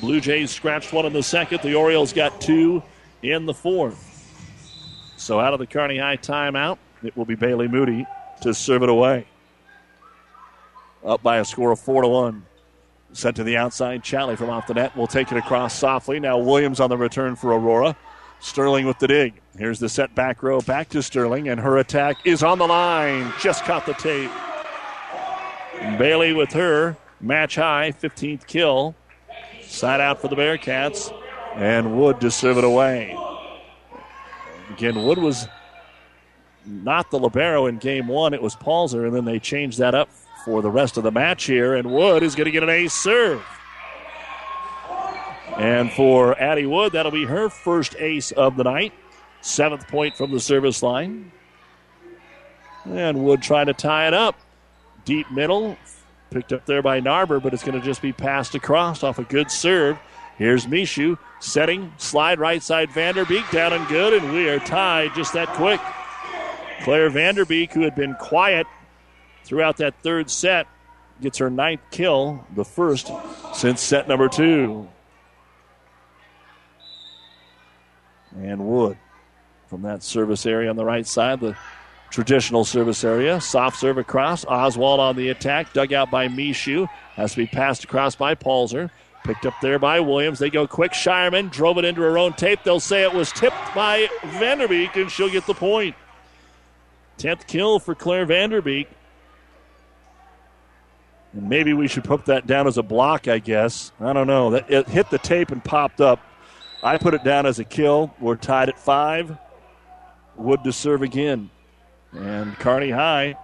[0.01, 1.63] Blue Jays scratched one in the second.
[1.63, 2.83] The Orioles got two
[3.23, 4.11] in the fourth.
[5.17, 8.05] So out of the Kearney High timeout, it will be Bailey Moody
[8.43, 9.29] to serve it away.
[11.05, 12.45] Up by a score of four to one.
[13.13, 14.03] Sent to the outside.
[14.03, 16.19] Challey from off the net will take it across softly.
[16.19, 17.97] Now Williams on the return for Aurora.
[18.41, 19.35] Sterling with the dig.
[19.57, 23.33] Here's the set back row back to Sterling, and her attack is on the line.
[23.41, 24.33] Just caught the tape.
[25.99, 28.95] Bailey with her match high 15th kill.
[29.63, 31.13] Side out for the Bearcats,
[31.57, 33.17] and Wood to serve it away.
[34.71, 35.49] Again, Wood was
[36.67, 38.35] not the libero in game one.
[38.35, 40.09] It was Palzer, and then they changed that up
[40.45, 41.75] for the rest of the match here.
[41.75, 43.43] And Wood is going to get an ace serve.
[45.57, 48.93] And for Addie Wood, that'll be her first ace of the night.
[49.41, 51.31] Seventh point from the service line.
[52.85, 54.37] And Wood trying to tie it up.
[55.05, 55.77] Deep middle.
[56.31, 59.25] Picked up there by Narber, but it's going to just be passed across off a
[59.25, 59.99] good serve.
[60.37, 65.33] Here's Mishu setting, slide right side Vanderbeek down and good, and we are tied just
[65.35, 65.81] that quick.
[66.83, 68.67] Claire Vanderbeek, who had been quiet
[69.45, 70.67] throughout that third set,
[71.21, 73.13] gets her ninth kill, the first
[73.53, 74.89] since set number two.
[78.37, 78.99] And Wood
[79.69, 81.57] from that service area on the right side, the
[82.15, 83.41] traditional service area.
[83.41, 84.45] Soft serve across.
[84.45, 86.89] Oswald on the attack, dug out by Mishu.
[87.17, 88.91] Has to be passed across by Palzer.
[89.25, 90.39] Picked up there by Williams.
[90.39, 90.93] They go quick.
[90.93, 92.61] Shireman drove it into her own tape.
[92.63, 95.97] They'll say it was tipped by Vanderbeek, and she'll get the point.
[97.17, 98.87] Tenth kill for Claire Vanderbeek.
[101.33, 103.91] And maybe we should put that down as a block, I guess.
[103.99, 104.51] I don't know.
[104.51, 106.21] That it hit the tape and popped up.
[106.83, 108.15] I put it down as a kill.
[108.21, 109.37] We're tied at five.
[110.37, 111.51] Wood to serve again.
[112.17, 113.37] And Kearney High,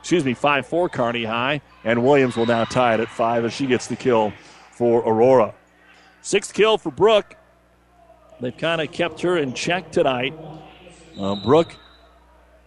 [0.00, 1.60] excuse me, 5 4 Kearney High.
[1.84, 4.32] And Williams will now tie it at five as she gets the kill
[4.72, 5.54] for Aurora.
[6.22, 7.36] Sixth kill for Brooke.
[8.40, 10.34] They've kind of kept her in check tonight.
[11.18, 11.74] Uh, Brooke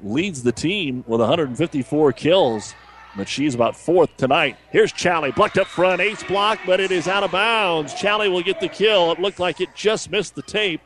[0.02, 2.73] leads the team with 154 kills,
[3.15, 4.57] but she's about fourth tonight.
[4.72, 7.94] Here's Challey, blocked up front, ace block, but it is out of bounds.
[7.94, 9.11] Challey will get the kill.
[9.11, 10.81] It looked like it just missed the tape.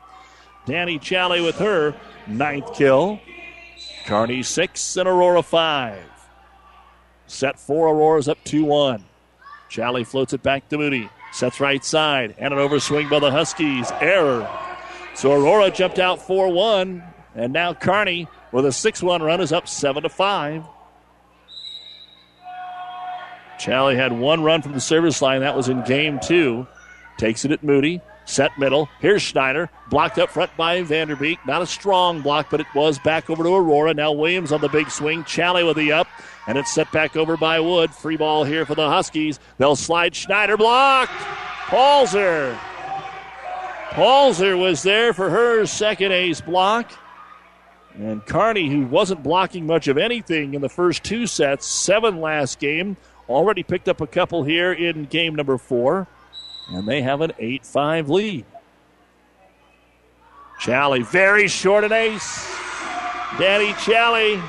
[0.66, 1.96] Danny Challey with her
[2.28, 3.20] ninth kill.
[4.06, 6.04] Kearney six and Aurora five.
[7.28, 9.04] Set four, Aurora's up 2 1.
[9.70, 11.10] Challey floats it back to Moody.
[11.32, 12.36] Sets right side.
[12.38, 13.92] And an overswing by the Huskies.
[14.02, 14.48] Error.
[15.16, 17.04] So Aurora jumped out 4 1.
[17.36, 20.64] And now Kearney with a 6 1 run is up 7 to 5.
[23.58, 25.42] Challey had one run from the service line.
[25.42, 26.68] That was in game two.
[27.18, 28.02] Takes it at Moody.
[28.26, 28.90] Set middle.
[29.00, 29.70] Here's Schneider.
[29.90, 31.40] Blocked up front by Vanderbeek.
[31.46, 33.94] Not a strong block, but it was back over to Aurora.
[33.94, 35.24] Now Williams on the big swing.
[35.26, 36.08] Challey with the up.
[36.48, 37.92] And it's set back over by Wood.
[37.92, 39.40] Free ball here for the Huskies.
[39.58, 41.12] They'll slide Schneider blocked.
[41.68, 42.58] Palzer.
[43.92, 46.92] Palzer was there for her second ace block.
[47.96, 52.60] And Kearney, who wasn't blocking much of anything in the first two sets, seven last
[52.60, 52.98] game,
[53.30, 56.08] already picked up a couple here in game number four.
[56.70, 58.46] And they have an 8 5 lead.
[60.60, 62.50] Challey, very short and ace.
[63.38, 64.42] Danny Challey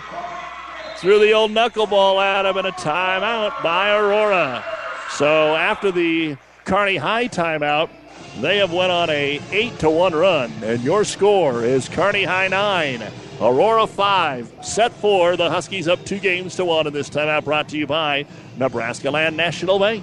[0.99, 4.65] threw the old knuckleball at him and a timeout by Aurora.
[5.11, 7.91] So after the Kearney High timeout,
[8.41, 10.53] they have went on a 8 to 1 run.
[10.63, 13.03] And your score is Kearney High 9,
[13.41, 14.53] Aurora 5.
[14.63, 17.87] Set 4, the Huskies up two games to 1 in this timeout brought to you
[17.87, 18.27] by
[18.57, 20.03] Nebraska Land National Bank.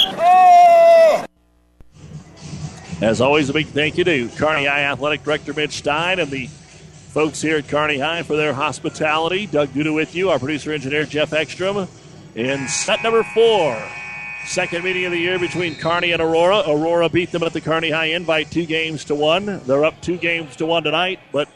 [3.01, 6.45] As always, a big thank you to Kearney High Athletic Director Mitch Stein and the
[6.45, 9.47] folks here at Kearney High for their hospitality.
[9.47, 11.87] Doug Duda with you, our producer engineer Jeff Ekstrom.
[12.35, 13.81] In set number four,
[14.45, 16.61] second meeting of the year between Kearney and Aurora.
[16.67, 19.61] Aurora beat them at the Kearney High Invite two games to one.
[19.65, 21.49] They're up two games to one tonight, but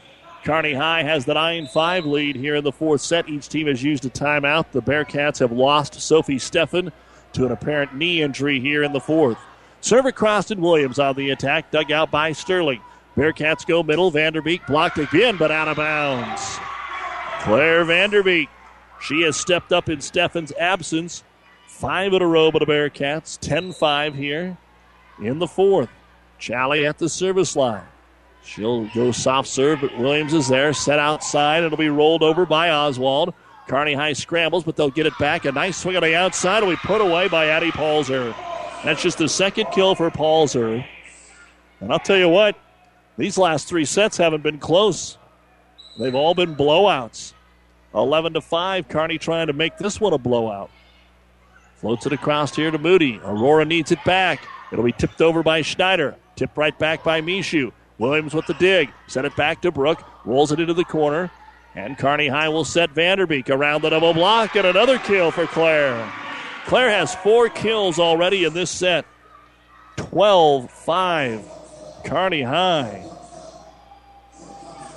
[0.46, 3.30] Kearney High has the 9 5 lead here in the fourth set.
[3.30, 4.72] Each team has used a timeout.
[4.72, 6.92] The Bearcats have lost Sophie Steffen
[7.34, 9.38] to an apparent knee injury here in the fourth.
[9.86, 12.82] Server Croston Williams on the attack, dug out by Sterling.
[13.16, 14.12] Bearcats go middle.
[14.12, 16.58] Vanderbeek blocked again, but out of bounds.
[17.42, 18.48] Claire Vanderbeek.
[19.00, 21.24] She has stepped up in Steffen's absence.
[21.68, 23.38] Five in a row by the Bearcats.
[23.40, 24.58] 10 5 here
[25.22, 25.90] in the fourth.
[26.40, 27.86] Challey at the service line.
[28.44, 30.74] She'll go soft serve, but Williams is there.
[30.74, 31.64] Set outside.
[31.64, 33.36] It'll be rolled over by Oswald.
[33.68, 35.46] Kearney High scrambles, but they'll get it back.
[35.46, 36.68] A nice swing on the outside.
[36.68, 38.34] Be put away by Addie Palzer.
[38.86, 40.86] That's just the second kill for Palzer.
[41.80, 42.56] And I'll tell you what,
[43.18, 45.18] these last three sets haven't been close.
[45.98, 47.34] They've all been blowouts.
[47.96, 50.70] 11 to 5, Kearney trying to make this one a blowout.
[51.78, 53.20] Floats it across here to Moody.
[53.24, 54.48] Aurora needs it back.
[54.72, 56.16] It'll be tipped over by Schneider.
[56.36, 57.72] Tipped right back by Mishu.
[57.98, 58.92] Williams with the dig.
[59.08, 60.04] Set it back to Brooke.
[60.26, 61.32] Rolls it into the corner.
[61.74, 64.56] And Kearney High will set Vanderbeek around the double block.
[64.56, 66.08] And another kill for Claire.
[66.66, 69.06] Claire has four kills already in this set.
[69.98, 71.46] 12 5.
[72.04, 73.06] Kearney High.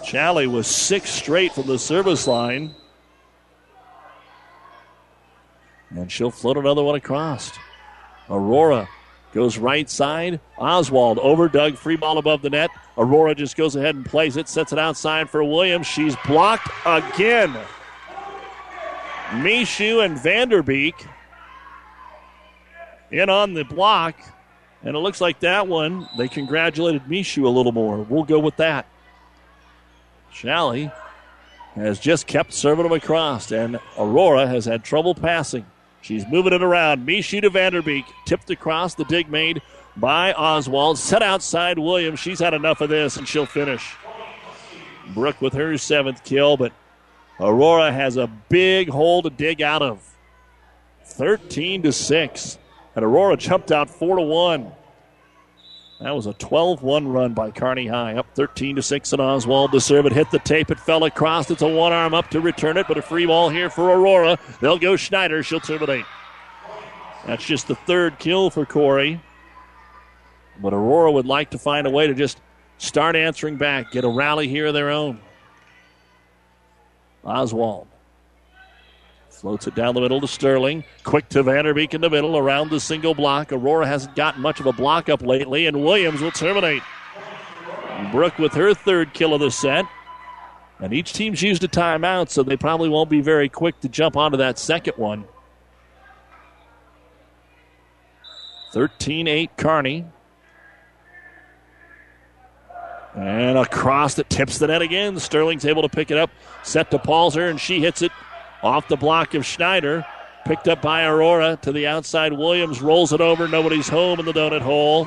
[0.04, 2.74] Challey was six straight from the service line.
[5.90, 7.52] And she'll float another one across.
[8.30, 8.88] Aurora
[9.34, 10.40] goes right side.
[10.56, 11.76] Oswald over Doug.
[11.76, 12.70] Free ball above the net.
[12.96, 14.48] Aurora just goes ahead and plays it.
[14.48, 15.86] Sets it outside for Williams.
[15.86, 17.54] She's blocked again.
[19.30, 20.94] Mishu and Vanderbeek
[23.10, 24.16] in on the block.
[24.82, 27.98] And it looks like that one, they congratulated Mishu a little more.
[27.98, 28.86] We'll go with that.
[30.32, 30.90] Challey
[31.74, 35.66] has just kept serving them across, and Aurora has had trouble passing.
[36.00, 37.06] She's moving it around.
[37.06, 38.04] Mishu to Vanderbeek.
[38.24, 38.94] Tipped across.
[38.94, 39.62] The dig made
[39.96, 40.98] by Oswald.
[40.98, 42.20] Set outside Williams.
[42.20, 43.94] She's had enough of this, and she'll finish.
[45.08, 46.72] Brooke with her seventh kill, but
[47.40, 50.00] Aurora has a big hole to dig out of.
[51.04, 52.58] 13 to 6.
[52.98, 54.72] And Aurora jumped out 4 to 1.
[56.00, 58.14] That was a 12 1 run by Kearney High.
[58.14, 60.12] Up 13 to 6 and Oswald to serve it.
[60.12, 60.68] Hit the tape.
[60.72, 61.48] It fell across.
[61.48, 64.36] It's a one arm up to return it, but a free ball here for Aurora.
[64.60, 65.44] They'll go Schneider.
[65.44, 66.06] She'll terminate.
[67.24, 69.20] That's just the third kill for Corey.
[70.60, 72.40] But Aurora would like to find a way to just
[72.78, 75.20] start answering back, get a rally here of their own.
[77.22, 77.86] Oswald
[79.38, 80.82] Floats it down the middle to Sterling.
[81.04, 83.52] Quick to Vanderbeek in the middle around the single block.
[83.52, 86.82] Aurora hasn't gotten much of a block up lately, and Williams will terminate.
[88.10, 89.84] Brooke with her third kill of the set.
[90.80, 94.16] And each team's used a timeout, so they probably won't be very quick to jump
[94.16, 95.24] onto that second one.
[98.72, 100.04] 13 8 Kearney.
[103.14, 105.20] And across that tips the net again.
[105.20, 106.30] Sterling's able to pick it up.
[106.64, 108.10] Set to Palzer, and she hits it
[108.62, 110.04] off the block of Schneider.
[110.44, 112.32] Picked up by Aurora to the outside.
[112.32, 113.46] Williams rolls it over.
[113.48, 115.06] Nobody's home in the donut hole.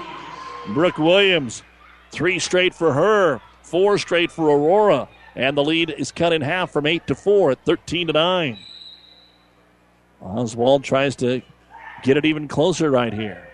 [0.69, 1.63] Brooke Williams,
[2.11, 5.07] three straight for her, four straight for Aurora.
[5.35, 8.57] And the lead is cut in half from 8 to 4 at 13 to 9.
[10.21, 11.41] Oswald tries to
[12.03, 13.47] get it even closer right here.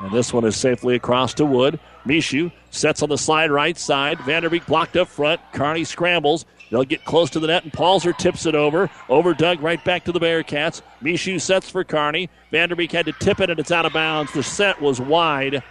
[0.00, 1.78] And this one is safely across to Wood.
[2.06, 4.18] Mishu sets on the slide right side.
[4.18, 5.40] Vanderbeek blocked up front.
[5.52, 6.44] Kearney scrambles.
[6.70, 8.90] They'll get close to the net, and Palzer tips it over.
[9.08, 10.82] Over Doug, right back to the Bearcats.
[11.00, 12.28] Mishu sets for Kearney.
[12.52, 14.32] Vanderbeek had to tip it, and it's out of bounds.
[14.32, 15.62] The set was wide,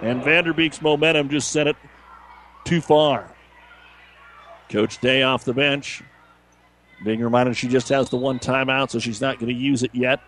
[0.00, 1.76] and Vanderbeek's momentum just sent it
[2.64, 3.30] too far.
[4.68, 6.02] Coach Day off the bench.
[7.04, 9.90] Being reminded she just has the one timeout, so she's not going to use it
[9.94, 10.20] yet.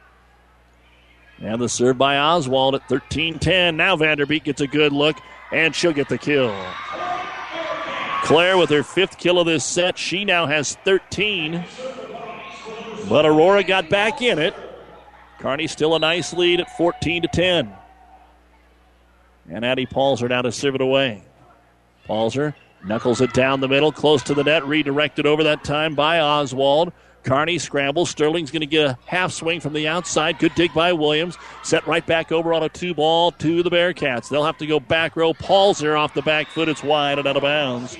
[1.40, 3.76] And the serve by Oswald at 13 10.
[3.76, 5.16] Now Vanderbeek gets a good look,
[5.52, 6.54] and she'll get the kill.
[8.24, 9.98] Claire with her fifth kill of this set.
[9.98, 11.62] She now has 13.
[13.06, 14.54] But Aurora got back in it.
[15.38, 17.70] Kearney still a nice lead at 14 to 10.
[19.50, 21.22] And Addie Palzer now to serve it away.
[22.08, 26.18] Palzer knuckles it down the middle, close to the net, redirected over that time by
[26.18, 26.94] Oswald.
[27.24, 28.10] Kearney scrambles.
[28.10, 30.38] Sterling's going to get a half swing from the outside.
[30.38, 31.36] Good dig by Williams.
[31.62, 34.28] Set right back over on a two ball to the Bearcats.
[34.28, 35.32] They'll have to go back row.
[35.32, 36.68] Palzer off the back foot.
[36.68, 37.96] It's wide and out of bounds.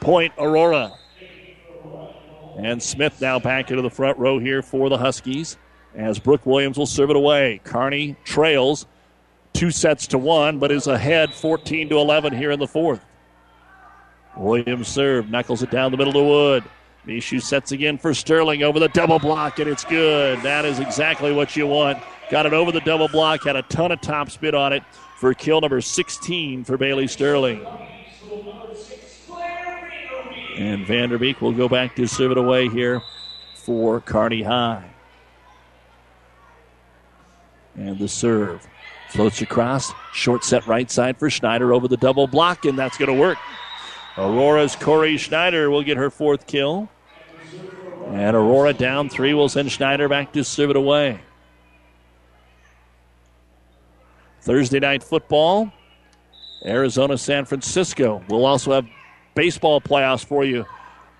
[0.00, 0.92] Point Aurora.
[2.56, 5.56] And Smith now back into the front row here for the Huskies
[5.94, 7.60] as Brooke Williams will serve it away.
[7.64, 8.86] Kearney trails
[9.52, 13.04] two sets to one, but is ahead 14 to 11 here in the fourth.
[14.36, 16.64] Williams serve, knuckles it down the middle to Wood.
[17.06, 20.40] Mishu sets again for Sterling over the double block, and it's good.
[20.42, 22.02] That is exactly what you want.
[22.30, 24.84] Got it over the double block, had a ton of top spin on it
[25.18, 27.66] for kill number 16 for Bailey Sterling.
[30.56, 33.02] And Vanderbeek will go back to serve it away here
[33.54, 34.88] for Kearney High.
[37.74, 38.66] And the serve
[39.10, 39.92] floats across.
[40.12, 43.38] Short set right side for Schneider over the double block, and that's going to work.
[44.16, 46.88] Aurora's Corey Schneider will get her fourth kill.
[48.08, 51.20] And Aurora down three will send Schneider back to serve it away.
[54.42, 55.72] Thursday night football,
[56.64, 58.22] Arizona San Francisco.
[58.28, 58.86] We'll also have
[59.34, 60.66] baseball playoffs for you.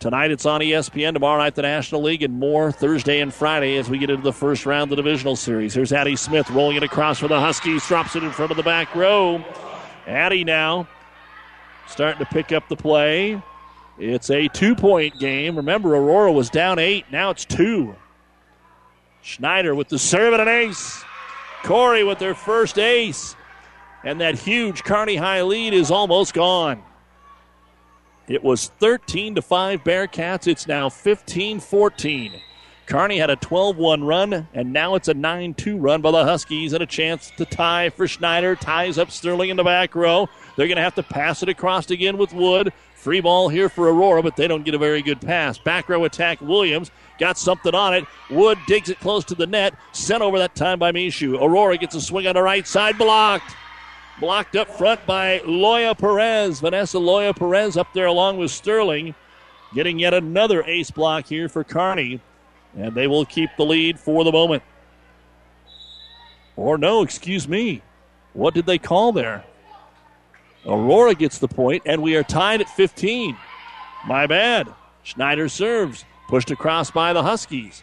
[0.00, 1.14] Tonight it's on ESPN.
[1.14, 4.32] Tomorrow night the National League and more Thursday and Friday as we get into the
[4.32, 5.72] first round of the divisional series.
[5.74, 7.86] Here's Addie Smith rolling it across for the Huskies.
[7.86, 9.42] Drops it in front of the back row.
[10.08, 10.88] Addie now
[11.92, 13.40] starting to pick up the play.
[13.98, 15.56] It's a two point game.
[15.56, 17.04] Remember, Aurora was down eight.
[17.12, 17.94] Now it's two.
[19.20, 21.04] Schneider with the serve and an ace.
[21.62, 23.36] Corey with their first ace.
[24.04, 26.82] And that huge Kearney High lead is almost gone.
[28.26, 30.48] It was 13 to 5 Bearcats.
[30.48, 32.32] It's now 15 14.
[32.86, 36.24] Kearney had a 12 1 run, and now it's a 9 2 run by the
[36.24, 38.56] Huskies, and a chance to tie for Schneider.
[38.56, 40.28] Ties up Sterling in the back row.
[40.56, 42.72] They're going to have to pass it across again with Wood.
[42.94, 45.58] Free ball here for Aurora, but they don't get a very good pass.
[45.58, 48.04] Back row attack, Williams got something on it.
[48.30, 49.74] Wood digs it close to the net.
[49.92, 51.40] Sent over that time by Mishu.
[51.40, 53.56] Aurora gets a swing on the right side, blocked.
[54.20, 56.60] Blocked up front by Loya Perez.
[56.60, 59.14] Vanessa Loya Perez up there along with Sterling.
[59.74, 62.20] Getting yet another ace block here for Kearney.
[62.76, 64.62] And they will keep the lead for the moment.
[66.56, 67.82] Or no, excuse me.
[68.32, 69.44] What did they call there?
[70.66, 73.36] Aurora gets the point, and we are tied at 15.
[74.06, 74.68] My bad.
[75.02, 76.04] Schneider serves.
[76.28, 77.82] Pushed across by the Huskies.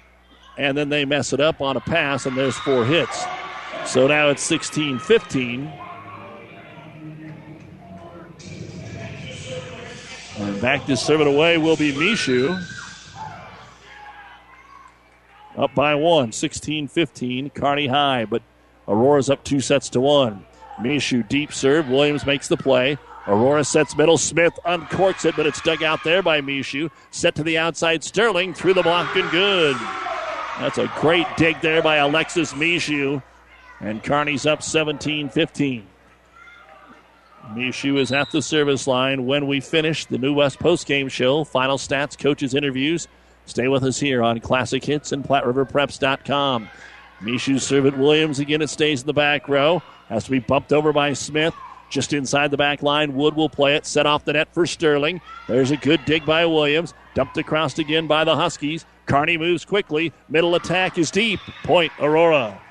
[0.57, 3.25] And then they mess it up on a pass, and there's four hits.
[3.85, 5.71] So now it's 16 15.
[10.37, 12.57] And back to serve it away will be Mishu.
[15.59, 18.41] Up by one, 16 15, Kearney High, but
[18.87, 20.45] Aurora's up two sets to one.
[20.79, 21.89] Mishu deep serve.
[21.89, 22.97] Williams makes the play.
[23.27, 24.17] Aurora sets middle.
[24.17, 26.89] Smith uncorks it, but it's dug out there by Mishu.
[27.11, 28.03] Set to the outside.
[28.03, 29.75] Sterling through the block and good.
[30.59, 33.21] That's a great dig there by Alexis Mishu.
[33.81, 35.85] And Kearney's up 17 15.
[37.51, 41.43] Mishu is at the service line when we finish the New West postgame show.
[41.43, 43.07] Final stats, coaches' interviews.
[43.49, 46.69] Stay with us here on Classic Hits and PlatteRiverPreps.com.
[47.19, 48.61] Mishu serve at Williams again.
[48.61, 49.81] It stays in the back row.
[50.07, 51.55] Has to be bumped over by Smith.
[51.89, 53.87] Just inside the back line, Wood will play it.
[53.87, 55.19] Set off the net for Sterling.
[55.47, 56.93] There's a good dig by Williams.
[57.15, 58.85] Dumped across again by the Huskies.
[59.07, 60.13] Kearney moves quickly.
[60.29, 61.39] Middle attack is deep.
[61.63, 62.61] Point Aurora.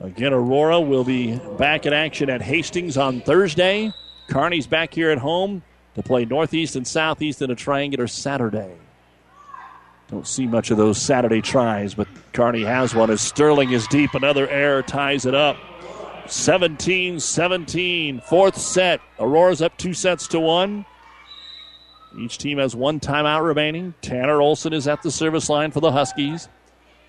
[0.00, 3.92] Again, Aurora will be back in action at Hastings on Thursday.
[4.30, 5.62] Kearney's back here at home
[5.94, 8.72] to play Northeast and Southeast in a triangular Saturday.
[10.10, 14.14] Don't see much of those Saturday tries, but Kearney has one as Sterling is deep.
[14.14, 15.56] Another error ties it up.
[16.26, 18.20] 17 17.
[18.20, 19.00] Fourth set.
[19.18, 20.84] Aurora's up two sets to one.
[22.18, 23.94] Each team has one timeout remaining.
[24.02, 26.48] Tanner Olson is at the service line for the Huskies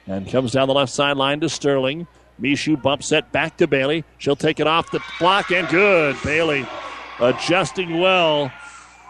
[0.06, 2.08] and comes down the left sideline to Sterling.
[2.40, 4.04] Mishu bump set back to Bailey.
[4.18, 6.18] She'll take it off the block and good.
[6.24, 6.68] Bailey
[7.20, 8.52] adjusting well.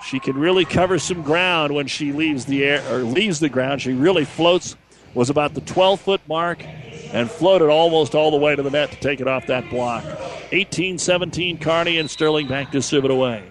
[0.03, 3.81] She can really cover some ground when she leaves the air or leaves the ground.
[3.81, 4.75] She really floats.
[5.13, 6.63] Was about the 12 foot mark
[7.11, 10.05] and floated almost all the way to the net to take it off that block.
[10.53, 13.43] 18 17 Kearney and Sterling back to serve it away.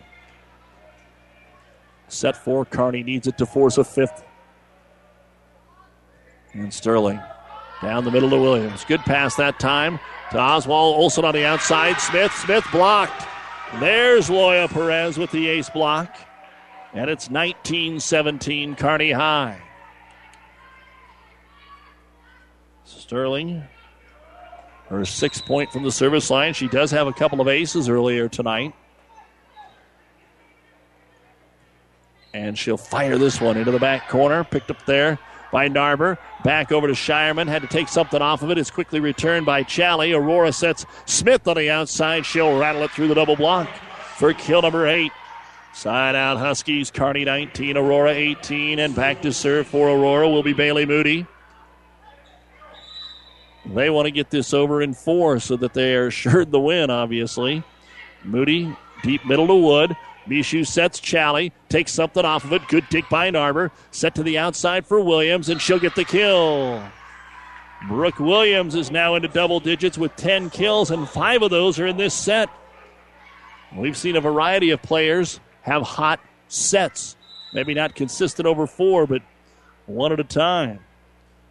[2.09, 4.25] Set four, Kearney needs it to force a fifth.
[6.55, 7.21] And Sterling
[7.83, 8.85] down the middle to Williams.
[8.85, 10.01] Good pass that time
[10.33, 12.01] to Oswald Olson on the outside.
[12.01, 13.27] Smith, Smith blocked.
[13.79, 16.17] There's Loya Perez with the ace block.
[16.93, 19.63] And it's 19 17 Kearney High.
[22.85, 23.63] Sterling,
[24.89, 26.53] her six point from the service line.
[26.53, 28.75] She does have a couple of aces earlier tonight.
[32.33, 34.45] And she'll fire this one into the back corner.
[34.45, 35.19] Picked up there
[35.53, 36.19] by Narber.
[36.45, 37.49] Back over to Shireman.
[37.49, 38.59] Had to take something off of it.
[38.59, 40.13] It's quickly returned by Challey.
[40.13, 42.25] Aurora sets Smith on the outside.
[42.25, 43.69] She'll rattle it through the double block
[44.17, 45.13] for kill number eight.
[45.73, 46.91] Side out Huskies.
[46.91, 48.79] Kearney 19, Aurora 18.
[48.79, 51.27] And back to serve for Aurora will be Bailey Moody.
[53.67, 56.91] They want to get this over in four so that they are assured the win,
[56.91, 57.63] obviously.
[58.25, 59.97] Moody, deep middle to Wood.
[60.29, 62.69] Mishu sets Challey, takes something off of it.
[62.69, 63.71] Good dig by Narber.
[63.91, 66.83] Set to the outside for Williams, and she'll get the kill.
[67.89, 71.87] Brooke Williams is now into double digits with 10 kills, and five of those are
[71.87, 72.51] in this set.
[73.75, 77.17] We've seen a variety of players have hot sets.
[77.53, 79.23] Maybe not consistent over four, but
[79.87, 80.81] one at a time.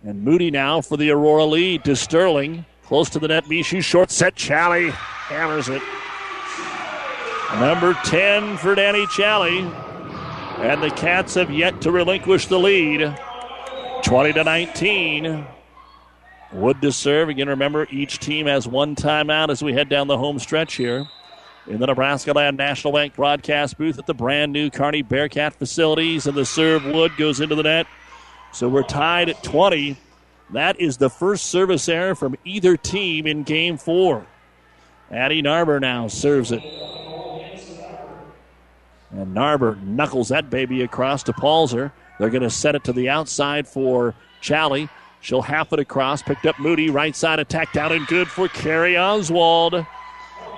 [0.03, 2.65] And Moody now for the Aurora lead to Sterling.
[2.83, 4.35] Close to the net, Mishu short set.
[4.35, 5.81] Challey hammers it.
[7.59, 9.59] Number 10 for Danny Challey.
[10.59, 13.17] And the Cats have yet to relinquish the lead.
[14.03, 15.45] 20 to 19.
[16.53, 17.29] Wood to serve.
[17.29, 21.05] Again, remember, each team has one timeout as we head down the home stretch here.
[21.69, 26.25] In the Nebraska Land National Bank broadcast booth at the brand new Kearney Bearcat facilities,
[26.25, 27.85] and the serve Wood goes into the net.
[28.51, 29.95] So we're tied at 20.
[30.49, 34.25] That is the first service error from either team in game four.
[35.11, 36.63] Addie Narber now serves it.
[39.11, 41.91] And Narber knuckles that baby across to Palzer.
[42.17, 44.89] They're going to set it to the outside for Challey.
[45.21, 46.23] She'll half it across.
[46.23, 46.89] Picked up Moody.
[46.89, 49.85] Right side attack down and good for Carrie Oswald.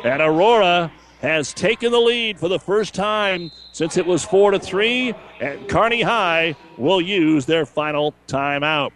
[0.04, 0.90] And Aurora
[1.22, 5.70] has taken the lead for the first time since it was 4 to 3, and
[5.70, 8.92] Kearney High will use their final timeout.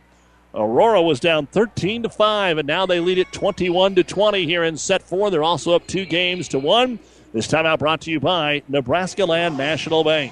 [0.55, 4.63] Aurora was down 13 to 5, and now they lead it 21 to 20 here
[4.63, 5.29] in set four.
[5.29, 6.97] They're also up two games to one.
[7.33, 10.31] This timeout brought to you by Nebraska Land National Bank.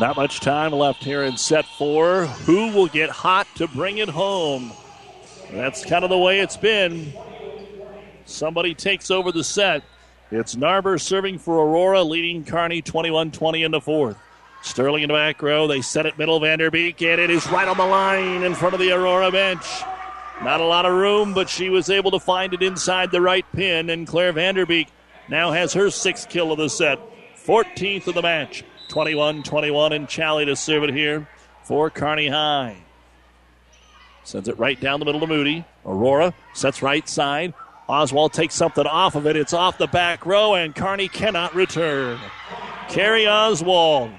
[0.00, 2.24] Not much time left here in set four.
[2.24, 4.72] Who will get hot to bring it home?
[5.52, 7.12] That's kind of the way it's been.
[8.24, 9.84] Somebody takes over the set.
[10.30, 14.16] It's Narber serving for Aurora, leading Kearney 21 20 in the fourth.
[14.62, 15.66] Sterling in the back row.
[15.66, 16.40] They set it middle.
[16.40, 19.66] Vanderbeek, and it is right on the line in front of the Aurora bench.
[20.42, 23.44] Not a lot of room, but she was able to find it inside the right
[23.52, 24.88] pin, and Claire Vanderbeek
[25.28, 26.98] now has her sixth kill of the set,
[27.44, 28.64] 14th of the match.
[28.90, 31.28] 21 21, and Challey to serve it here
[31.62, 32.76] for Kearney High.
[34.24, 35.64] Sends it right down the middle to Moody.
[35.86, 37.54] Aurora sets right side.
[37.88, 39.36] Oswald takes something off of it.
[39.36, 42.18] It's off the back row, and Kearney cannot return.
[42.88, 44.10] Carrie Oswald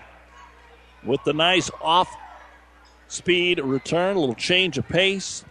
[1.04, 2.10] with the nice off
[3.10, 5.44] speed return, a little change of pace.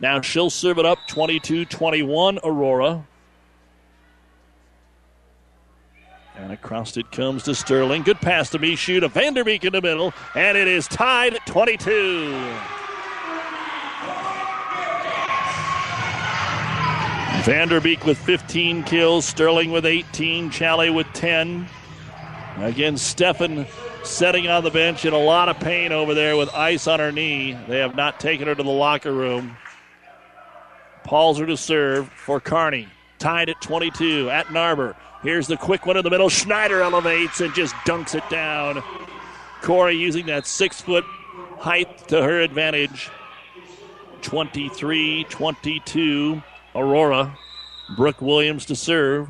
[0.00, 3.06] Now she'll serve it up 22 21, Aurora.
[6.36, 8.02] And across it comes to Sterling.
[8.02, 10.12] Good pass to Mishu to Vanderbeek in the middle.
[10.34, 12.32] And it is tied at 22.
[17.44, 19.24] Vanderbeek with 15 kills.
[19.24, 20.50] Sterling with 18.
[20.50, 21.68] Challey with 10.
[22.58, 23.66] Again, Steffen
[24.04, 27.12] setting on the bench in a lot of pain over there with ice on her
[27.12, 27.56] knee.
[27.68, 29.56] They have not taken her to the locker room.
[31.04, 32.88] Palzer to serve for Kearney.
[33.18, 34.94] Tied at 22 at Narber.
[35.24, 36.28] Here's the quick one in the middle.
[36.28, 38.82] Schneider elevates and just dunks it down.
[39.62, 41.04] Corey using that six foot
[41.58, 43.10] height to her advantage.
[44.20, 46.42] 23 22.
[46.74, 47.38] Aurora.
[47.96, 49.28] Brooke Williams to serve.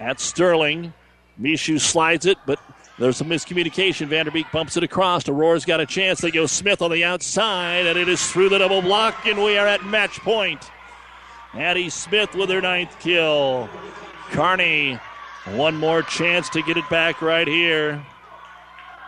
[0.00, 0.94] At Sterling.
[1.38, 2.58] Mishu slides it, but
[2.98, 4.08] there's some miscommunication.
[4.08, 5.28] Vanderbeek bumps it across.
[5.28, 6.22] Aurora's got a chance.
[6.22, 9.58] They go Smith on the outside, and it is through the double block, and we
[9.58, 10.70] are at match point.
[11.54, 13.68] Addie Smith with her ninth kill.
[14.30, 14.98] Kearney,
[15.46, 18.04] one more chance to get it back right here.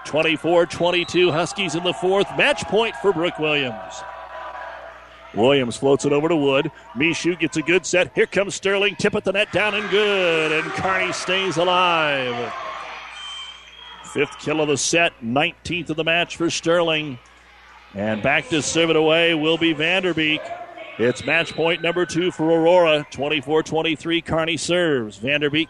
[0.06, 2.26] 24 22, Huskies in the fourth.
[2.36, 4.02] Match point for Brooke Williams.
[5.34, 6.72] Williams floats it over to Wood.
[6.94, 8.10] Mishu gets a good set.
[8.14, 8.96] Here comes Sterling.
[8.96, 10.50] Tip at the net down and good.
[10.50, 12.52] And Kearney stays alive.
[14.04, 17.18] Fifth kill of the set, 19th of the match for Sterling.
[17.94, 20.59] And back to serve it away will be Vanderbeek.
[21.00, 23.06] It's match point number two for Aurora.
[23.10, 24.20] 24 23.
[24.20, 25.18] Kearney serves.
[25.18, 25.68] Vanderbeek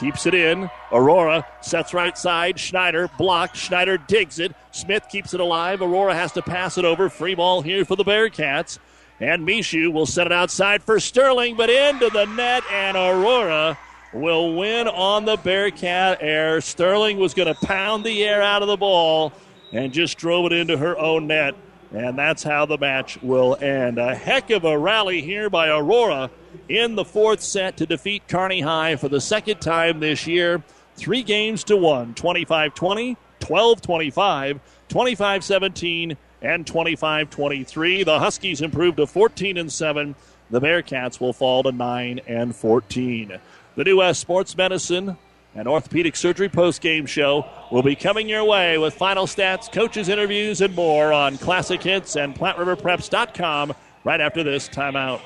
[0.00, 0.70] keeps it in.
[0.90, 2.58] Aurora sets right side.
[2.58, 3.58] Schneider blocked.
[3.58, 4.54] Schneider digs it.
[4.70, 5.82] Smith keeps it alive.
[5.82, 7.10] Aurora has to pass it over.
[7.10, 8.78] Free ball here for the Bearcats.
[9.20, 13.76] And Mishu will set it outside for Sterling, but into the net, and Aurora
[14.14, 16.62] will win on the Bearcat air.
[16.62, 19.34] Sterling was going to pound the air out of the ball
[19.72, 21.54] and just drove it into her own net.
[21.92, 23.98] And that's how the match will end.
[23.98, 26.30] A heck of a rally here by Aurora
[26.68, 30.62] in the fourth set to defeat Kearney High for the second time this year.
[30.96, 38.02] Three games to one 25 20, 12 25, 25 17, and 25 23.
[38.02, 40.14] The Huskies improved to 14 and 7.
[40.50, 43.38] The Bearcats will fall to 9 and 14.
[43.76, 45.16] The New West Sports Medicine
[45.54, 50.60] and orthopedic surgery post-game show will be coming your way with final stats, coaches' interviews,
[50.60, 55.20] and more on Classic Hits and PlatteRiverPreps.com right after this timeout.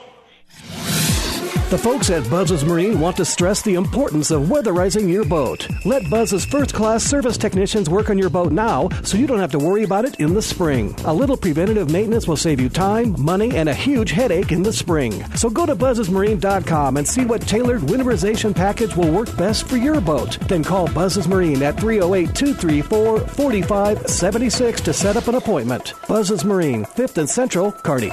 [1.72, 5.66] The folks at Buzz's Marine want to stress the importance of weatherizing your boat.
[5.86, 9.52] Let Buzz's first class service technicians work on your boat now so you don't have
[9.52, 10.94] to worry about it in the spring.
[11.06, 14.70] A little preventative maintenance will save you time, money, and a huge headache in the
[14.70, 15.24] spring.
[15.34, 20.02] So go to buzzesmarine.com and see what tailored winterization package will work best for your
[20.02, 20.38] boat.
[20.48, 25.94] Then call Buzz's Marine at 308 234 4576 to set up an appointment.
[26.06, 28.12] Buzz's Marine, 5th and Central, Kearney.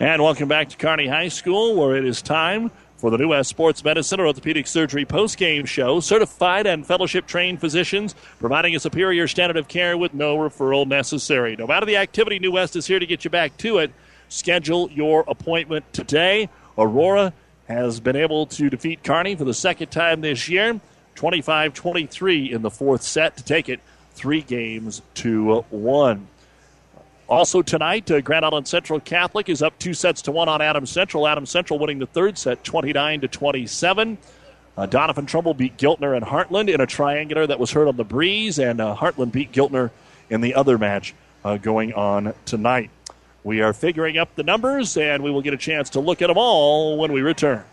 [0.00, 3.48] And welcome back to Kearney High School, where it is time for the New West
[3.48, 6.00] Sports Medicine or Orthopedic Surgery post-game show.
[6.00, 11.54] Certified and fellowship-trained physicians providing a superior standard of care with no referral necessary.
[11.54, 13.92] No matter the activity, New West is here to get you back to it.
[14.28, 16.48] Schedule your appointment today.
[16.76, 17.32] Aurora
[17.68, 20.80] has been able to defeat Kearney for the second time this year,
[21.14, 23.78] 25-23 in the fourth set to take it
[24.14, 26.26] three games to one.
[27.28, 30.90] Also tonight, uh, Grand Island Central Catholic is up two sets to one on Adams
[30.90, 31.26] Central.
[31.26, 34.18] Adams Central winning the third set, 29 to 27.
[34.76, 38.04] Uh, Doniphan Trumbull beat Giltner and Heartland in a triangular that was heard on the
[38.04, 39.90] breeze, and uh, Heartland beat Giltner
[40.28, 41.14] in the other match
[41.44, 42.90] uh, going on tonight.
[43.42, 46.28] We are figuring up the numbers, and we will get a chance to look at
[46.28, 47.64] them all when we return.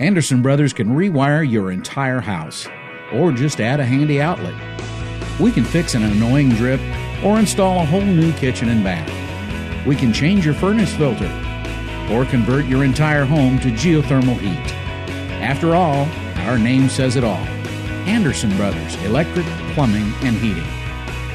[0.00, 2.68] Anderson Brothers can rewire your entire house
[3.12, 4.54] or just add a handy outlet.
[5.40, 6.80] We can fix an annoying drip
[7.24, 9.86] or install a whole new kitchen and bath.
[9.86, 11.30] We can change your furnace filter
[12.10, 14.74] or convert your entire home to geothermal heat.
[15.40, 16.08] After all,
[16.46, 17.46] our name says it all
[18.06, 20.66] Anderson Brothers Electric, Plumbing, and Heating.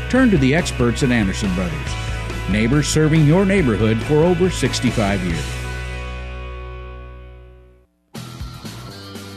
[0.10, 1.94] Turn to the experts at Anderson Brothers,
[2.50, 5.63] neighbors serving your neighborhood for over 65 years.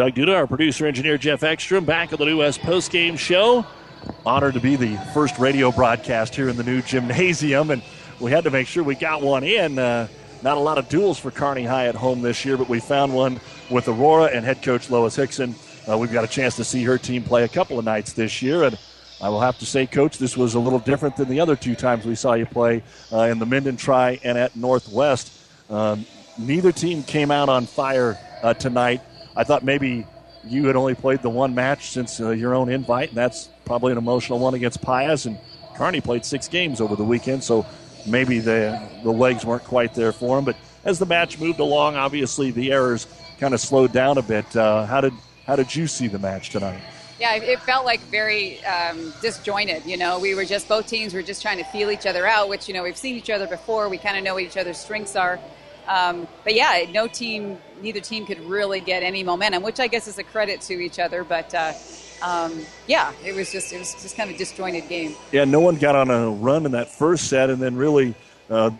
[0.00, 3.66] Doug Duda, our producer engineer Jeff Ekstrom, back at the New West Post Game Show.
[4.24, 7.82] Honored to be the first radio broadcast here in the new gymnasium, and
[8.18, 9.78] we had to make sure we got one in.
[9.78, 10.08] Uh,
[10.42, 13.14] not a lot of duels for Kearney High at home this year, but we found
[13.14, 15.54] one with Aurora and head coach Lois Hickson.
[15.86, 18.40] Uh, we've got a chance to see her team play a couple of nights this
[18.40, 18.78] year, and
[19.20, 21.74] I will have to say, Coach, this was a little different than the other two
[21.74, 22.82] times we saw you play
[23.12, 25.30] uh, in the Minden Try and at Northwest.
[25.68, 26.06] Um,
[26.38, 29.02] neither team came out on fire uh, tonight.
[29.40, 30.06] I thought maybe
[30.44, 33.90] you had only played the one match since uh, your own invite, and that's probably
[33.90, 35.24] an emotional one against Pius.
[35.24, 35.38] And
[35.76, 37.64] Kearney played six games over the weekend, so
[38.06, 40.44] maybe the the legs weren't quite there for him.
[40.44, 43.06] But as the match moved along, obviously the errors
[43.38, 44.54] kind of slowed down a bit.
[44.54, 45.14] Uh, how did
[45.46, 46.82] how did you see the match tonight?
[47.18, 49.86] Yeah, it felt like very um, disjointed.
[49.86, 52.50] You know, we were just both teams were just trying to feel each other out,
[52.50, 53.88] which you know we've seen each other before.
[53.88, 55.40] We kind of know what each other's strengths are.
[55.90, 60.06] Um, but yeah, no team, neither team could really get any momentum, which I guess
[60.06, 61.24] is a credit to each other.
[61.24, 61.72] But uh,
[62.22, 65.16] um, yeah, it was just it was just kind of a disjointed game.
[65.32, 68.14] Yeah, no one got on a run in that first set, and then really
[68.48, 68.70] uh,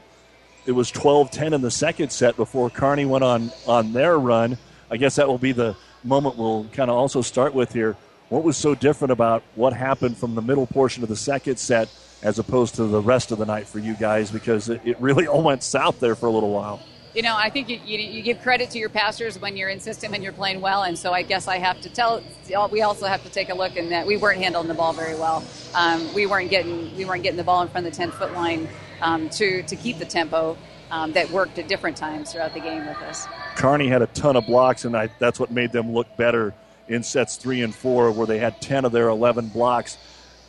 [0.66, 4.56] it was 12-10 in the second set before Kearney went on on their run.
[4.88, 7.96] I guess that will be the moment we'll kind of also start with here.
[8.28, 11.88] What was so different about what happened from the middle portion of the second set
[12.22, 14.30] as opposed to the rest of the night for you guys?
[14.30, 16.80] Because it, it really all went south there for a little while.
[17.12, 19.80] You know, I think you, you, you, give credit to your pastors when you're in
[19.80, 22.22] system and you're playing well, and so I guess I have to tell.
[22.70, 25.16] We also have to take a look in that we weren't handling the ball very
[25.16, 25.44] well.
[25.74, 28.32] Um, we weren't getting we weren't getting the ball in front of the ten foot
[28.32, 28.68] line
[29.02, 30.56] um, to to keep the tempo
[30.92, 33.26] um, that worked at different times throughout the game with us.
[33.56, 36.54] Kearney had a ton of blocks, and I, that's what made them look better
[36.86, 39.98] in sets three and four, where they had ten of their eleven blocks.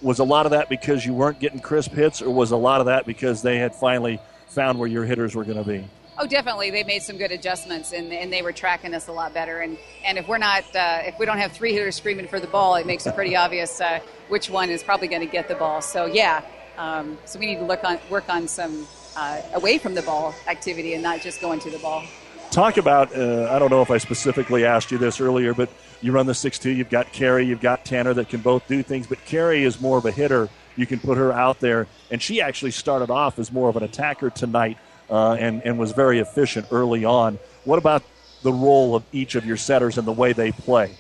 [0.04, 2.82] Was a lot of that because you weren't getting crisp hits, or was a lot
[2.82, 5.88] of that because they had finally found where your hitters were going to be?
[6.22, 6.70] Oh, definitely.
[6.70, 9.62] They made some good adjustments, and, and they were tracking us a lot better.
[9.62, 9.76] And,
[10.06, 12.76] and if we're not, uh, if we don't have three hitters screaming for the ball,
[12.76, 14.00] it makes it pretty obvious uh,
[14.30, 15.82] which one is probably going to get the ball.
[15.82, 16.44] So yeah,
[16.78, 18.86] um, so we need to look on work on some
[19.16, 22.04] uh, away from the ball activity and not just going to the ball.
[22.52, 23.16] Talk about.
[23.16, 25.70] Uh, I don't know if I specifically asked you this earlier, but
[26.02, 26.70] you run the six-two.
[26.70, 29.98] You've got Carrie, you've got Tanner that can both do things, but Carrie is more
[29.98, 30.50] of a hitter.
[30.76, 33.82] You can put her out there, and she actually started off as more of an
[33.82, 34.78] attacker tonight
[35.12, 37.38] uh, and, and was very efficient early on.
[37.66, 38.04] What about
[38.42, 40.96] the role of each of your setters and the way they play?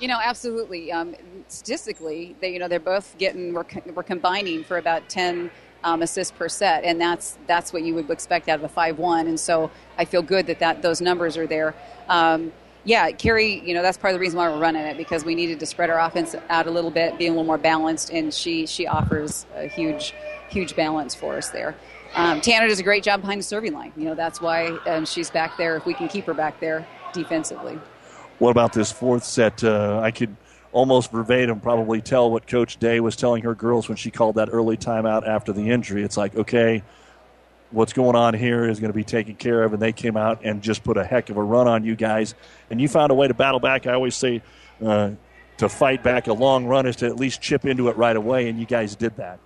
[0.00, 0.90] You know, absolutely.
[0.90, 1.14] Um,
[1.48, 5.50] statistically, they, you know, they're both getting, we're, we're combining for about 10
[5.84, 9.26] um, assists per set, and that's that's what you would expect out of a five-one.
[9.26, 11.74] And so I feel good that, that those numbers are there.
[12.08, 12.52] Um,
[12.84, 15.34] yeah, Carrie, you know that's part of the reason why we're running it because we
[15.34, 18.32] needed to spread our offense out a little bit, be a little more balanced, and
[18.32, 20.14] she she offers a huge
[20.48, 21.76] huge balance for us there.
[22.14, 23.92] Um, Tanner does a great job behind the serving line.
[23.96, 25.76] You know that's why um, she's back there.
[25.76, 27.78] If we can keep her back there defensively.
[28.38, 29.62] What about this fourth set?
[29.62, 30.34] Uh, I could
[30.72, 34.48] almost verbatim probably tell what Coach Day was telling her girls when she called that
[34.50, 36.02] early timeout after the injury.
[36.02, 36.82] It's like, okay,
[37.70, 39.72] what's going on here is going to be taken care of.
[39.72, 42.34] And they came out and just put a heck of a run on you guys.
[42.70, 43.86] And you found a way to battle back.
[43.86, 44.42] I always say
[44.84, 45.10] uh,
[45.58, 48.48] to fight back a long run is to at least chip into it right away.
[48.48, 49.38] And you guys did that.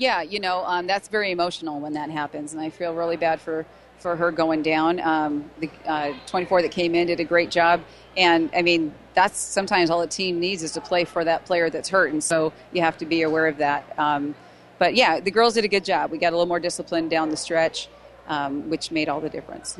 [0.00, 2.54] Yeah, you know, um, that's very emotional when that happens.
[2.54, 3.66] And I feel really bad for
[3.98, 4.98] for her going down.
[4.98, 7.82] Um, the uh, 24 that came in did a great job,
[8.16, 11.68] and I mean that's sometimes all a team needs is to play for that player
[11.68, 13.92] that's hurt, and so you have to be aware of that.
[13.98, 14.34] Um,
[14.78, 16.10] but yeah, the girls did a good job.
[16.10, 17.90] We got a little more discipline down the stretch,
[18.26, 19.76] um, which made all the difference.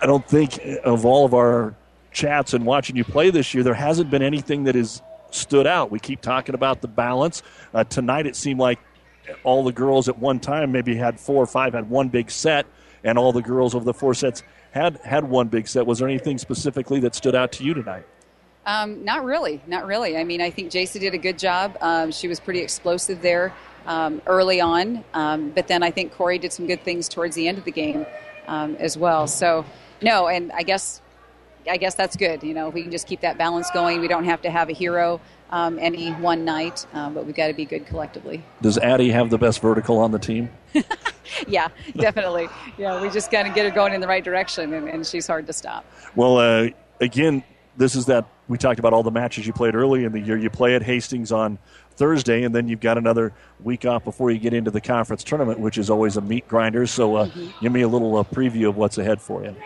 [0.00, 1.74] I don't think of all of our
[2.10, 5.90] chats and watching you play this year, there hasn't been anything that has stood out.
[5.90, 7.42] We keep talking about the balance.
[7.74, 8.78] Uh, tonight, it seemed like
[9.44, 12.66] all the girls at one time maybe had four or five had one big set,
[13.04, 14.42] and all the girls over the four sets
[14.72, 15.86] had had one big set.
[15.86, 18.06] Was there anything specifically that stood out to you tonight?
[18.66, 20.16] Um, not really, not really.
[20.16, 21.76] I mean, I think Jasa did a good job.
[21.80, 23.54] Um, she was pretty explosive there
[23.86, 27.48] um, early on, um, but then I think Corey did some good things towards the
[27.48, 28.06] end of the game
[28.46, 29.26] um, as well.
[29.26, 29.64] So,
[30.02, 31.00] no, and I guess
[31.68, 32.42] I guess that's good.
[32.42, 34.68] You know, if we can just keep that balance going, we don't have to have
[34.68, 35.20] a hero
[35.50, 38.42] um, any one night, um, but we've got to be good collectively.
[38.62, 40.50] Does Addie have the best vertical on the team?
[41.48, 42.48] yeah, definitely.
[42.78, 45.26] Yeah, we just got to get her going in the right direction, and, and she's
[45.26, 45.84] hard to stop.
[46.14, 46.68] Well, uh,
[47.00, 47.42] again,
[47.76, 50.36] this is that we talked about all the matches you played early in the year.
[50.36, 51.58] You play at Hastings on
[51.96, 53.32] Thursday, and then you've got another
[53.62, 56.86] week off before you get into the conference tournament, which is always a meat grinder.
[56.86, 57.50] So, uh, mm-hmm.
[57.60, 59.56] give me a little uh, preview of what's ahead for you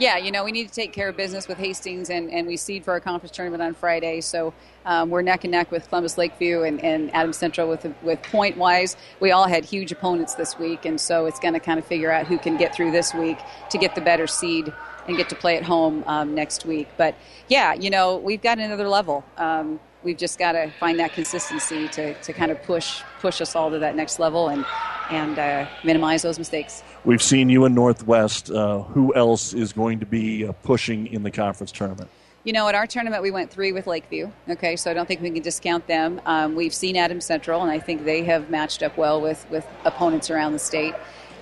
[0.00, 2.56] yeah, you know, we need to take care of business with Hastings, and, and we
[2.56, 4.22] seed for our conference tournament on Friday.
[4.22, 4.54] So
[4.86, 8.56] um, we're neck and neck with Columbus Lakeview and, and Adams Central with with point
[8.56, 8.96] wise.
[9.20, 12.10] We all had huge opponents this week, and so it's going to kind of figure
[12.10, 14.72] out who can get through this week to get the better seed
[15.06, 16.88] and get to play at home um, next week.
[16.96, 17.14] But
[17.48, 19.22] yeah, you know, we've got another level.
[19.36, 23.54] Um, we've just got to find that consistency to, to kind of push push us
[23.54, 24.64] all to that next level and
[25.10, 26.82] and uh, minimize those mistakes.
[27.04, 28.50] We've seen you in Northwest.
[28.50, 32.10] Uh, who else is going to be uh, pushing in the conference tournament?
[32.44, 34.30] You know, at our tournament, we went three with Lakeview.
[34.48, 36.20] Okay, so I don't think we can discount them.
[36.26, 39.66] Um, we've seen Adams Central, and I think they have matched up well with, with
[39.84, 40.94] opponents around the state.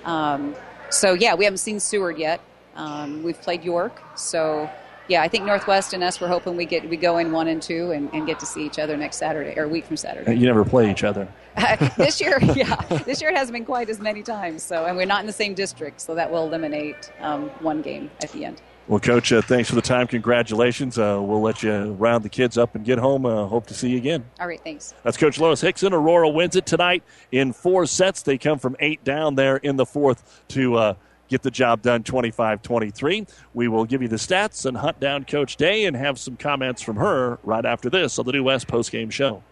[0.04, 0.54] Um,
[0.90, 2.40] so, yeah, we haven't seen Seward yet.
[2.74, 4.70] Um, we've played York, so
[5.08, 7.60] yeah, I think Northwest and us, we're hoping we get we go in one and
[7.60, 10.34] two and, and get to see each other next Saturday or a week from Saturday.
[10.34, 11.26] You never play each other.
[11.96, 12.76] this year, yeah,
[13.06, 14.62] this year it hasn't been quite as many times.
[14.62, 18.10] So, and we're not in the same district, so that will eliminate um, one game
[18.22, 18.60] at the end.
[18.86, 20.06] Well, Coach, uh, thanks for the time.
[20.06, 20.98] Congratulations.
[20.98, 23.26] Uh, we'll let you round the kids up and get home.
[23.26, 24.24] Uh, hope to see you again.
[24.40, 24.94] All right, thanks.
[25.02, 25.92] That's Coach Lois Hickson.
[25.92, 28.22] Aurora wins it tonight in four sets.
[28.22, 30.94] They come from eight down there in the fourth to uh,
[31.28, 33.26] get the job done 25 23.
[33.54, 36.82] We will give you the stats and hunt down Coach Day and have some comments
[36.82, 39.42] from her right after this on the New West postgame show.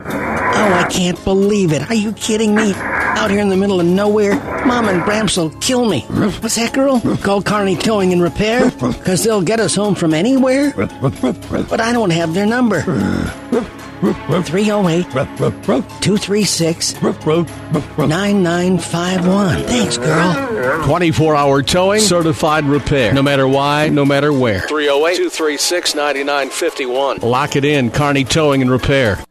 [0.00, 1.88] Oh, I can't believe it.
[1.88, 2.72] Are you kidding me?
[2.74, 4.34] Out here in the middle of nowhere,
[4.64, 6.00] Mom and Bramps will kill me.
[6.00, 7.00] What's that, girl?
[7.18, 8.70] Call Kearney Towing and Repair?
[8.70, 10.72] Because they'll get us home from anywhere?
[10.74, 12.82] But I don't have their number.
[14.00, 19.62] 308 236 9951.
[19.64, 20.84] Thanks, girl.
[20.84, 23.12] 24 hour towing, certified repair.
[23.12, 24.60] No matter why, no matter where.
[24.60, 27.18] 308 236 9951.
[27.18, 29.22] Lock it in, Kearney Towing and Repair.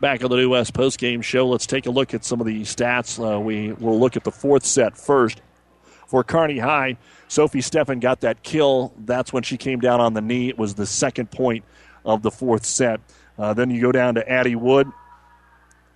[0.00, 2.46] Back on the New West post game show, let's take a look at some of
[2.46, 3.18] the stats.
[3.18, 5.40] Uh, we will look at the fourth set first.
[6.06, 6.98] For Kearney High,
[7.28, 8.92] Sophie Steffen got that kill.
[8.98, 10.48] That's when she came down on the knee.
[10.48, 11.64] It was the second point
[12.04, 13.00] of the fourth set.
[13.38, 14.90] Uh, then you go down to Addie Wood.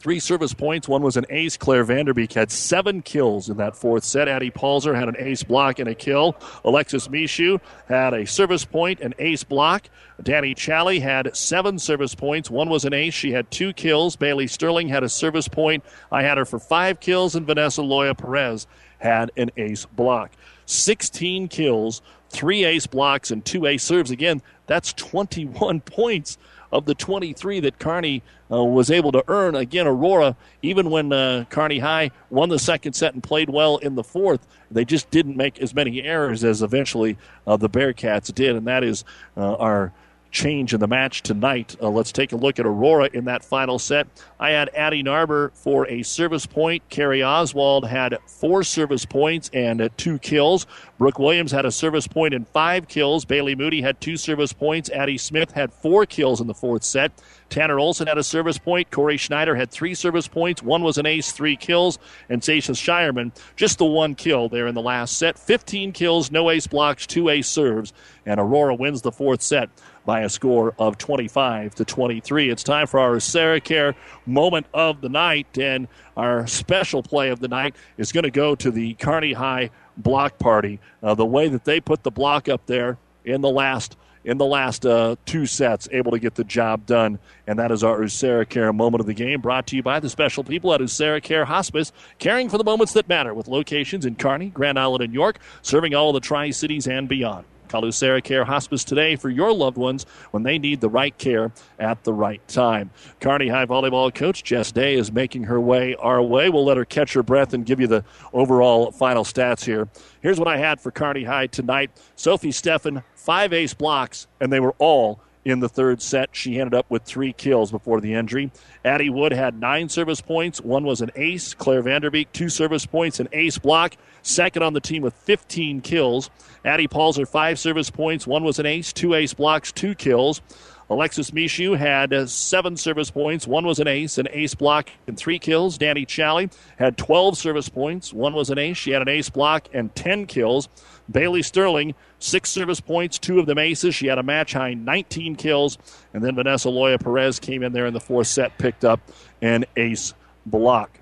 [0.01, 0.87] Three service points.
[0.89, 1.57] One was an ace.
[1.57, 4.29] Claire Vanderbeek had seven kills in that fourth set.
[4.29, 6.37] Addie Palzer had an ace block and a kill.
[6.65, 9.89] Alexis Mishu had a service point, an ace block.
[10.23, 12.49] Danny Challey had seven service points.
[12.49, 13.15] One was an ace.
[13.15, 14.15] She had two kills.
[14.15, 15.85] Bailey Sterling had a service point.
[16.13, 20.31] I had her for five kills, and Vanessa Loya Perez had an ace block.
[20.67, 24.13] 16 kills, three ace blocks, and two ace serves.
[24.13, 26.39] Again, that's 21 points
[26.73, 29.55] of the 23 that Kearney uh, was able to earn.
[29.55, 33.95] Again, Aurora, even when uh, Kearney High won the second set and played well in
[33.95, 37.17] the fourth, they just didn't make as many errors as eventually
[37.47, 39.05] uh, the Bearcats did, and that is
[39.37, 39.93] uh, our
[40.31, 41.77] change in the match tonight.
[41.81, 44.07] Uh, let's take a look at Aurora in that final set.
[44.39, 46.83] I had Addie Narber for a service point.
[46.89, 50.67] Carrie Oswald had four service points and uh, two kills.
[50.99, 53.25] Brooke Williams had a service point and five kills.
[53.25, 54.91] Bailey Moody had two service points.
[54.91, 57.13] Addie Smith had four kills in the fourth set.
[57.49, 58.91] Tanner Olson had a service point.
[58.91, 60.63] Corey Schneider had three service points.
[60.63, 61.99] One was an ace, three kills.
[62.29, 65.39] And Zaisha Shireman, just the one kill there in the last set.
[65.39, 67.93] 15 kills, no ace blocks, two ace serves.
[68.27, 69.71] And Aurora wins the fourth set
[70.05, 72.51] by a score of 25 to 23.
[72.51, 73.95] It's time for our AseraCare
[74.27, 78.55] moment of the night, and our special play of the night is going to go
[78.55, 80.81] to the Kearney High block party.
[81.03, 84.45] Uh, the way that they put the block up there in the last in the
[84.45, 87.19] last uh, two sets, able to get the job done.
[87.47, 90.45] And that is our AseraCare moment of the game, brought to you by the special
[90.45, 94.79] people at AseraCare Hospice, caring for the moments that matter, with locations in Kearney, Grand
[94.79, 97.47] Island, and York, serving all of the Tri Cities and beyond.
[97.69, 102.05] Call AseraCare Hospice today for your loved ones when they need the right care at
[102.05, 102.91] the right time.
[103.21, 106.49] Kearney High volleyball coach Jess Day is making her way our way.
[106.49, 109.89] We'll let her catch her breath and give you the overall final stats here.
[110.21, 114.61] Here's what I had for Kearney High tonight Sophie Steffen, five ace blocks, and they
[114.61, 116.31] were all in the third set.
[116.33, 118.51] She ended up with three kills before the injury.
[118.85, 120.61] Addie Wood had nine service points.
[120.61, 121.55] One was an ace.
[121.55, 123.95] Claire Vanderbeek, two service points, an ace block.
[124.23, 126.31] Second on the team with 15 kills.
[126.65, 128.27] Addie Palzer, five service points.
[128.27, 130.43] One was an ace, two ace blocks, two kills.
[130.91, 133.47] Alexis Mishu had uh, seven service points.
[133.47, 135.77] One was an ace, an ace block, and three kills.
[135.77, 136.49] Danny Challey
[136.79, 138.13] had 12 service points.
[138.13, 138.79] One was an ace.
[138.79, 140.69] She had an ace block and 10 kills.
[141.11, 143.95] Bailey Sterling, six service points, two of them aces.
[143.95, 145.79] She had a match high 19 kills.
[146.13, 149.01] And then Vanessa Loya Perez came in there in the fourth set, picked up
[149.41, 150.15] an ace
[150.45, 151.01] block.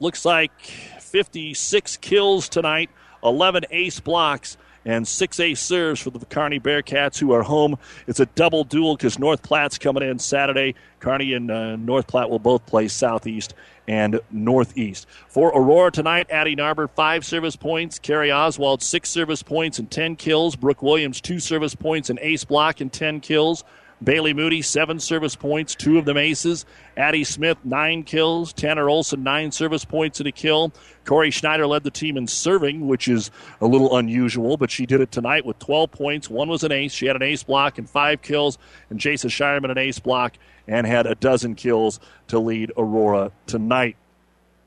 [0.00, 2.90] Looks like 56 kills tonight,
[3.22, 7.78] 11 ace blocks and 6A serves for the Kearney Bearcats, who are home.
[8.06, 10.74] It's a double duel because North Platte's coming in Saturday.
[11.00, 13.54] Kearney and uh, North Platte will both play Southeast
[13.88, 15.06] and Northeast.
[15.28, 17.98] For Aurora tonight, Addie Narber, five service points.
[17.98, 20.56] Carrie Oswald, six service points and 10 kills.
[20.56, 23.64] Brooke Williams, two service points and ace block and 10 kills.
[24.02, 26.64] Bailey Moody, seven service points, two of them aces.
[26.96, 28.52] Addie Smith, nine kills.
[28.52, 30.72] Tanner Olson, nine service points and a kill.
[31.04, 35.02] Corey Schneider led the team in serving, which is a little unusual, but she did
[35.02, 36.30] it tonight with 12 points.
[36.30, 36.92] One was an ace.
[36.92, 38.56] She had an ace block and five kills.
[38.88, 40.34] And Jason Shireman, an ace block,
[40.66, 43.96] and had a dozen kills to lead Aurora tonight.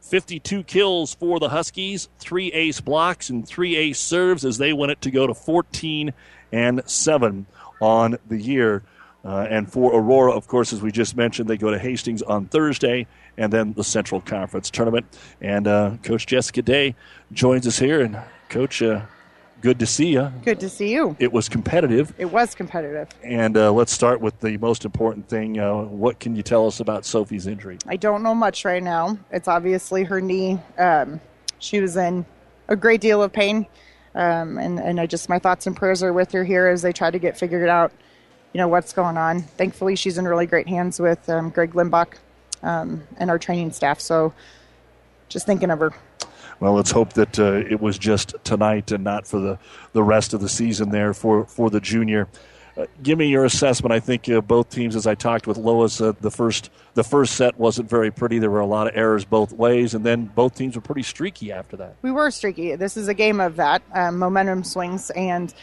[0.01, 4.89] 52 kills for the Huskies, three ace blocks, and three ace serves as they win
[4.89, 6.14] it to go to 14
[6.51, 7.45] and 7
[7.80, 8.84] on the year.
[9.26, 12.45] Uh, and for Aurora, of course, as we just mentioned, they go to Hastings on
[12.45, 15.06] Thursday and then the Central Conference Tournament.
[15.41, 16.95] And uh, Coach Jessica Day
[17.32, 18.02] joins us here.
[18.02, 18.20] And,
[18.50, 19.02] Coach, uh,
[19.62, 20.30] good to see you.
[20.44, 21.16] Good to see you.
[21.20, 22.14] It was competitive.
[22.18, 23.08] It was competitive.
[23.24, 25.58] And uh, let's start with the most important thing.
[25.58, 27.78] Uh, what can you tell us about Sophie's injury?
[27.88, 29.18] I don't know much right now.
[29.32, 30.60] It's obviously her knee.
[30.78, 31.22] Um,
[31.60, 32.26] she was in
[32.68, 33.68] a great deal of pain.
[34.16, 36.91] Um, and, and I just, my thoughts and prayers are with her here as they
[36.91, 37.94] try to get figured out
[38.54, 39.42] you know what's going on.
[39.42, 42.16] Thankfully, she's in really great hands with um, Greg Limbach
[42.62, 44.00] um, and our training staff.
[44.00, 44.34] So,
[45.28, 45.94] just thinking of her.
[46.60, 49.60] Well, let's hope that uh, it was just tonight and not for the,
[49.92, 52.30] the rest of the season there for, for the junior.
[52.78, 53.92] Uh, give me your assessment.
[53.92, 57.36] I think uh, both teams, as I talked with Lois, uh, the first the first
[57.36, 58.40] set wasn't very pretty.
[58.40, 61.52] There were a lot of errors both ways, and then both teams were pretty streaky
[61.52, 61.96] after that.
[62.02, 62.76] We were streaky.
[62.76, 65.54] This is a game of that um, momentum swings, and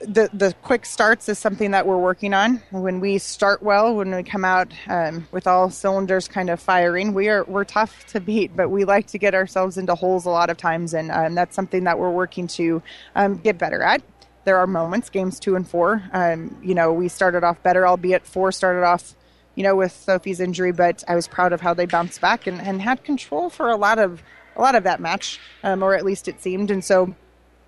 [0.00, 2.62] the the quick starts is something that we're working on.
[2.70, 7.14] When we start well, when we come out um, with all cylinders kind of firing,
[7.14, 10.30] we are we're tough to beat, but we like to get ourselves into holes a
[10.30, 12.82] lot of times, and um, that's something that we're working to
[13.16, 14.02] um, get better at.
[14.44, 16.02] There are moments, games two and four.
[16.12, 19.14] Um, you know, we started off better, albeit four started off,
[19.56, 22.60] you know, with Sophie's injury, but I was proud of how they bounced back and,
[22.60, 24.22] and had control for a lot of
[24.56, 27.14] a lot of that match, um, or at least it seemed, and so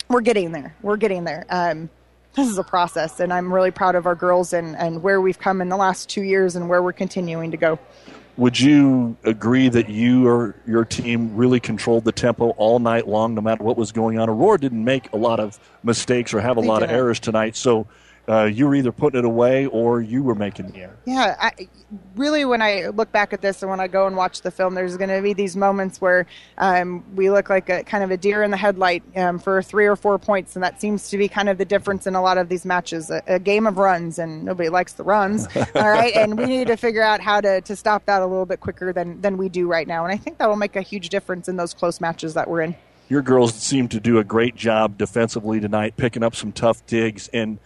[0.09, 0.75] we're getting there.
[0.83, 1.47] We're getting there.
[1.49, 1.89] Um,
[2.35, 5.39] this is a process, and I'm really proud of our girls and, and where we've
[5.39, 7.79] come in the last two years and where we're continuing to go.
[8.37, 13.35] Would you agree that you or your team really controlled the tempo all night long,
[13.35, 14.31] no matter what was going on?
[14.31, 16.95] Aurora didn't make a lot of mistakes or have a they lot didn't.
[16.95, 17.87] of errors tonight, so
[18.31, 20.97] uh, you were either putting it away or you were making the error.
[21.05, 21.69] Yeah, I,
[22.15, 24.75] really, when I look back at this and when I go and watch the film,
[24.75, 26.27] there's going to be these moments where
[26.59, 29.87] um, we look like a kind of a deer in the headlight um, for three
[29.87, 32.39] or four points, and that seems to be kind of the difference in a lot
[32.39, 33.11] of these matches.
[33.11, 36.15] A, a game of runs, and nobody likes the runs, all right.
[36.15, 38.93] And we need to figure out how to, to stop that a little bit quicker
[38.93, 41.49] than than we do right now, and I think that will make a huge difference
[41.49, 42.77] in those close matches that we're in.
[43.09, 47.29] Your girls seem to do a great job defensively tonight, picking up some tough digs
[47.33, 47.59] and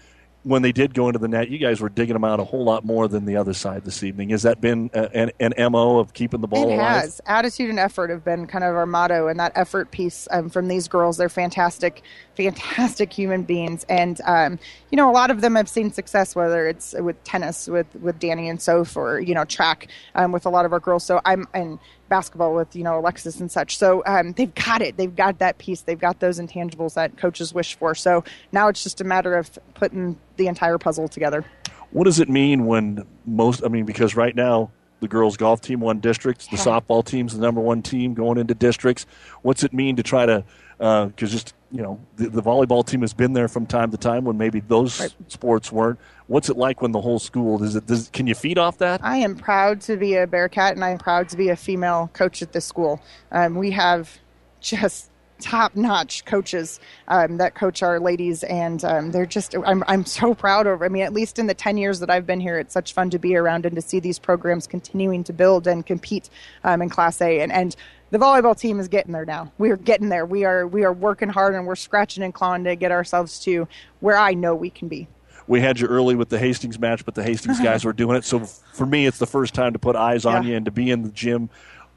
[0.45, 2.65] when they did go into the net, you guys were digging them out a whole
[2.65, 4.29] lot more than the other side this evening.
[4.29, 7.03] Has that been an, an MO of keeping the ball it alive?
[7.03, 7.21] has.
[7.25, 10.69] Attitude and effort have been kind of our motto, and that effort piece um, from
[10.69, 12.03] these girls, they're fantastic,
[12.37, 13.87] fantastic human beings.
[13.89, 14.59] And, um,
[14.91, 18.19] you know, a lot of them have seen success, whether it's with tennis with, with
[18.19, 21.05] Danny and Soph or, you know, track um, with a lot of our girls.
[21.05, 23.78] So I'm, and basketball with, you know, Alexis and such.
[23.78, 24.97] So um, they've got it.
[24.97, 25.82] They've got that piece.
[25.82, 27.94] They've got those intangibles that coaches wish for.
[27.94, 31.44] So now it's just a matter of putting the entire puzzle together.
[31.90, 34.70] What does it mean when most, I mean, because right now,
[35.01, 36.47] the girls golf team won districts.
[36.47, 39.05] The softball team's the number one team going into districts.
[39.43, 40.44] What's it mean to try to?
[40.78, 43.97] Because uh, just you know, the, the, volleyball team has been there from time to
[43.97, 45.14] time when maybe those right.
[45.26, 45.98] sports weren't.
[46.27, 47.87] What's it like when the whole school does it?
[47.87, 49.05] Does, can you feed off that?
[49.05, 52.41] I am proud to be a Bearcat, and I'm proud to be a female coach
[52.41, 53.03] at this school.
[53.31, 54.19] Um, we have
[54.61, 55.11] just
[55.41, 60.35] top notch coaches um, that coach our ladies, and um, they're just, I'm, I'm so
[60.35, 60.81] proud of.
[60.81, 63.11] I mean, at least in the 10 years that I've been here, it's such fun
[63.11, 66.31] to be around and to see these programs continuing to build and compete
[66.63, 67.41] um, in Class A.
[67.41, 67.77] And, and
[68.13, 69.53] the volleyball team is getting there now.
[69.59, 70.25] We are getting there.
[70.25, 73.67] We are we are working hard and we're scratching and clawing to get ourselves to
[73.99, 75.09] where I know we can be
[75.47, 78.25] we had you early with the Hastings match, but the Hastings guys were doing it.
[78.25, 80.51] So for me, it's the first time to put eyes on yeah.
[80.51, 81.51] you and to be in the gym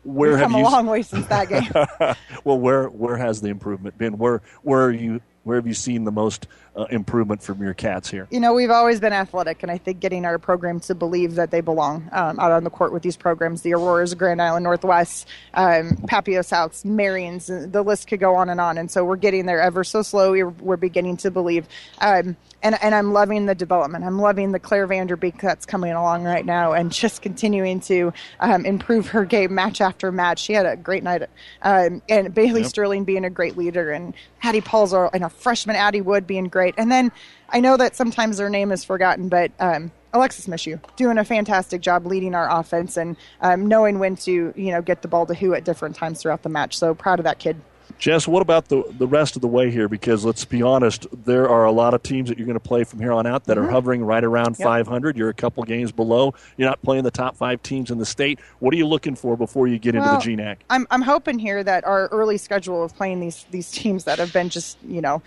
[0.08, 1.70] where We've have come you a long way since that game?
[2.44, 4.18] well, where where has the improvement been?
[4.18, 5.22] Where where are you?
[5.44, 6.48] Where have you seen the most
[6.78, 8.28] uh, improvement from your cats here?
[8.30, 11.52] You know, we've always been athletic, and I think getting our program to believe that
[11.52, 15.28] they belong um, out on the court with these programs the Auroras, Grand Island Northwest,
[15.56, 18.78] um, Papio Souths, Marians, the list could go on and on.
[18.78, 20.44] And so we're getting there ever so slowly.
[20.44, 21.68] We're, we're beginning to believe.
[22.00, 24.04] Um, and and I'm loving the development.
[24.04, 28.66] I'm loving the Claire Vanderbeek that's coming along right now, and just continuing to um,
[28.66, 30.40] improve her game match after match.
[30.40, 31.24] She had a great night,
[31.62, 32.70] um, and Bailey yep.
[32.70, 36.67] Sterling being a great leader, and Addie Paul's and a freshman Addie Wood being great.
[36.78, 37.12] And then
[37.50, 41.82] I know that sometimes their name is forgotten, but um, Alexis Mishu doing a fantastic
[41.82, 45.34] job leading our offense and um, knowing when to you know get the ball to
[45.34, 46.78] who at different times throughout the match.
[46.78, 47.62] So proud of that kid.
[48.00, 49.88] Jess, what about the the rest of the way here?
[49.88, 52.84] Because let's be honest, there are a lot of teams that you're going to play
[52.84, 53.68] from here on out that mm-hmm.
[53.68, 54.66] are hovering right around yep.
[54.66, 55.18] 500.
[55.18, 56.34] You're a couple games below.
[56.58, 58.40] You're not playing the top five teams in the state.
[58.60, 60.58] What are you looking for before you get well, into the GNAC?
[60.70, 64.32] I'm I'm hoping here that our early schedule of playing these these teams that have
[64.32, 65.22] been just you know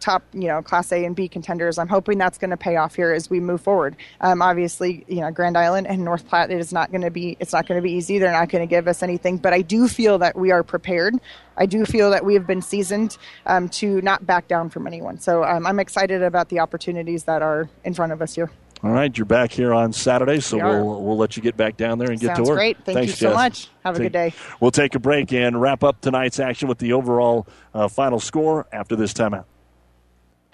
[0.00, 1.78] top, you know, Class A and B contenders.
[1.78, 3.96] I'm hoping that's going to pay off here as we move forward.
[4.20, 7.36] Um, obviously, you know, Grand Island and North Platte, it is not going to be,
[7.40, 8.18] it's not going to be easy.
[8.18, 11.14] They're not going to give us anything, but I do feel that we are prepared.
[11.56, 15.18] I do feel that we have been seasoned um, to not back down from anyone.
[15.18, 18.50] So um, I'm excited about the opportunities that are in front of us here.
[18.84, 21.76] All right, you're back here on Saturday, so we will we'll let you get back
[21.76, 22.58] down there and get Sounds to work.
[22.58, 23.34] Great, thank Thanks, you so Jess.
[23.34, 23.68] much.
[23.84, 24.32] Have a good day.
[24.60, 28.68] We'll take a break and wrap up tonight's action with the overall uh, final score
[28.72, 29.46] after this timeout.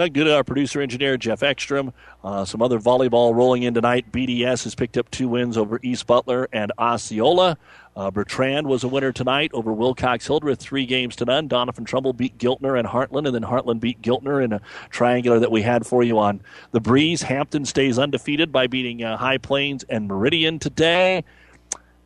[0.00, 1.92] Doug Good, our producer engineer, Jeff Ekstrom.
[2.24, 4.10] Uh, some other volleyball rolling in tonight.
[4.10, 7.58] BDS has picked up two wins over East Butler and Osceola.
[7.94, 11.50] Uh, Bertrand was a winner tonight over Wilcox Hildreth, three games to none.
[11.50, 15.50] Doniphan Trumbull beat Giltner and Heartland, and then Heartland beat Giltner in a triangular that
[15.50, 16.40] we had for you on
[16.70, 17.20] the breeze.
[17.20, 21.24] Hampton stays undefeated by beating uh, High Plains and Meridian today.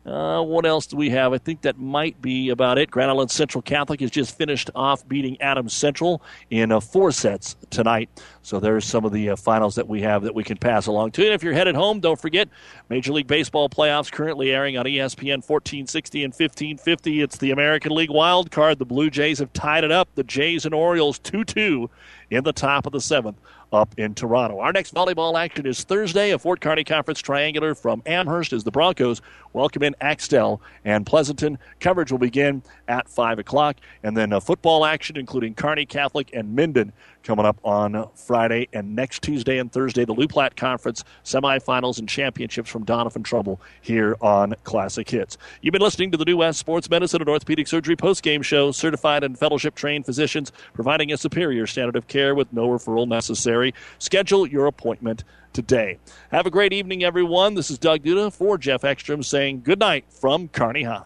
[0.05, 1.33] Uh, what else do we have?
[1.33, 2.91] I think that might be about it.
[2.91, 6.21] Grand Island Central Catholic has just finished off beating Adams Central
[6.51, 8.07] in uh, four sets tonight.
[8.43, 11.11] So there's some of the uh, finals that we have that we can pass along
[11.11, 11.23] to.
[11.23, 12.49] And if you're headed home, don't forget
[12.87, 17.21] Major League Baseball playoffs currently airing on ESPN 1460 and 1550.
[17.21, 18.77] It's the American League wild card.
[18.77, 20.09] The Blue Jays have tied it up.
[20.13, 21.89] The Jays and Orioles 2 2
[22.29, 23.39] in the top of the seventh
[23.75, 24.59] up in Toronto.
[24.59, 28.71] Our next volleyball action is Thursday, a Fort Kearny Conference triangular from Amherst as the
[28.71, 29.21] Broncos
[29.53, 31.57] welcome in Axtell and Pleasanton.
[31.79, 33.77] Coverage will begin at 5 o'clock.
[34.03, 36.93] And then uh, football action, including Kearney Catholic and Minden,
[37.25, 38.69] coming up on Friday.
[38.71, 43.59] And next Tuesday and Thursday, the Loup Platte Conference semifinals and championships from Doniphan Trumbull
[43.81, 45.37] here on Classic Hits.
[45.61, 48.71] You've been listening to the New West Sports Medicine and Orthopedic Surgery post-game show.
[48.71, 53.73] Certified and fellowship trained physicians providing a superior standard of care with no referral necessary.
[53.97, 55.97] Schedule your appointment today.
[56.31, 57.55] Have a great evening, everyone.
[57.55, 61.05] This is Doug Duda for Jeff Ekstrom saying good night from Kearney High.